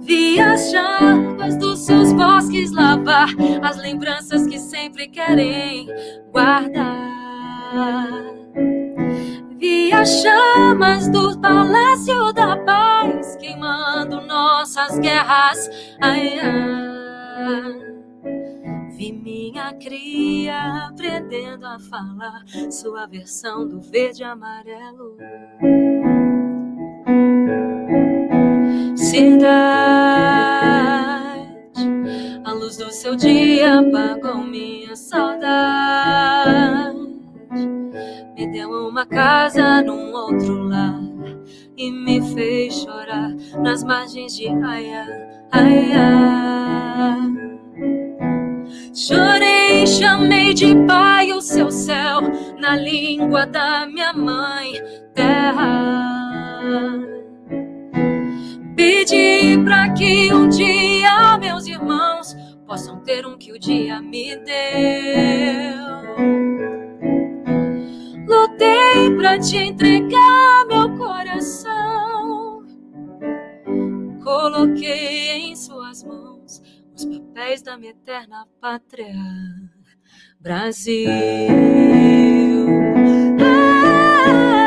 Vi 0.00 0.40
as 0.40 0.70
chamas 0.70 1.56
dos 1.56 1.80
seus 1.80 2.12
bosques 2.12 2.70
lavar 2.72 3.28
as 3.62 3.76
lembranças 3.78 4.46
que 4.46 4.58
sempre 4.58 5.08
querem 5.08 5.88
guardar. 6.32 7.25
Vi 9.58 9.92
as 9.92 10.08
chamas 10.22 11.08
do 11.08 11.38
palácio 11.40 12.32
da 12.32 12.56
paz 12.58 13.36
queimando 13.36 14.20
nossas 14.22 14.98
guerras. 14.98 15.68
Ai. 16.00 16.38
Vi 18.96 19.12
minha 19.12 19.72
cria 19.74 20.88
aprendendo 20.88 21.66
a 21.66 21.78
falar 21.78 22.42
sua 22.70 23.06
versão 23.06 23.66
do 23.66 23.80
verde 23.80 24.24
amarelo. 24.24 25.16
Cidade, 28.96 29.46
a 32.44 32.52
luz 32.52 32.76
do 32.76 32.90
seu 32.90 33.16
dia 33.16 33.80
apagou 33.80 34.44
minha 34.44 34.94
saudade 34.96 36.96
me 37.56 38.46
deu 38.52 38.70
uma 38.70 39.06
casa 39.06 39.82
num 39.82 40.12
outro 40.12 40.64
lar 40.64 41.00
e 41.76 41.90
me 41.90 42.20
fez 42.34 42.74
chorar 42.74 43.34
nas 43.62 43.82
margens 43.84 44.36
de 44.36 44.48
Aia, 44.48 45.06
Aia. 45.50 47.16
Chorei, 48.94 49.86
chamei 49.86 50.54
de 50.54 50.74
pai 50.86 51.32
o 51.32 51.40
seu 51.40 51.70
céu 51.70 52.20
na 52.58 52.76
língua 52.76 53.46
da 53.46 53.86
minha 53.86 54.12
mãe, 54.12 54.72
terra. 55.14 56.16
Pedi 58.74 59.58
para 59.64 59.92
que 59.92 60.32
um 60.32 60.48
dia 60.48 61.38
meus 61.38 61.66
irmãos 61.66 62.34
possam 62.66 63.00
ter 63.00 63.26
um 63.26 63.36
que 63.36 63.52
o 63.52 63.58
dia 63.58 64.00
me 64.00 64.36
deu. 64.36 65.86
Lutei 68.26 69.16
pra 69.16 69.38
te 69.38 69.56
entregar 69.56 70.66
meu 70.66 70.96
coração. 70.96 72.64
Coloquei 74.22 75.50
em 75.50 75.54
suas 75.56 76.02
mãos 76.02 76.60
os 76.94 77.04
papéis 77.04 77.62
da 77.62 77.76
minha 77.76 77.92
eterna 77.92 78.46
pátria, 78.60 79.14
Brasil. 80.40 81.08
Ah, 83.40 84.65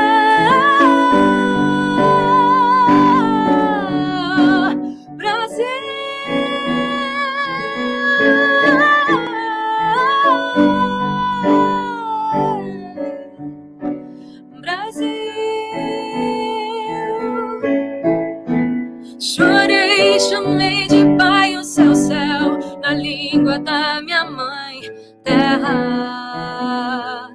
língua 23.50 23.60
da 23.60 24.02
minha 24.02 24.26
mãe, 24.26 24.82
terra. 25.24 27.30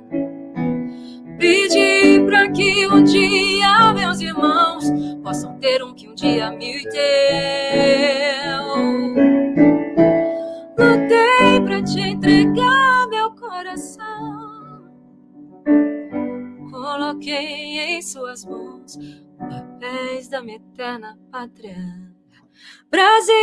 Pedi 1.39 2.21
para 2.25 2.51
que 2.53 2.87
um 2.87 3.03
dia 3.03 3.93
meus 3.93 4.21
irmãos 4.21 4.85
possam 5.23 5.59
ter 5.59 5.83
um 5.83 5.93
que 5.93 6.09
um 6.09 6.15
dia 6.15 6.53
me 6.53 6.85
deu. 6.85 6.95
Lutei 10.79 11.61
para 11.65 11.83
te 11.83 12.01
entregar 12.01 13.09
meu 13.09 13.33
coração. 13.33 14.85
Coloquei 16.71 17.81
em 17.81 18.01
suas 18.03 18.45
mãos 18.45 18.97
papéis 19.39 20.29
da 20.29 20.41
minha 20.41 20.59
eterna 20.59 21.19
pátria. 21.33 21.77
Brasil! 22.89 23.35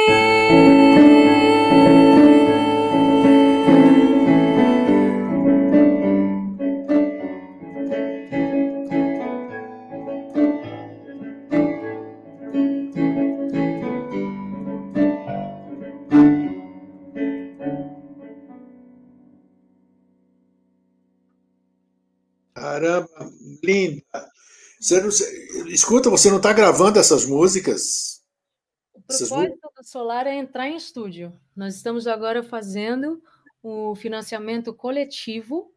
Caramba, 22.72 23.10
linda. 23.62 24.02
Você 24.80 25.02
não, 25.02 25.10
escuta, 25.68 26.10
você 26.10 26.30
não 26.30 26.38
está 26.38 26.54
gravando 26.54 26.98
essas 26.98 27.26
músicas? 27.26 28.22
O 28.96 29.02
propósito 29.02 29.70
do 29.78 29.84
Solar 29.84 30.26
é 30.26 30.36
entrar 30.36 30.70
em 30.70 30.78
estúdio. 30.78 31.34
Nós 31.54 31.76
estamos 31.76 32.08
agora 32.08 32.42
fazendo 32.42 33.22
o 33.62 33.94
financiamento 33.96 34.74
coletivo 34.74 35.70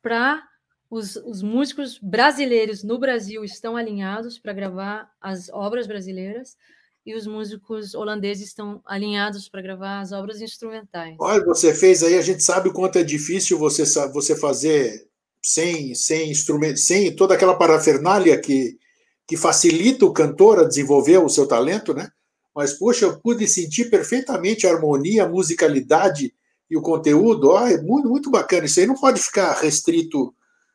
para 0.00 0.42
os, 0.88 1.16
os, 1.16 1.42
músicos 1.42 1.98
brasileiros 1.98 2.82
no 2.82 2.98
Brasil 2.98 3.44
estão 3.44 3.76
alinhados 3.76 4.38
para 4.38 4.54
gravar 4.54 5.12
as 5.20 5.50
obras 5.50 5.86
brasileiras 5.86 6.56
e 7.04 7.14
os 7.14 7.26
músicos 7.26 7.94
holandeses 7.94 8.48
estão 8.48 8.80
alinhados 8.86 9.50
para 9.50 9.60
gravar 9.60 10.00
as 10.00 10.12
obras 10.12 10.40
instrumentais. 10.40 11.14
Olha, 11.20 11.44
você 11.44 11.74
fez 11.74 12.02
aí, 12.02 12.16
a 12.16 12.22
gente 12.22 12.42
sabe 12.42 12.70
o 12.70 12.72
quanto 12.72 12.98
é 12.98 13.02
difícil 13.02 13.58
você, 13.58 13.84
você 14.08 14.34
fazer 14.34 15.11
sem, 15.44 15.94
sem 15.94 16.30
instrumento, 16.30 16.78
sem 16.78 17.14
toda 17.14 17.34
aquela 17.34 17.54
parafernália 17.54 18.40
que, 18.40 18.78
que 19.26 19.36
facilita 19.36 20.06
o 20.06 20.12
cantor 20.12 20.60
a 20.60 20.64
desenvolver 20.64 21.18
o 21.18 21.28
seu 21.28 21.46
talento, 21.46 21.92
né? 21.92 22.10
Mas, 22.54 22.74
poxa, 22.74 23.06
eu 23.06 23.18
pude 23.18 23.46
sentir 23.48 23.90
perfeitamente 23.90 24.66
a 24.66 24.72
harmonia, 24.72 25.24
a 25.24 25.28
musicalidade 25.28 26.34
e 26.70 26.76
o 26.76 26.82
conteúdo. 26.82 27.50
Oh, 27.50 27.66
é 27.66 27.80
muito, 27.80 28.08
muito 28.08 28.30
bacana. 28.30 28.66
Isso 28.66 28.78
aí 28.78 28.86
não 28.86 28.94
pode 28.94 29.22
ficar 29.22 29.52
restrito 29.54 30.34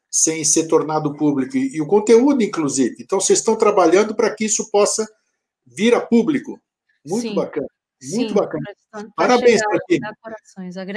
sem 0.09 0.43
ser 0.43 0.67
tornado 0.67 1.15
público. 1.15 1.55
E, 1.55 1.75
e 1.75 1.81
o 1.81 1.85
conteúdo, 1.85 2.41
inclusive. 2.41 2.95
Então, 2.99 3.19
vocês 3.19 3.39
estão 3.39 3.55
trabalhando 3.55 4.15
para 4.15 4.33
que 4.33 4.45
isso 4.45 4.71
possa 4.71 5.07
vir 5.65 5.93
a 5.93 6.01
público. 6.01 6.59
Muito 7.05 7.29
Sim. 7.29 7.35
bacana. 7.35 7.67
Muito 8.01 8.29
Sim, 8.29 8.33
bacana. 8.33 8.63
Parabéns, 9.15 9.61
Tatiana. 9.61 10.13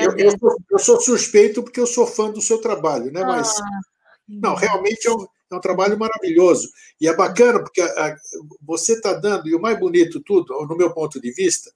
Eu, 0.02 0.16
eu, 0.18 0.38
sou, 0.38 0.56
eu, 0.70 0.78
sou, 0.78 1.00
suspeito 1.00 1.62
porque 1.62 1.80
eu 1.80 1.86
sou 1.86 2.06
fã 2.06 2.30
do 2.30 2.42
seu 2.42 2.60
trabalho, 2.60 3.10
né? 3.10 3.24
Mas 3.24 3.58
ah, 3.58 3.80
não, 4.28 4.54
realmente 4.54 5.08
é 5.08 5.10
um, 5.10 5.26
é 5.50 5.54
um, 5.54 5.60
trabalho 5.60 5.98
maravilhoso. 5.98 6.68
E 7.00 7.08
é 7.08 7.16
bacana 7.16 7.60
porque 7.60 7.80
a, 7.80 7.86
a, 7.86 8.16
você 8.60 8.92
está 8.92 9.14
dando, 9.14 9.48
e 9.48 9.54
o 9.54 9.60
mais 9.60 9.78
bonito 9.80 10.20
tudo, 10.20 10.54
no 10.66 10.76
meu 10.76 10.92
ponto 10.92 11.18
de 11.18 11.32
vista, 11.32 11.70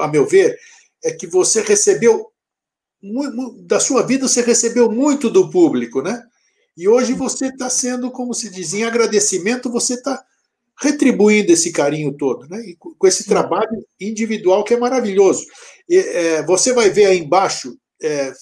a 0.00 0.08
meu 0.08 0.26
ver, 0.26 0.58
é 1.04 1.12
que 1.12 1.26
você 1.26 1.60
recebeu, 1.60 2.32
da 3.66 3.78
sua 3.78 4.02
vida, 4.02 4.26
você 4.26 4.40
recebeu 4.40 4.90
muito 4.90 5.28
do 5.28 5.50
público, 5.50 6.00
né? 6.00 6.22
E 6.74 6.88
hoje 6.88 7.12
você 7.12 7.48
está 7.48 7.68
sendo, 7.68 8.10
como 8.10 8.32
se 8.32 8.48
diz, 8.50 8.72
em 8.72 8.82
agradecimento, 8.82 9.70
você 9.70 9.94
está 9.94 10.24
retribuindo 10.80 11.52
esse 11.52 11.72
carinho 11.72 12.12
todo, 12.16 12.48
né? 12.48 12.60
E 12.66 12.76
com 12.76 13.06
esse 13.06 13.24
trabalho 13.24 13.84
individual 14.00 14.64
que 14.64 14.74
é 14.74 14.76
maravilhoso. 14.76 15.44
E, 15.88 15.96
é, 15.96 16.42
você 16.42 16.72
vai 16.72 16.90
ver 16.90 17.06
aí 17.06 17.18
embaixo 17.18 17.76
é, 18.02 18.32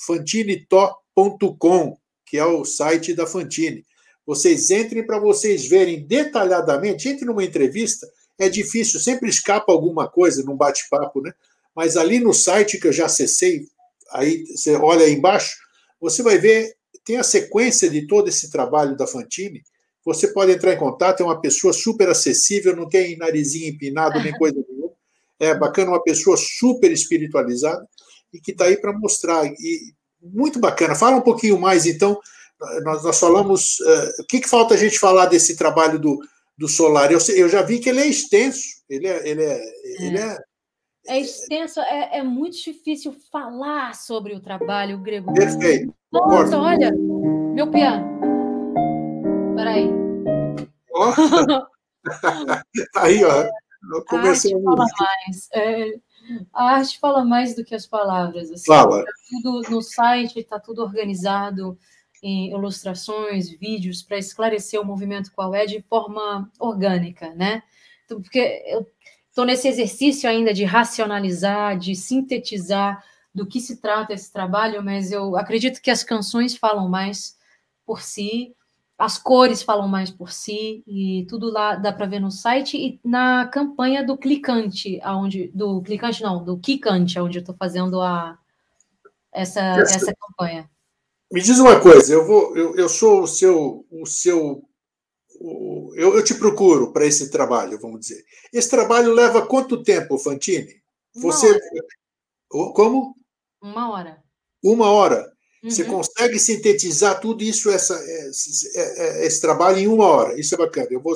que 2.26 2.38
é 2.38 2.44
o 2.44 2.64
site 2.64 3.14
da 3.14 3.26
Fantine. 3.26 3.84
Vocês 4.24 4.70
entrem 4.70 5.04
para 5.04 5.18
vocês 5.18 5.68
verem 5.68 6.06
detalhadamente. 6.06 7.08
Entre 7.08 7.26
numa 7.26 7.44
entrevista, 7.44 8.06
é 8.38 8.48
difícil, 8.48 9.00
sempre 9.00 9.28
escapa 9.28 9.72
alguma 9.72 10.08
coisa 10.08 10.42
num 10.42 10.56
bate-papo, 10.56 11.20
né? 11.20 11.32
Mas 11.74 11.96
ali 11.96 12.18
no 12.18 12.32
site 12.32 12.78
que 12.78 12.86
eu 12.86 12.92
já 12.92 13.06
acessei, 13.06 13.66
aí 14.12 14.44
você 14.46 14.76
olha 14.76 15.04
aí 15.04 15.12
embaixo, 15.12 15.56
você 16.00 16.22
vai 16.22 16.38
ver, 16.38 16.74
tem 17.04 17.16
a 17.16 17.22
sequência 17.22 17.88
de 17.90 18.06
todo 18.06 18.28
esse 18.28 18.50
trabalho 18.50 18.96
da 18.96 19.06
Fantine 19.06 19.62
você 20.04 20.28
pode 20.28 20.52
entrar 20.52 20.72
em 20.72 20.78
contato, 20.78 21.20
é 21.20 21.24
uma 21.24 21.40
pessoa 21.40 21.72
super 21.72 22.08
acessível, 22.08 22.74
não 22.74 22.88
tem 22.88 23.16
narizinho 23.16 23.68
empinado 23.68 24.20
nem 24.20 24.32
coisa 24.38 24.56
nenhuma. 24.68 24.92
É 25.38 25.54
bacana, 25.54 25.90
uma 25.90 26.02
pessoa 26.02 26.36
super 26.36 26.90
espiritualizada 26.90 27.86
e 28.32 28.40
que 28.40 28.52
está 28.52 28.64
aí 28.64 28.76
para 28.76 28.92
mostrar. 28.92 29.44
E 29.46 29.92
muito 30.20 30.58
bacana. 30.58 30.94
Fala 30.94 31.16
um 31.16 31.22
pouquinho 31.22 31.58
mais, 31.58 31.86
então. 31.86 32.18
Nós, 32.84 33.02
nós 33.02 33.18
falamos. 33.18 33.80
Uh, 33.80 34.22
o 34.22 34.26
que, 34.28 34.40
que 34.40 34.48
falta 34.48 34.74
a 34.74 34.76
gente 34.76 34.98
falar 34.98 35.26
desse 35.26 35.56
trabalho 35.56 35.98
do, 35.98 36.20
do 36.56 36.68
solar? 36.68 37.10
Eu, 37.10 37.18
eu 37.34 37.48
já 37.48 37.60
vi 37.62 37.80
que 37.80 37.88
ele 37.88 38.00
é 38.00 38.06
extenso. 38.06 38.62
Ele 38.88 39.08
é. 39.08 39.28
Ele 39.28 39.42
é, 39.42 39.58
é. 39.58 40.04
Ele 40.04 40.18
é, 40.18 40.38
é 41.08 41.20
extenso, 41.20 41.80
é, 41.80 42.18
é, 42.18 42.22
muito 42.22 42.56
difícil 42.62 43.12
falar 43.32 43.94
sobre 43.94 44.34
o 44.34 44.40
trabalho 44.40 44.98
grego. 44.98 45.34
Perfeito. 45.34 45.92
Nossa, 46.12 46.56
olha, 46.56 46.92
meu 46.92 47.68
piano. 47.68 48.31
Peraí. 49.62 49.88
Oh. 50.92 51.12
Aí, 52.98 53.24
ó. 53.24 53.48
Começou 54.08 54.50
a 54.50 54.58
arte 54.58 54.64
fala 54.64 54.86
mais. 54.98 55.48
É, 55.54 55.92
a 56.52 56.64
arte 56.64 56.98
fala 56.98 57.24
mais 57.24 57.54
do 57.54 57.64
que 57.64 57.72
as 57.72 57.86
palavras. 57.86 58.50
Assim, 58.50 58.64
fala. 58.66 59.04
Tá 59.04 59.12
tudo 59.30 59.70
no 59.70 59.80
site, 59.80 60.40
está 60.40 60.58
tudo 60.58 60.82
organizado 60.82 61.78
em 62.20 62.50
ilustrações, 62.50 63.50
vídeos, 63.50 64.02
para 64.02 64.18
esclarecer 64.18 64.80
o 64.80 64.84
movimento 64.84 65.30
qual 65.32 65.54
é 65.54 65.64
de 65.64 65.80
forma 65.82 66.50
orgânica, 66.58 67.32
né? 67.32 67.62
Então, 68.04 68.20
porque 68.20 68.64
eu 68.66 68.84
estou 69.28 69.44
nesse 69.44 69.68
exercício 69.68 70.28
ainda 70.28 70.52
de 70.52 70.64
racionalizar, 70.64 71.78
de 71.78 71.94
sintetizar 71.94 73.04
do 73.32 73.46
que 73.46 73.60
se 73.60 73.80
trata 73.80 74.12
esse 74.12 74.32
trabalho, 74.32 74.82
mas 74.82 75.12
eu 75.12 75.36
acredito 75.36 75.80
que 75.80 75.90
as 75.90 76.02
canções 76.02 76.56
falam 76.56 76.88
mais 76.88 77.38
por 77.86 78.00
si 78.00 78.56
as 79.02 79.18
cores 79.18 79.64
falam 79.64 79.88
mais 79.88 80.12
por 80.12 80.30
si 80.30 80.84
e 80.86 81.26
tudo 81.28 81.50
lá 81.50 81.74
dá 81.74 81.92
para 81.92 82.06
ver 82.06 82.20
no 82.20 82.30
site 82.30 82.76
e 82.76 83.00
na 83.04 83.48
campanha 83.48 84.06
do 84.06 84.16
clicante, 84.16 85.00
aonde 85.02 85.48
do 85.52 85.82
clicante 85.82 86.22
não, 86.22 86.44
do 86.44 86.56
Kikante, 86.56 87.18
onde 87.18 87.36
eu 87.36 87.40
estou 87.40 87.56
fazendo 87.56 88.00
a 88.00 88.38
essa 89.32 89.60
essa, 89.80 89.96
essa 89.96 90.14
campanha. 90.14 90.70
Me 91.32 91.42
diz 91.42 91.58
uma 91.58 91.80
coisa, 91.80 92.14
eu 92.14 92.24
vou 92.24 92.56
eu, 92.56 92.76
eu 92.76 92.88
sou 92.88 93.22
o 93.22 93.26
seu 93.26 93.84
o 93.90 94.06
seu 94.06 94.62
o, 95.40 95.92
eu, 95.96 96.14
eu 96.14 96.22
te 96.22 96.34
procuro 96.34 96.92
para 96.92 97.04
esse 97.04 97.28
trabalho, 97.28 97.80
vamos 97.80 97.98
dizer. 97.98 98.24
Esse 98.52 98.70
trabalho 98.70 99.12
leva 99.12 99.44
quanto 99.44 99.82
tempo, 99.82 100.16
Fantini? 100.16 100.80
Você 101.16 101.58
como? 102.48 103.16
Uma 103.60 103.90
hora. 103.90 104.22
Uma 104.62 104.92
hora. 104.92 105.32
Você 105.62 105.84
uhum. 105.84 105.90
consegue 105.90 106.38
sintetizar 106.40 107.20
tudo 107.20 107.44
isso, 107.44 107.70
essa, 107.70 107.94
esse, 108.28 108.76
é, 108.76 109.22
é, 109.22 109.26
esse, 109.26 109.40
trabalho, 109.40 109.78
em 109.78 109.86
uma 109.86 110.06
hora. 110.06 110.38
Isso 110.38 110.54
é 110.54 110.58
bacana. 110.58 110.88
Eu 110.90 111.00
vou, 111.00 111.14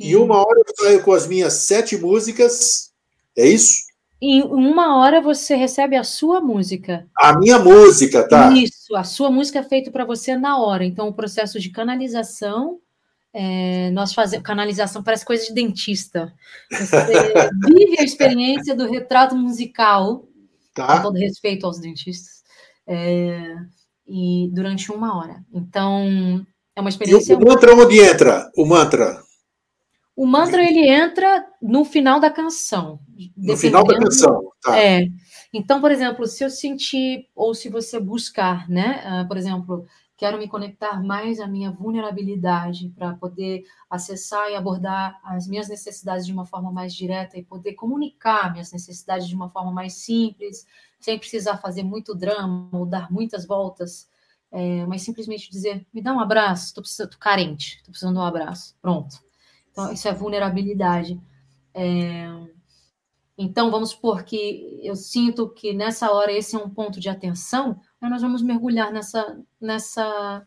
em 0.00 0.16
uma 0.16 0.38
hora 0.38 0.58
eu 0.58 0.84
saio 0.84 1.02
com 1.04 1.12
as 1.12 1.26
minhas 1.26 1.52
sete 1.52 1.96
músicas. 1.96 2.90
É 3.38 3.46
isso? 3.46 3.88
Em 4.20 4.42
uma 4.42 4.98
hora 4.98 5.20
você 5.20 5.54
recebe 5.54 5.96
a 5.96 6.02
sua 6.02 6.40
música. 6.40 7.06
A 7.16 7.38
minha 7.38 7.60
música, 7.60 8.28
tá? 8.28 8.52
Isso, 8.52 8.96
a 8.96 9.04
sua 9.04 9.30
música 9.30 9.60
é 9.60 9.62
feita 9.62 9.90
para 9.90 10.04
você 10.04 10.36
na 10.36 10.58
hora. 10.58 10.84
Então, 10.84 11.06
o 11.06 11.14
processo 11.14 11.60
de 11.60 11.70
canalização, 11.70 12.80
é, 13.32 13.90
nós 13.92 14.12
fazemos. 14.12 14.44
Canalização 14.44 15.00
parece 15.02 15.24
coisa 15.24 15.46
de 15.46 15.54
dentista. 15.54 16.34
Você 16.72 16.96
vive 17.66 18.00
a 18.00 18.04
experiência 18.04 18.74
do 18.74 18.90
retrato 18.90 19.36
musical, 19.36 20.26
tá. 20.74 20.96
com 20.96 21.02
todo 21.04 21.18
respeito 21.18 21.64
aos 21.66 21.78
dentistas 21.78 22.39
é, 22.90 23.54
e 24.08 24.50
durante 24.52 24.90
uma 24.90 25.16
hora. 25.16 25.44
Então, 25.54 26.44
é 26.74 26.80
uma 26.80 26.90
experiência. 26.90 27.34
E 27.34 27.36
o 27.36 27.40
mantra 27.40 27.72
onde 27.72 28.00
entra? 28.00 28.50
O 28.56 28.66
mantra? 28.66 29.22
O 30.16 30.26
mantra 30.26 30.62
ele 30.62 30.86
entra 30.88 31.46
no 31.62 31.84
final 31.84 32.18
da 32.18 32.30
canção. 32.30 32.98
No 33.36 33.56
final 33.56 33.84
da 33.84 33.96
canção, 33.96 34.50
tá. 34.60 34.76
É. 34.76 35.06
Então, 35.54 35.80
por 35.80 35.90
exemplo, 35.90 36.26
se 36.26 36.44
eu 36.44 36.50
sentir 36.50 37.26
ou 37.34 37.54
se 37.54 37.68
você 37.68 37.98
buscar, 37.98 38.68
né, 38.68 39.02
uh, 39.06 39.28
por 39.28 39.36
exemplo, 39.36 39.86
quero 40.20 40.36
me 40.36 40.46
conectar 40.46 41.02
mais 41.02 41.40
à 41.40 41.46
minha 41.46 41.70
vulnerabilidade 41.70 42.90
para 42.90 43.14
poder 43.14 43.64
acessar 43.88 44.50
e 44.50 44.54
abordar 44.54 45.18
as 45.24 45.48
minhas 45.48 45.66
necessidades 45.66 46.26
de 46.26 46.32
uma 46.34 46.44
forma 46.44 46.70
mais 46.70 46.92
direta 46.92 47.38
e 47.38 47.42
poder 47.42 47.72
comunicar 47.72 48.52
minhas 48.52 48.70
necessidades 48.70 49.26
de 49.26 49.34
uma 49.34 49.48
forma 49.48 49.72
mais 49.72 49.94
simples, 49.94 50.66
sem 51.00 51.18
precisar 51.18 51.56
fazer 51.56 51.82
muito 51.82 52.14
drama 52.14 52.68
ou 52.70 52.84
dar 52.84 53.10
muitas 53.10 53.46
voltas, 53.46 54.10
é, 54.52 54.84
mas 54.84 55.00
simplesmente 55.00 55.50
dizer: 55.50 55.86
me 55.90 56.02
dá 56.02 56.12
um 56.12 56.20
abraço, 56.20 56.66
estou 56.78 57.08
tô 57.08 57.16
carente, 57.18 57.76
estou 57.76 57.90
precisando 57.90 58.16
de 58.16 58.20
um 58.20 58.24
abraço. 58.26 58.76
Pronto. 58.82 59.16
Então, 59.72 59.90
isso 59.90 60.06
é 60.06 60.12
vulnerabilidade. 60.12 61.18
É, 61.72 62.26
então, 63.42 63.70
vamos 63.70 63.90
supor 63.90 64.22
que 64.22 64.78
eu 64.82 64.94
sinto 64.94 65.48
que 65.48 65.72
nessa 65.72 66.12
hora 66.12 66.30
esse 66.30 66.54
é 66.54 66.58
um 66.58 66.68
ponto 66.68 67.00
de 67.00 67.08
atenção, 67.08 67.80
nós 68.02 68.20
vamos 68.20 68.42
mergulhar 68.42 68.92
nessa, 68.92 69.40
nessa, 69.58 70.46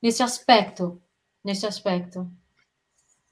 nesse 0.00 0.22
aspecto, 0.22 1.02
nesse 1.44 1.66
aspecto. 1.66 2.30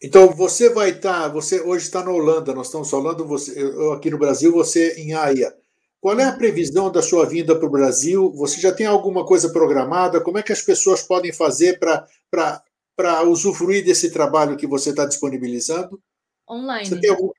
Então 0.03 0.29
você 0.33 0.70
vai 0.70 0.91
estar, 0.91 1.22
tá, 1.22 1.29
você 1.29 1.61
hoje 1.61 1.85
está 1.85 2.03
na 2.03 2.11
Holanda, 2.11 2.53
nós 2.53 2.66
estamos 2.66 2.91
falando 2.91 3.25
você, 3.25 3.62
eu 3.62 3.93
aqui 3.93 4.11
no 4.11 4.18
Brasil, 4.18 4.51
você 4.53 5.01
em 5.01 5.14
Haia. 5.14 5.55
Qual 6.01 6.18
é 6.18 6.25
a 6.25 6.37
previsão 6.37 6.91
da 6.91 7.01
sua 7.01 7.25
vinda 7.27 7.57
para 7.57 7.68
o 7.68 7.70
Brasil? 7.70 8.33
Você 8.33 8.61
já 8.61 8.72
tem 8.72 8.87
alguma 8.87 9.25
coisa 9.25 9.51
programada? 9.51 10.20
Como 10.20 10.37
é 10.37 10.43
que 10.43 10.53
as 10.53 10.62
pessoas 10.62 11.01
podem 11.01 11.33
fazer 11.33 11.79
para 11.79 13.22
usufruir 13.22 13.85
desse 13.85 14.11
trabalho 14.11 14.57
que 14.57 14.66
você 14.66 14.91
está 14.91 15.07
disponibilizando? 15.07 16.03
Online. 16.51 16.87
Você 16.87 17.01
tem 17.01 17.11
algum... 17.11 17.31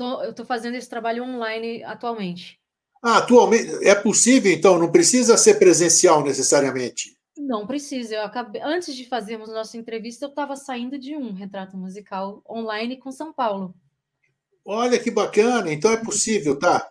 Tô, 0.00 0.22
eu 0.22 0.30
estou 0.30 0.46
fazendo 0.46 0.76
esse 0.76 0.88
trabalho 0.88 1.22
online 1.22 1.84
atualmente. 1.84 2.58
Ah, 3.02 3.18
atualmente 3.18 3.86
é 3.86 3.94
possível, 3.94 4.50
então, 4.50 4.78
não 4.78 4.90
precisa 4.90 5.36
ser 5.36 5.58
presencial 5.58 6.24
necessariamente. 6.24 7.18
Não 7.36 7.66
precisa. 7.66 8.14
Eu 8.14 8.22
acabei, 8.22 8.62
antes 8.62 8.96
de 8.96 9.04
fazermos 9.04 9.50
nossa 9.50 9.76
entrevista, 9.76 10.24
eu 10.24 10.30
estava 10.30 10.56
saindo 10.56 10.98
de 10.98 11.14
um 11.14 11.34
retrato 11.34 11.76
musical 11.76 12.42
online 12.48 12.96
com 12.96 13.12
São 13.12 13.30
Paulo. 13.30 13.74
Olha 14.64 14.98
que 14.98 15.10
bacana, 15.10 15.70
então 15.70 15.92
é 15.92 15.98
possível, 15.98 16.58
tá? 16.58 16.90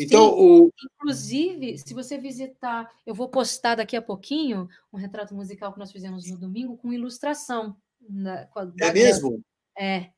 Então, 0.00 0.30
Sim, 0.30 0.36
o... 0.38 0.72
inclusive, 0.94 1.76
se 1.76 1.92
você 1.92 2.16
visitar, 2.16 2.90
eu 3.04 3.14
vou 3.14 3.28
postar 3.28 3.74
daqui 3.74 3.96
a 3.96 4.00
pouquinho 4.00 4.66
um 4.90 4.96
retrato 4.96 5.34
musical 5.34 5.74
que 5.74 5.78
nós 5.78 5.92
fizemos 5.92 6.26
no 6.30 6.38
domingo 6.38 6.78
com 6.78 6.90
ilustração. 6.90 7.76
Na, 8.00 8.48
é 8.80 8.92
mesmo? 8.94 9.42
É. 9.78 10.15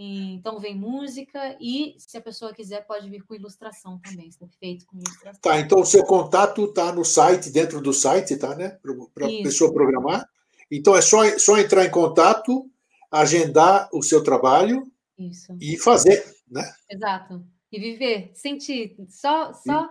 Então 0.00 0.60
vem 0.60 0.76
música 0.76 1.56
e, 1.60 1.96
se 1.98 2.16
a 2.16 2.20
pessoa 2.20 2.54
quiser, 2.54 2.86
pode 2.86 3.10
vir 3.10 3.24
com 3.24 3.34
ilustração 3.34 3.98
também, 3.98 4.30
ser 4.30 4.48
feito 4.60 4.86
com 4.86 4.96
ilustração. 4.96 5.40
Tá, 5.40 5.58
então 5.58 5.80
o 5.80 5.84
seu 5.84 6.04
contato 6.04 6.66
está 6.66 6.92
no 6.92 7.04
site, 7.04 7.50
dentro 7.50 7.80
do 7.80 7.92
site, 7.92 8.36
tá, 8.36 8.54
né? 8.54 8.78
Para 9.12 9.26
a 9.26 9.42
pessoa 9.42 9.72
programar. 9.72 10.24
Então 10.70 10.94
é 10.94 11.02
só, 11.02 11.36
só 11.36 11.58
entrar 11.58 11.84
em 11.84 11.90
contato, 11.90 12.70
agendar 13.10 13.88
o 13.92 14.00
seu 14.00 14.22
trabalho 14.22 14.88
Isso. 15.18 15.56
e 15.60 15.76
fazer, 15.76 16.24
né? 16.48 16.72
Exato. 16.88 17.44
E 17.72 17.80
viver, 17.80 18.30
sentir. 18.34 18.94
Só, 19.08 19.52
só. 19.52 19.90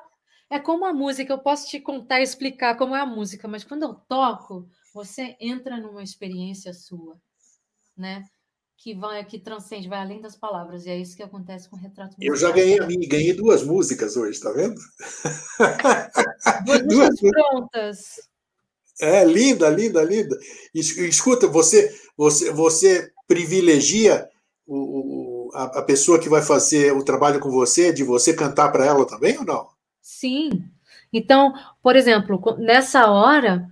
É 0.49 0.57
como 0.57 0.85
a 0.85 0.93
música, 0.93 1.33
eu 1.33 1.39
posso 1.39 1.67
te 1.67 1.81
contar 1.81 2.21
e 2.21 2.23
explicar 2.23 2.77
como 2.77 2.95
é 2.95 3.01
a 3.01 3.05
música, 3.05 3.45
mas 3.45 3.65
quando 3.65 3.83
eu 3.83 3.93
toco, 3.93 4.69
você 4.93 5.35
entra 5.41 5.75
numa 5.75 6.01
experiência 6.01 6.73
sua, 6.73 7.19
né? 7.97 8.23
Que 8.77 8.93
vai 8.93 9.25
que 9.25 9.39
transcende, 9.39 9.89
vai 9.89 9.99
além 9.99 10.21
das 10.21 10.35
palavras, 10.35 10.85
e 10.85 10.89
é 10.89 10.97
isso 10.97 11.17
que 11.17 11.23
acontece 11.23 11.67
com 11.67 11.75
o 11.75 11.79
retrato 11.79 12.15
musical. 12.15 12.27
Eu 12.27 12.35
já 12.35 12.51
ganhei 12.51 12.79
a 12.79 12.85
minha, 12.85 13.09
ganhei 13.09 13.33
duas 13.33 13.63
músicas 13.63 14.15
hoje, 14.15 14.39
tá 14.39 14.51
vendo? 14.51 14.79
Duas, 16.87 17.19
prontas. 17.19 18.05
É, 19.01 19.25
linda, 19.25 19.67
linda, 19.69 20.03
linda. 20.03 20.37
Escuta, 20.73 21.47
você 21.47 21.93
você, 22.15 22.51
você 22.51 23.11
privilegia 23.27 24.27
o, 24.65 25.47
o 25.47 25.51
a, 25.53 25.79
a, 25.79 25.81
pessoa 25.81 26.19
que 26.19 26.29
vai 26.29 26.41
fazer 26.41 26.93
o 26.93 27.03
trabalho 27.03 27.39
com 27.39 27.49
você, 27.49 27.91
de 27.91 28.03
você 28.03 28.33
cantar 28.33 28.71
para 28.71 28.85
ela 28.85 29.05
também 29.05 29.37
ou 29.37 29.45
não? 29.45 29.67
Sim. 30.01 30.49
Então, 31.11 31.53
por 31.81 31.95
exemplo, 31.95 32.39
nessa 32.57 33.09
hora, 33.09 33.69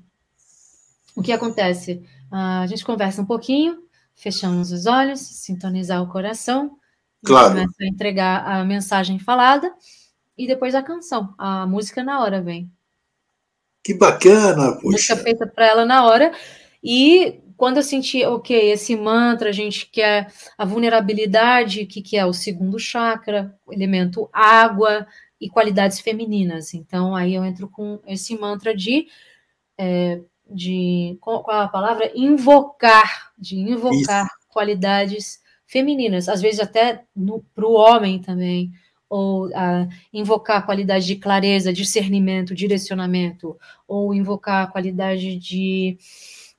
o 1.16 1.22
que 1.22 1.32
acontece? 1.32 2.04
Ah, 2.32 2.62
a 2.62 2.68
gente 2.68 2.86
conversa 2.86 3.22
um 3.22 3.26
pouquinho, 3.26 3.85
fechamos 4.16 4.72
os 4.72 4.86
olhos, 4.86 5.20
sintonizar 5.20 6.02
o 6.02 6.10
coração, 6.10 6.78
claro. 7.26 7.50
começa 7.50 7.76
a 7.82 7.88
entregar 7.88 8.48
a 8.48 8.64
mensagem 8.64 9.20
falada 9.20 9.74
e 10.38 10.48
depois 10.48 10.74
a 10.74 10.82
canção, 10.82 11.34
a 11.38 11.66
música 11.68 12.04
na 12.04 12.22
hora 12.22 12.42
vem. 12.42 12.72
Que 13.84 13.94
bacana, 13.94 14.74
puxa. 14.74 14.88
Música 14.88 15.18
feita 15.18 15.46
para 15.46 15.68
ela 15.68 15.86
na 15.86 16.06
hora 16.06 16.32
e 16.84 17.42
quando 17.58 17.78
eu 17.78 17.84
senti, 17.84 18.24
ok, 18.26 18.72
esse 18.72 18.96
mantra, 18.96 19.50
a 19.50 19.54
gente 19.54 19.90
quer 19.90 20.32
a 20.58 20.66
vulnerabilidade, 20.66 21.84
o 21.84 21.88
que, 21.88 22.02
que 22.02 22.18
é 22.18 22.26
o 22.26 22.34
segundo 22.34 22.78
chakra, 22.78 23.58
o 23.66 23.74
elemento 23.74 24.30
água 24.34 25.08
e 25.40 25.50
qualidades 25.50 26.00
femininas. 26.00 26.74
Então, 26.74 27.16
aí 27.16 27.34
eu 27.34 27.46
entro 27.46 27.70
com 27.70 28.02
esse 28.06 28.38
mantra 28.38 28.76
de 28.76 29.08
é, 29.78 30.22
de 30.50 31.18
qual, 31.22 31.44
qual 31.44 31.62
a 31.62 31.68
palavra? 31.68 32.12
Invocar, 32.16 33.32
de 33.38 33.58
invocar 33.58 34.26
Isso. 34.26 34.48
qualidades 34.50 35.40
femininas, 35.66 36.30
às 36.30 36.42
vezes 36.42 36.60
até 36.60 37.04
para 37.54 37.66
o 37.66 37.74
homem 37.74 38.22
também, 38.22 38.72
ou 39.10 39.48
uh, 39.48 39.88
invocar 40.14 40.58
a 40.58 40.62
qualidade 40.62 41.06
de 41.06 41.16
clareza, 41.16 41.74
discernimento, 41.74 42.56
direcionamento, 42.56 43.58
ou 43.88 44.14
invocar 44.14 44.64
a 44.64 44.68
qualidade 44.68 45.38
de 45.38 45.98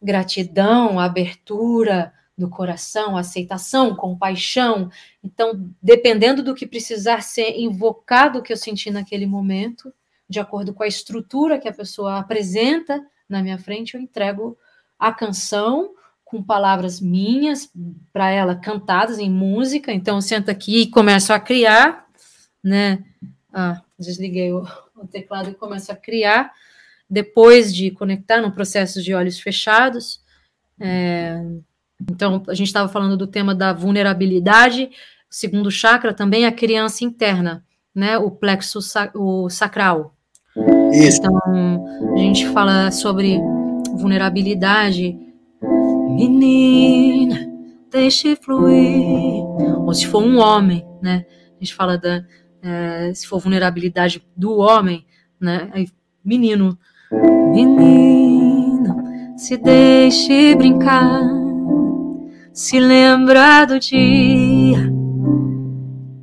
gratidão, 0.00 0.98
abertura 0.98 2.12
do 2.36 2.48
coração, 2.48 3.16
aceitação, 3.16 3.94
compaixão. 3.96 4.90
Então, 5.24 5.70
dependendo 5.82 6.42
do 6.42 6.54
que 6.54 6.66
precisar 6.66 7.22
ser 7.22 7.58
invocado 7.58 8.42
que 8.42 8.52
eu 8.52 8.56
senti 8.56 8.90
naquele 8.90 9.26
momento, 9.26 9.92
de 10.28 10.38
acordo 10.38 10.74
com 10.74 10.82
a 10.82 10.88
estrutura 10.88 11.58
que 11.58 11.68
a 11.68 11.72
pessoa 11.72 12.18
apresenta 12.18 13.02
na 13.28 13.42
minha 13.42 13.58
frente, 13.58 13.94
eu 13.94 14.00
entrego 14.00 14.56
a 14.98 15.12
canção 15.12 15.94
com 16.24 16.42
palavras 16.42 17.00
minhas 17.00 17.70
para 18.12 18.30
ela 18.30 18.56
cantadas 18.56 19.18
em 19.18 19.30
música. 19.30 19.92
Então, 19.92 20.16
eu 20.16 20.22
sento 20.22 20.50
aqui 20.50 20.82
e 20.82 20.90
começo 20.90 21.32
a 21.32 21.38
criar, 21.38 22.06
né? 22.62 23.04
Ah, 23.52 23.80
desliguei 23.96 24.52
o, 24.52 24.66
o 24.96 25.06
teclado 25.06 25.50
e 25.50 25.54
começo 25.54 25.92
a 25.92 25.96
criar. 25.96 26.52
Depois 27.08 27.72
de 27.72 27.92
conectar 27.92 28.40
no 28.42 28.50
processo 28.50 29.00
de 29.00 29.14
olhos 29.14 29.38
fechados. 29.38 30.20
É, 30.80 31.40
então, 32.10 32.42
a 32.48 32.54
gente 32.54 32.66
estava 32.66 32.88
falando 32.88 33.16
do 33.16 33.28
tema 33.28 33.54
da 33.54 33.72
vulnerabilidade. 33.72 34.90
Segundo 35.30 35.70
chakra 35.70 36.12
também 36.12 36.44
a 36.44 36.52
criança 36.52 37.04
interna, 37.04 37.64
né? 37.94 38.18
O 38.18 38.32
plexo 38.32 38.80
o 39.14 39.48
sacral. 39.48 40.15
Isso. 40.92 41.18
Então, 41.18 41.84
a 42.14 42.16
gente 42.16 42.46
fala 42.48 42.90
sobre 42.90 43.40
vulnerabilidade. 43.94 45.18
Menina, 46.16 47.46
deixe 47.90 48.36
fluir. 48.36 49.44
Ou 49.84 49.92
se 49.92 50.06
for 50.06 50.22
um 50.22 50.38
homem, 50.38 50.86
né? 51.02 51.24
A 51.56 51.64
gente 51.64 51.74
fala 51.74 51.98
da. 51.98 52.24
É, 52.62 53.12
se 53.14 53.26
for 53.26 53.38
vulnerabilidade 53.38 54.22
do 54.36 54.56
homem, 54.58 55.04
né? 55.40 55.68
Aí, 55.72 55.88
menino. 56.24 56.78
Menino, 57.52 58.96
se 59.36 59.56
deixe 59.56 60.54
brincar. 60.54 61.22
Se 62.52 62.80
lembra 62.80 63.64
do 63.66 63.78
dia 63.78 64.90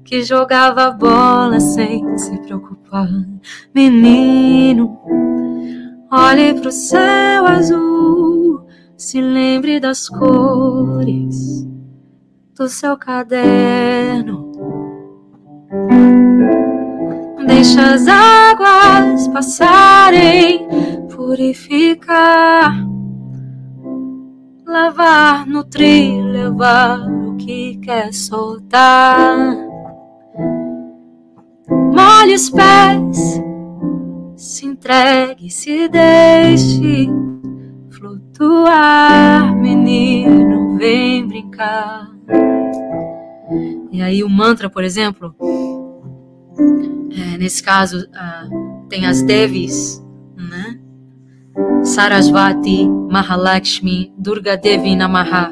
que 0.03 0.23
jogava 0.23 0.91
bola 0.91 1.59
sem 1.59 2.17
se 2.17 2.37
preocupar. 2.39 2.82
Menino, 3.73 4.99
olhe 6.11 6.53
pro 6.53 6.71
céu 6.71 7.47
azul, 7.47 8.67
se 8.95 9.19
lembre 9.19 9.79
das 9.79 10.07
cores 10.07 11.67
do 12.55 12.69
seu 12.69 12.95
caderno. 12.95 14.51
Deixa 17.47 17.95
as 17.95 18.07
águas 18.07 19.27
passarem, 19.29 20.67
purificar, 21.09 22.75
lavar, 24.67 25.47
nutrir, 25.47 26.23
levar 26.23 26.99
o 27.09 27.35
que 27.37 27.77
quer 27.77 28.13
soltar 28.13 29.72
molhe 31.93 32.33
os 32.33 32.49
pés, 32.49 33.41
se 34.35 34.65
entregue, 34.65 35.49
se 35.49 35.87
deixe 35.87 37.07
flutuar, 37.91 39.55
menino, 39.55 40.75
vem 40.77 41.27
brincar. 41.27 42.09
E 43.91 44.01
aí 44.01 44.23
o 44.23 44.29
mantra, 44.29 44.69
por 44.69 44.83
exemplo, 44.83 45.35
é, 47.15 47.37
nesse 47.37 47.61
caso 47.61 47.99
uh, 47.99 48.87
tem 48.89 49.05
as 49.05 49.21
Devis, 49.21 50.03
né? 50.35 50.79
Sarasvati, 51.83 52.87
Mahalakshmi, 52.87 54.11
Durga 54.17 54.57
Devi 54.57 54.95
Namaha. 54.95 55.51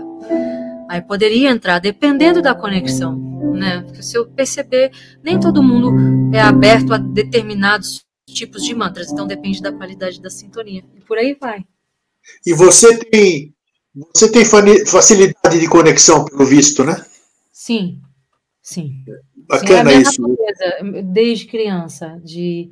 Aí 0.89 1.01
poderia 1.01 1.51
entrar, 1.51 1.79
dependendo 1.79 2.41
da 2.41 2.55
conexão, 2.55 3.30
né? 3.53 3.81
Porque 3.81 4.03
se 4.03 4.17
eu 4.17 4.27
perceber, 4.27 4.91
nem 5.23 5.39
todo 5.39 5.63
mundo 5.63 5.91
é 6.35 6.41
aberto 6.41 6.93
a 6.93 6.97
determinados 6.97 8.05
tipos 8.25 8.63
de 8.63 8.73
mantras, 8.73 9.11
então 9.11 9.27
depende 9.27 9.61
da 9.61 9.71
qualidade 9.71 10.21
da 10.21 10.29
sintonia. 10.29 10.83
E 10.95 11.01
por 11.01 11.17
aí 11.17 11.37
vai. 11.39 11.65
E 12.45 12.53
você 12.53 12.97
tem 12.97 13.53
você 14.13 14.31
tem 14.31 14.45
facilidade 14.45 15.59
de 15.59 15.67
conexão, 15.67 16.23
pelo 16.23 16.45
visto, 16.45 16.83
né? 16.83 17.05
Sim, 17.51 18.01
sim. 18.61 19.03
Bacana 19.47 19.89
sim, 19.89 19.97
é 19.97 20.01
isso. 20.01 20.21
Natureza, 20.21 21.03
desde 21.03 21.45
criança, 21.45 22.21
de, 22.23 22.71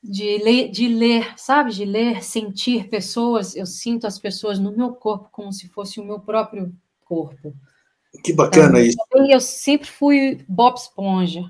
de, 0.00 0.38
ler, 0.38 0.70
de 0.70 0.86
ler, 0.86 1.34
sabe? 1.36 1.72
De 1.72 1.84
ler, 1.84 2.22
sentir 2.22 2.88
pessoas. 2.88 3.56
Eu 3.56 3.66
sinto 3.66 4.06
as 4.06 4.18
pessoas 4.18 4.60
no 4.60 4.76
meu 4.76 4.92
corpo 4.92 5.28
como 5.32 5.52
se 5.52 5.68
fosse 5.68 5.98
o 5.98 6.04
meu 6.04 6.20
próprio 6.20 6.72
corpo. 7.04 7.52
Que 8.22 8.32
bacana 8.32 8.80
então, 8.80 8.82
isso. 8.82 8.96
Eu 9.32 9.40
sempre 9.40 9.88
fui 9.88 10.44
Bob 10.48 10.76
Esponja. 10.76 11.44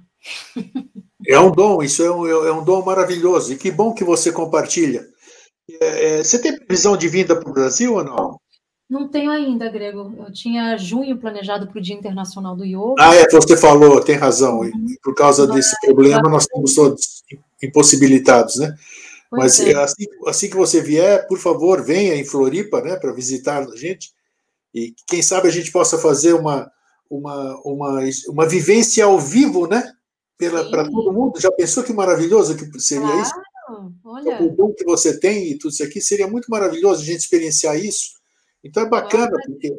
É 1.26 1.38
um 1.38 1.50
dom, 1.50 1.82
isso 1.82 2.02
é 2.02 2.10
um, 2.10 2.26
é 2.26 2.52
um 2.52 2.64
dom 2.64 2.82
maravilhoso. 2.84 3.52
E 3.52 3.56
que 3.56 3.70
bom 3.70 3.92
que 3.92 4.04
você 4.04 4.32
compartilha. 4.32 5.06
É, 5.80 6.18
é, 6.18 6.24
você 6.24 6.40
tem 6.40 6.56
previsão 6.56 6.96
de 6.96 7.08
vinda 7.08 7.38
para 7.38 7.48
o 7.48 7.52
Brasil 7.52 7.94
ou 7.94 8.04
não? 8.04 8.40
Não 8.90 9.08
tenho 9.08 9.30
ainda, 9.30 9.70
Grego. 9.70 10.14
Eu 10.18 10.32
tinha 10.32 10.76
junho 10.76 11.16
planejado 11.16 11.66
para 11.66 11.78
o 11.78 11.82
Dia 11.82 11.94
Internacional 11.94 12.54
do 12.54 12.64
Yoga. 12.64 12.96
Ah, 12.98 13.14
é, 13.14 13.26
você 13.28 13.56
falou, 13.56 14.00
tem 14.02 14.16
razão. 14.16 14.60
Uhum. 14.60 14.86
Por 15.02 15.14
causa 15.14 15.46
desse 15.46 15.74
problema, 15.80 16.28
nós 16.28 16.42
estamos 16.42 16.74
todos 16.74 17.22
impossibilitados, 17.62 18.56
né? 18.56 18.76
Pois 19.30 19.42
Mas 19.42 19.60
é. 19.60 19.74
assim, 19.74 20.04
assim, 20.26 20.50
que 20.50 20.56
você 20.56 20.82
vier, 20.82 21.26
por 21.26 21.38
favor, 21.38 21.82
venha 21.82 22.14
em 22.14 22.24
Floripa, 22.24 22.82
né, 22.82 22.96
para 22.96 23.12
visitar 23.12 23.66
a 23.66 23.76
gente. 23.76 24.10
E 24.74 24.94
quem 25.06 25.22
sabe 25.22 25.48
a 25.48 25.50
gente 25.50 25.70
possa 25.70 25.98
fazer 25.98 26.32
uma, 26.32 26.70
uma, 27.10 27.60
uma, 27.64 28.00
uma 28.28 28.48
vivência 28.48 29.04
ao 29.04 29.18
vivo, 29.18 29.66
né? 29.66 29.92
Para 30.38 30.88
todo 30.88 31.12
mundo. 31.12 31.40
Já 31.40 31.52
pensou 31.52 31.84
que 31.84 31.92
maravilhoso 31.92 32.56
que 32.56 32.80
seria 32.80 33.06
claro. 33.06 33.22
isso? 33.22 33.32
Olha. 34.04 34.42
O 34.42 34.56
dom 34.56 34.72
que 34.72 34.84
você 34.84 35.18
tem 35.18 35.50
e 35.50 35.58
tudo 35.58 35.72
isso 35.72 35.84
aqui 35.84 36.00
seria 36.00 36.26
muito 36.26 36.50
maravilhoso 36.50 37.02
a 37.02 37.04
gente 37.04 37.20
experienciar 37.20 37.76
isso. 37.76 38.20
Então 38.64 38.82
é 38.82 38.88
bacana, 38.88 39.30
porque 39.46 39.74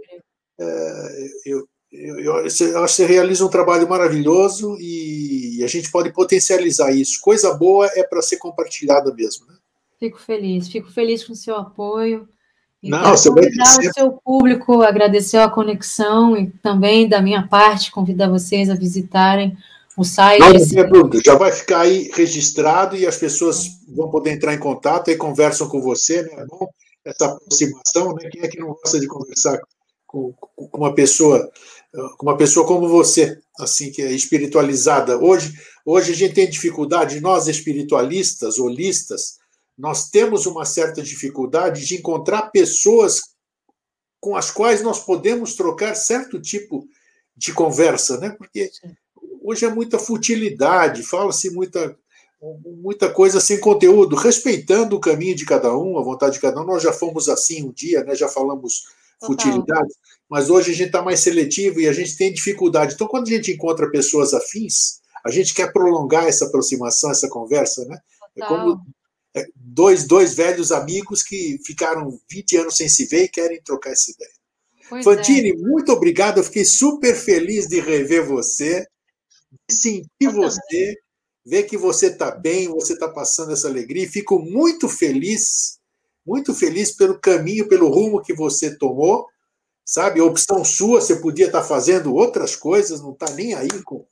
é, 0.59 1.27
eu, 1.45 1.67
eu, 1.91 2.19
eu, 2.19 2.35
acho 2.37 2.57
que 2.57 2.71
você 2.71 3.05
realiza 3.05 3.45
um 3.45 3.49
trabalho 3.49 3.87
maravilhoso 3.87 4.77
e 4.79 5.61
a 5.63 5.67
gente 5.67 5.91
pode 5.91 6.11
potencializar 6.11 6.91
isso. 6.91 7.19
Coisa 7.21 7.53
boa 7.53 7.89
é 7.95 8.03
para 8.03 8.21
ser 8.21 8.37
compartilhada 8.37 9.13
mesmo. 9.13 9.45
Né? 9.47 9.55
Fico 9.99 10.19
feliz, 10.19 10.67
fico 10.67 10.91
feliz 10.91 11.23
com 11.23 11.33
o 11.33 11.35
seu 11.35 11.55
apoio. 11.55 12.27
E 12.83 12.89
Não, 12.89 13.11
você 13.11 13.29
vai 13.29 13.45
convidar 13.45 13.79
o 13.79 13.93
seu 13.93 14.11
público, 14.11 14.81
agradecer 14.81 15.37
a 15.37 15.49
conexão 15.49 16.35
e 16.35 16.47
também, 16.61 17.07
da 17.07 17.21
minha 17.21 17.47
parte, 17.47 17.89
convidar 17.89 18.27
vocês 18.27 18.69
a 18.69 18.75
visitarem 18.75 19.57
o 19.95 20.03
site. 20.03 20.41
Não, 20.41 20.83
não 20.83 20.89
dúvida, 20.89 21.21
já 21.25 21.35
vai 21.35 21.51
ficar 21.53 21.81
aí 21.81 22.11
registrado 22.13 22.97
e 22.97 23.07
as 23.07 23.15
pessoas 23.15 23.79
vão 23.87 24.09
poder 24.09 24.31
entrar 24.31 24.53
em 24.53 24.59
contato 24.59 25.09
e 25.09 25.15
conversam 25.15 25.69
com 25.69 25.81
você, 25.81 26.23
né? 26.23 26.31
É 26.39 26.45
bom 26.45 26.67
essa 27.05 27.27
aproximação, 27.27 28.13
né? 28.15 28.29
Quem 28.29 28.41
é 28.41 28.47
que 28.49 28.59
não 28.59 28.73
gosta 28.73 28.99
de 28.99 29.07
conversar 29.07 29.59
com, 30.05 30.33
com 30.33 30.77
uma 30.77 30.93
pessoa, 30.93 31.49
com 32.17 32.25
uma 32.25 32.35
pessoa 32.35 32.67
como 32.67 32.89
você, 32.89 33.39
assim 33.57 33.91
que 33.91 34.01
é 34.01 34.11
espiritualizada? 34.11 35.17
Hoje, 35.17 35.53
hoje 35.85 36.11
a 36.11 36.15
gente 36.15 36.33
tem 36.33 36.49
dificuldade, 36.49 37.21
nós 37.21 37.47
espiritualistas, 37.47 38.59
holistas, 38.59 39.37
nós 39.77 40.09
temos 40.09 40.45
uma 40.45 40.65
certa 40.65 41.01
dificuldade 41.01 41.85
de 41.85 41.95
encontrar 41.95 42.51
pessoas 42.51 43.21
com 44.19 44.35
as 44.35 44.51
quais 44.51 44.81
nós 44.81 44.99
podemos 44.99 45.55
trocar 45.55 45.95
certo 45.95 46.39
tipo 46.39 46.87
de 47.35 47.51
conversa, 47.53 48.17
né? 48.19 48.29
Porque 48.29 48.71
hoje 49.41 49.65
é 49.65 49.69
muita 49.69 49.99
futilidade, 49.99 51.03
fala-se 51.03 51.49
muita 51.49 51.97
muita 52.65 53.09
coisa 53.09 53.39
sem 53.39 53.59
conteúdo, 53.59 54.17
respeitando 54.17 54.97
o 54.97 54.99
caminho 54.99 55.35
de 55.35 55.45
cada 55.45 55.75
um, 55.77 55.97
a 55.97 56.03
vontade 56.03 56.33
de 56.33 56.41
cada 56.41 56.61
um. 56.61 56.65
Nós 56.65 56.83
já 56.83 56.91
fomos 56.91 57.29
assim 57.29 57.63
um 57.63 57.71
dia, 57.71 58.03
né? 58.03 58.13
já 58.15 58.27
falamos 58.27 58.83
futilidade, 59.25 59.93
mas 60.29 60.49
hoje 60.49 60.71
a 60.71 60.75
gente 60.75 60.87
está 60.87 61.01
mais 61.01 61.21
seletivo 61.21 61.79
e 61.79 61.87
a 61.87 61.93
gente 61.93 62.17
tem 62.17 62.33
dificuldade. 62.33 62.93
Então, 62.93 63.07
quando 63.07 63.27
a 63.27 63.31
gente 63.31 63.51
encontra 63.51 63.89
pessoas 63.89 64.33
afins, 64.33 64.99
a 65.25 65.31
gente 65.31 65.53
quer 65.53 65.71
prolongar 65.71 66.25
essa 66.25 66.45
aproximação, 66.45 67.09
essa 67.09 67.29
conversa, 67.29 67.85
né? 67.85 67.97
É 68.35 68.45
como 68.45 68.73
é, 68.73 68.75
dois, 69.55 70.05
dois 70.05 70.33
velhos 70.35 70.71
amigos 70.71 71.23
que 71.23 71.59
ficaram 71.65 72.19
20 72.29 72.57
anos 72.57 72.77
sem 72.77 72.87
se 72.87 73.05
ver 73.05 73.23
e 73.23 73.29
querem 73.29 73.61
trocar 73.61 73.91
essa 73.91 74.11
ideia. 74.11 74.31
Pois 74.89 75.03
Fantine, 75.03 75.51
é. 75.51 75.55
muito 75.55 75.91
obrigado. 75.91 76.37
Eu 76.37 76.43
fiquei 76.43 76.65
super 76.65 77.15
feliz 77.15 77.67
de 77.67 77.79
rever 77.79 78.25
você, 78.25 78.85
de 79.67 79.75
sentir 79.75 80.29
você 80.31 80.95
ver 81.45 81.63
que 81.63 81.77
você 81.77 82.07
está 82.07 82.31
bem, 82.31 82.69
você 82.69 82.93
está 82.93 83.07
passando 83.09 83.51
essa 83.51 83.67
alegria, 83.67 84.03
e 84.03 84.09
fico 84.09 84.39
muito 84.39 84.87
feliz, 84.87 85.79
muito 86.25 86.53
feliz 86.53 86.91
pelo 86.91 87.19
caminho, 87.19 87.67
pelo 87.67 87.89
rumo 87.89 88.21
que 88.21 88.33
você 88.33 88.75
tomou, 88.77 89.27
sabe? 89.85 90.21
A 90.21 90.25
opção 90.25 90.63
sua, 90.63 91.01
você 91.01 91.17
podia 91.17 91.47
estar 91.47 91.61
tá 91.61 91.67
fazendo 91.67 92.13
outras 92.13 92.55
coisas, 92.55 93.01
não 93.01 93.11
está 93.11 93.29
nem 93.31 93.53
aí 93.53 93.67
com 93.83 94.05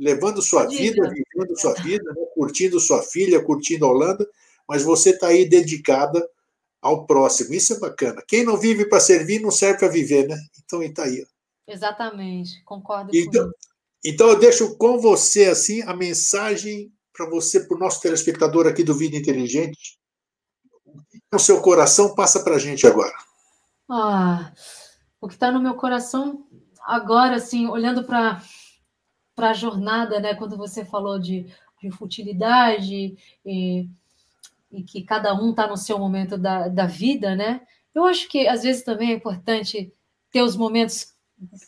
levando 0.00 0.40
sua 0.40 0.66
vida, 0.66 1.10
vivendo 1.10 1.60
sua 1.60 1.74
vida, 1.74 2.10
né? 2.12 2.24
curtindo 2.34 2.80
sua 2.80 3.02
filha, 3.02 3.44
curtindo 3.44 3.84
a 3.84 3.90
Holanda, 3.90 4.26
mas 4.66 4.82
você 4.82 5.10
está 5.10 5.28
aí 5.28 5.46
dedicada 5.46 6.26
ao 6.80 7.06
próximo. 7.06 7.52
Isso 7.52 7.74
é 7.74 7.78
bacana. 7.78 8.22
Quem 8.26 8.42
não 8.42 8.56
vive 8.56 8.86
para 8.86 8.98
servir 8.98 9.40
não 9.40 9.50
serve 9.50 9.80
para 9.80 9.88
viver, 9.88 10.26
né? 10.26 10.36
Então 10.64 10.82
está 10.82 11.04
aí. 11.04 11.24
Exatamente, 11.68 12.62
concordo 12.64 13.10
então, 13.14 13.44
com. 13.44 13.52
Então 14.02 14.28
eu 14.28 14.38
deixo 14.38 14.76
com 14.76 14.98
você 14.98 15.44
assim 15.44 15.82
a 15.82 15.94
mensagem 15.94 16.90
para 17.12 17.28
você, 17.28 17.60
para 17.60 17.76
o 17.76 17.80
nosso 17.80 18.00
telespectador 18.00 18.66
aqui 18.66 18.82
do 18.82 18.96
Vida 18.96 19.16
Inteligente. 19.16 19.98
O 21.32 21.38
seu 21.38 21.60
coração 21.60 22.14
passa 22.14 22.42
para 22.42 22.56
a 22.56 22.58
gente 22.58 22.86
agora. 22.86 23.14
Ah, 23.88 24.52
o 25.20 25.28
que 25.28 25.34
está 25.34 25.52
no 25.52 25.60
meu 25.60 25.74
coração 25.74 26.46
agora, 26.82 27.36
assim, 27.36 27.68
olhando 27.68 28.02
para 28.02 28.42
para 29.40 29.50
a 29.50 29.54
jornada, 29.54 30.20
né? 30.20 30.34
Quando 30.34 30.54
você 30.54 30.84
falou 30.84 31.18
de, 31.18 31.46
de 31.80 31.90
futilidade 31.90 33.16
e, 33.42 33.88
e 34.70 34.82
que 34.82 35.02
cada 35.02 35.34
um 35.34 35.48
está 35.50 35.66
no 35.66 35.78
seu 35.78 35.98
momento 35.98 36.36
da, 36.36 36.68
da 36.68 36.84
vida, 36.84 37.34
né? 37.34 37.62
Eu 37.94 38.04
acho 38.04 38.28
que 38.28 38.46
às 38.46 38.62
vezes 38.62 38.84
também 38.84 39.12
é 39.12 39.14
importante 39.14 39.90
ter 40.30 40.42
os 40.42 40.56
momentos 40.56 41.14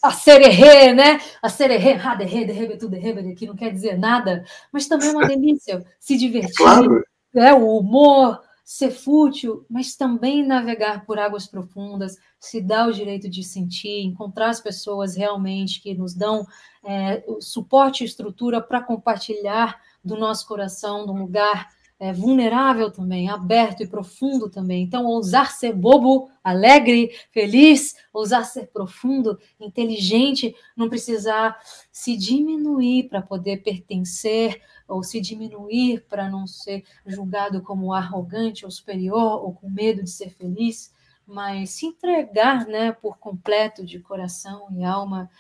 a 0.02 0.10
sererê, 0.10 0.92
né? 0.92 1.18
A 1.40 1.48
sererê, 1.48 1.92
raderê, 1.92 2.44
derrebe 2.44 2.76
tudo, 2.76 2.90
derrebe, 2.90 3.34
que 3.34 3.46
não 3.46 3.56
quer 3.56 3.72
dizer 3.72 3.98
nada, 3.98 4.44
mas 4.70 4.86
também 4.86 5.08
é 5.08 5.12
uma 5.12 5.26
delícia 5.26 5.82
se 5.98 6.18
divertir, 6.18 6.54
claro. 6.54 7.02
é, 7.34 7.54
o 7.54 7.78
humor, 7.78 8.38
ser 8.72 8.90
fútil, 8.90 9.66
mas 9.68 9.94
também 9.94 10.42
navegar 10.42 11.04
por 11.04 11.18
águas 11.18 11.46
profundas, 11.46 12.16
se 12.40 12.58
dar 12.58 12.88
o 12.88 12.92
direito 12.92 13.28
de 13.28 13.44
sentir, 13.44 14.00
encontrar 14.02 14.48
as 14.48 14.62
pessoas 14.62 15.14
realmente 15.14 15.78
que 15.82 15.92
nos 15.92 16.14
dão 16.14 16.46
é, 16.82 17.22
suporte 17.38 18.02
e 18.02 18.06
estrutura 18.06 18.62
para 18.62 18.80
compartilhar 18.80 19.78
do 20.02 20.16
nosso 20.16 20.48
coração, 20.48 21.04
um 21.04 21.18
lugar 21.18 21.68
é, 22.02 22.12
vulnerável 22.12 22.90
também, 22.90 23.30
aberto 23.30 23.84
e 23.84 23.86
profundo 23.86 24.50
também. 24.50 24.82
Então, 24.82 25.06
ousar 25.06 25.52
ser 25.52 25.72
bobo, 25.72 26.28
alegre, 26.42 27.16
feliz, 27.30 27.94
ousar 28.12 28.44
ser 28.44 28.66
profundo, 28.72 29.38
inteligente, 29.60 30.52
não 30.76 30.88
precisar 30.88 31.56
se 31.92 32.16
diminuir 32.16 33.04
para 33.08 33.22
poder 33.22 33.62
pertencer, 33.62 34.60
ou 34.88 35.04
se 35.04 35.20
diminuir 35.20 36.04
para 36.08 36.28
não 36.28 36.44
ser 36.44 36.82
julgado 37.06 37.62
como 37.62 37.92
arrogante 37.92 38.64
ou 38.64 38.70
superior, 38.72 39.44
ou 39.44 39.54
com 39.54 39.70
medo 39.70 40.02
de 40.02 40.10
ser 40.10 40.30
feliz, 40.30 40.92
mas 41.24 41.70
se 41.70 41.86
entregar 41.86 42.66
né, 42.66 42.90
por 42.90 43.16
completo 43.16 43.86
de 43.86 44.00
coração 44.00 44.66
e 44.72 44.82
alma, 44.82 45.30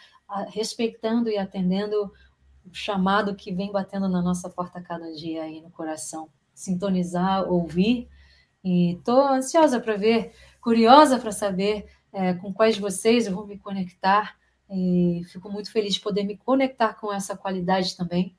respeitando 0.50 1.28
e 1.28 1.36
atendendo 1.36 2.12
o 2.64 2.72
chamado 2.72 3.34
que 3.34 3.52
vem 3.52 3.72
batendo 3.72 4.08
na 4.08 4.22
nossa 4.22 4.48
porta 4.48 4.80
cada 4.80 5.12
dia 5.12 5.42
aí 5.42 5.60
no 5.60 5.68
coração 5.68 6.30
sintonizar, 6.62 7.50
ouvir. 7.50 8.08
E 8.64 8.92
estou 8.92 9.20
ansiosa 9.26 9.80
para 9.80 9.96
ver, 9.96 10.32
curiosa 10.60 11.18
para 11.18 11.32
saber 11.32 11.86
é, 12.12 12.34
com 12.34 12.52
quais 12.52 12.76
de 12.76 12.80
vocês 12.80 13.26
eu 13.26 13.34
vou 13.34 13.46
me 13.46 13.58
conectar. 13.58 14.36
E 14.70 15.22
fico 15.30 15.50
muito 15.50 15.70
feliz 15.70 15.94
de 15.94 16.00
poder 16.00 16.24
me 16.24 16.36
conectar 16.36 16.94
com 16.94 17.12
essa 17.12 17.36
qualidade 17.36 17.96
também, 17.96 18.34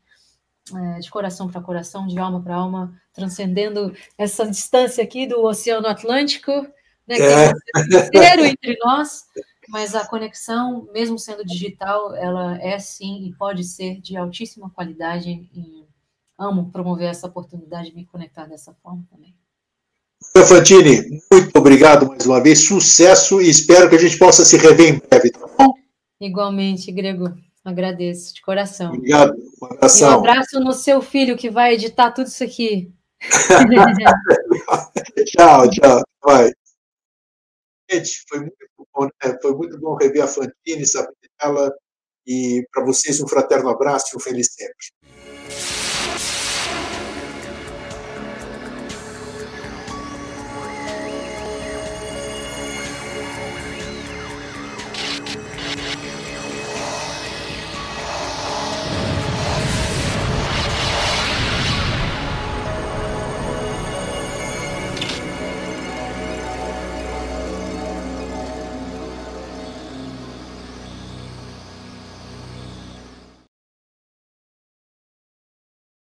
é, 0.74 1.00
de 1.00 1.10
coração 1.12 1.50
para 1.50 1.62
coração, 1.62 2.08
de 2.08 2.18
alma 2.18 2.42
para 2.42 2.56
alma, 2.56 3.00
transcendendo 3.14 3.96
essa 4.18 4.48
distância 4.50 5.04
aqui 5.04 5.28
do 5.28 5.44
Oceano 5.44 5.88
Atlântico, 5.88 6.52
né, 7.06 7.16
que 7.18 7.22
é, 7.22 7.46
é 7.50 8.08
inteiro 8.08 8.46
entre 8.46 8.78
nós. 8.84 9.26
mas 9.70 9.96
a 9.96 10.08
conexão, 10.08 10.88
mesmo 10.92 11.20
sendo 11.20 11.46
digital, 11.46 12.16
ela 12.16 12.58
é 12.62 12.80
sim 12.80 13.26
e 13.28 13.34
pode 13.34 13.64
ser 13.64 14.00
de 14.02 14.18
altíssima 14.18 14.70
qualidade 14.70 15.30
e 15.54 15.86
amo 16.38 16.72
promover 16.72 17.10
essa 17.10 17.28
oportunidade 17.28 17.90
de 17.90 17.96
me 17.96 18.06
conectar 18.06 18.46
dessa 18.46 18.74
forma 18.82 19.06
também. 19.10 19.36
Fantini, 20.48 21.22
muito 21.32 21.56
obrigado 21.56 22.08
mais 22.08 22.26
uma 22.26 22.42
vez, 22.42 22.66
sucesso 22.66 23.42
e 23.42 23.50
espero 23.50 23.90
que 23.90 23.96
a 23.96 24.00
gente 24.00 24.18
possa 24.18 24.44
se 24.44 24.58
rever 24.58 24.96
em 24.96 25.00
breve, 25.00 25.32
tá 25.32 25.48
bom? 25.58 25.74
Igualmente, 26.20 26.92
Grego, 26.92 27.34
agradeço 27.64 28.34
de 28.34 28.42
coração. 28.42 28.94
Obrigado, 28.94 29.36
um 29.62 29.66
abração. 29.66 30.12
E 30.12 30.16
um 30.16 30.20
abraço 30.20 30.60
no 30.60 30.74
seu 30.74 31.02
filho 31.02 31.38
que 31.38 31.50
vai 31.50 31.74
editar 31.74 32.12
tudo 32.12 32.28
isso 32.28 32.44
aqui. 32.44 32.92
tchau, 35.28 35.70
tchau, 35.70 36.04
vai. 36.24 36.52
Gente, 37.92 38.24
foi 38.28 38.40
muito 38.40 38.56
bom, 38.94 39.06
né? 39.06 39.38
foi 39.42 39.56
muito 39.56 39.80
bom 39.80 39.96
rever 39.96 40.24
a 40.24 40.28
Fantine, 40.28 40.86
saber 40.86 41.14
dela, 41.40 41.72
e 42.26 42.66
para 42.72 42.86
vocês 42.86 43.22
um 43.22 43.28
fraterno 43.28 43.70
abraço 43.70 44.08
e 44.14 44.18
um 44.18 44.20
feliz 44.20 44.54
sempre. 44.54 45.83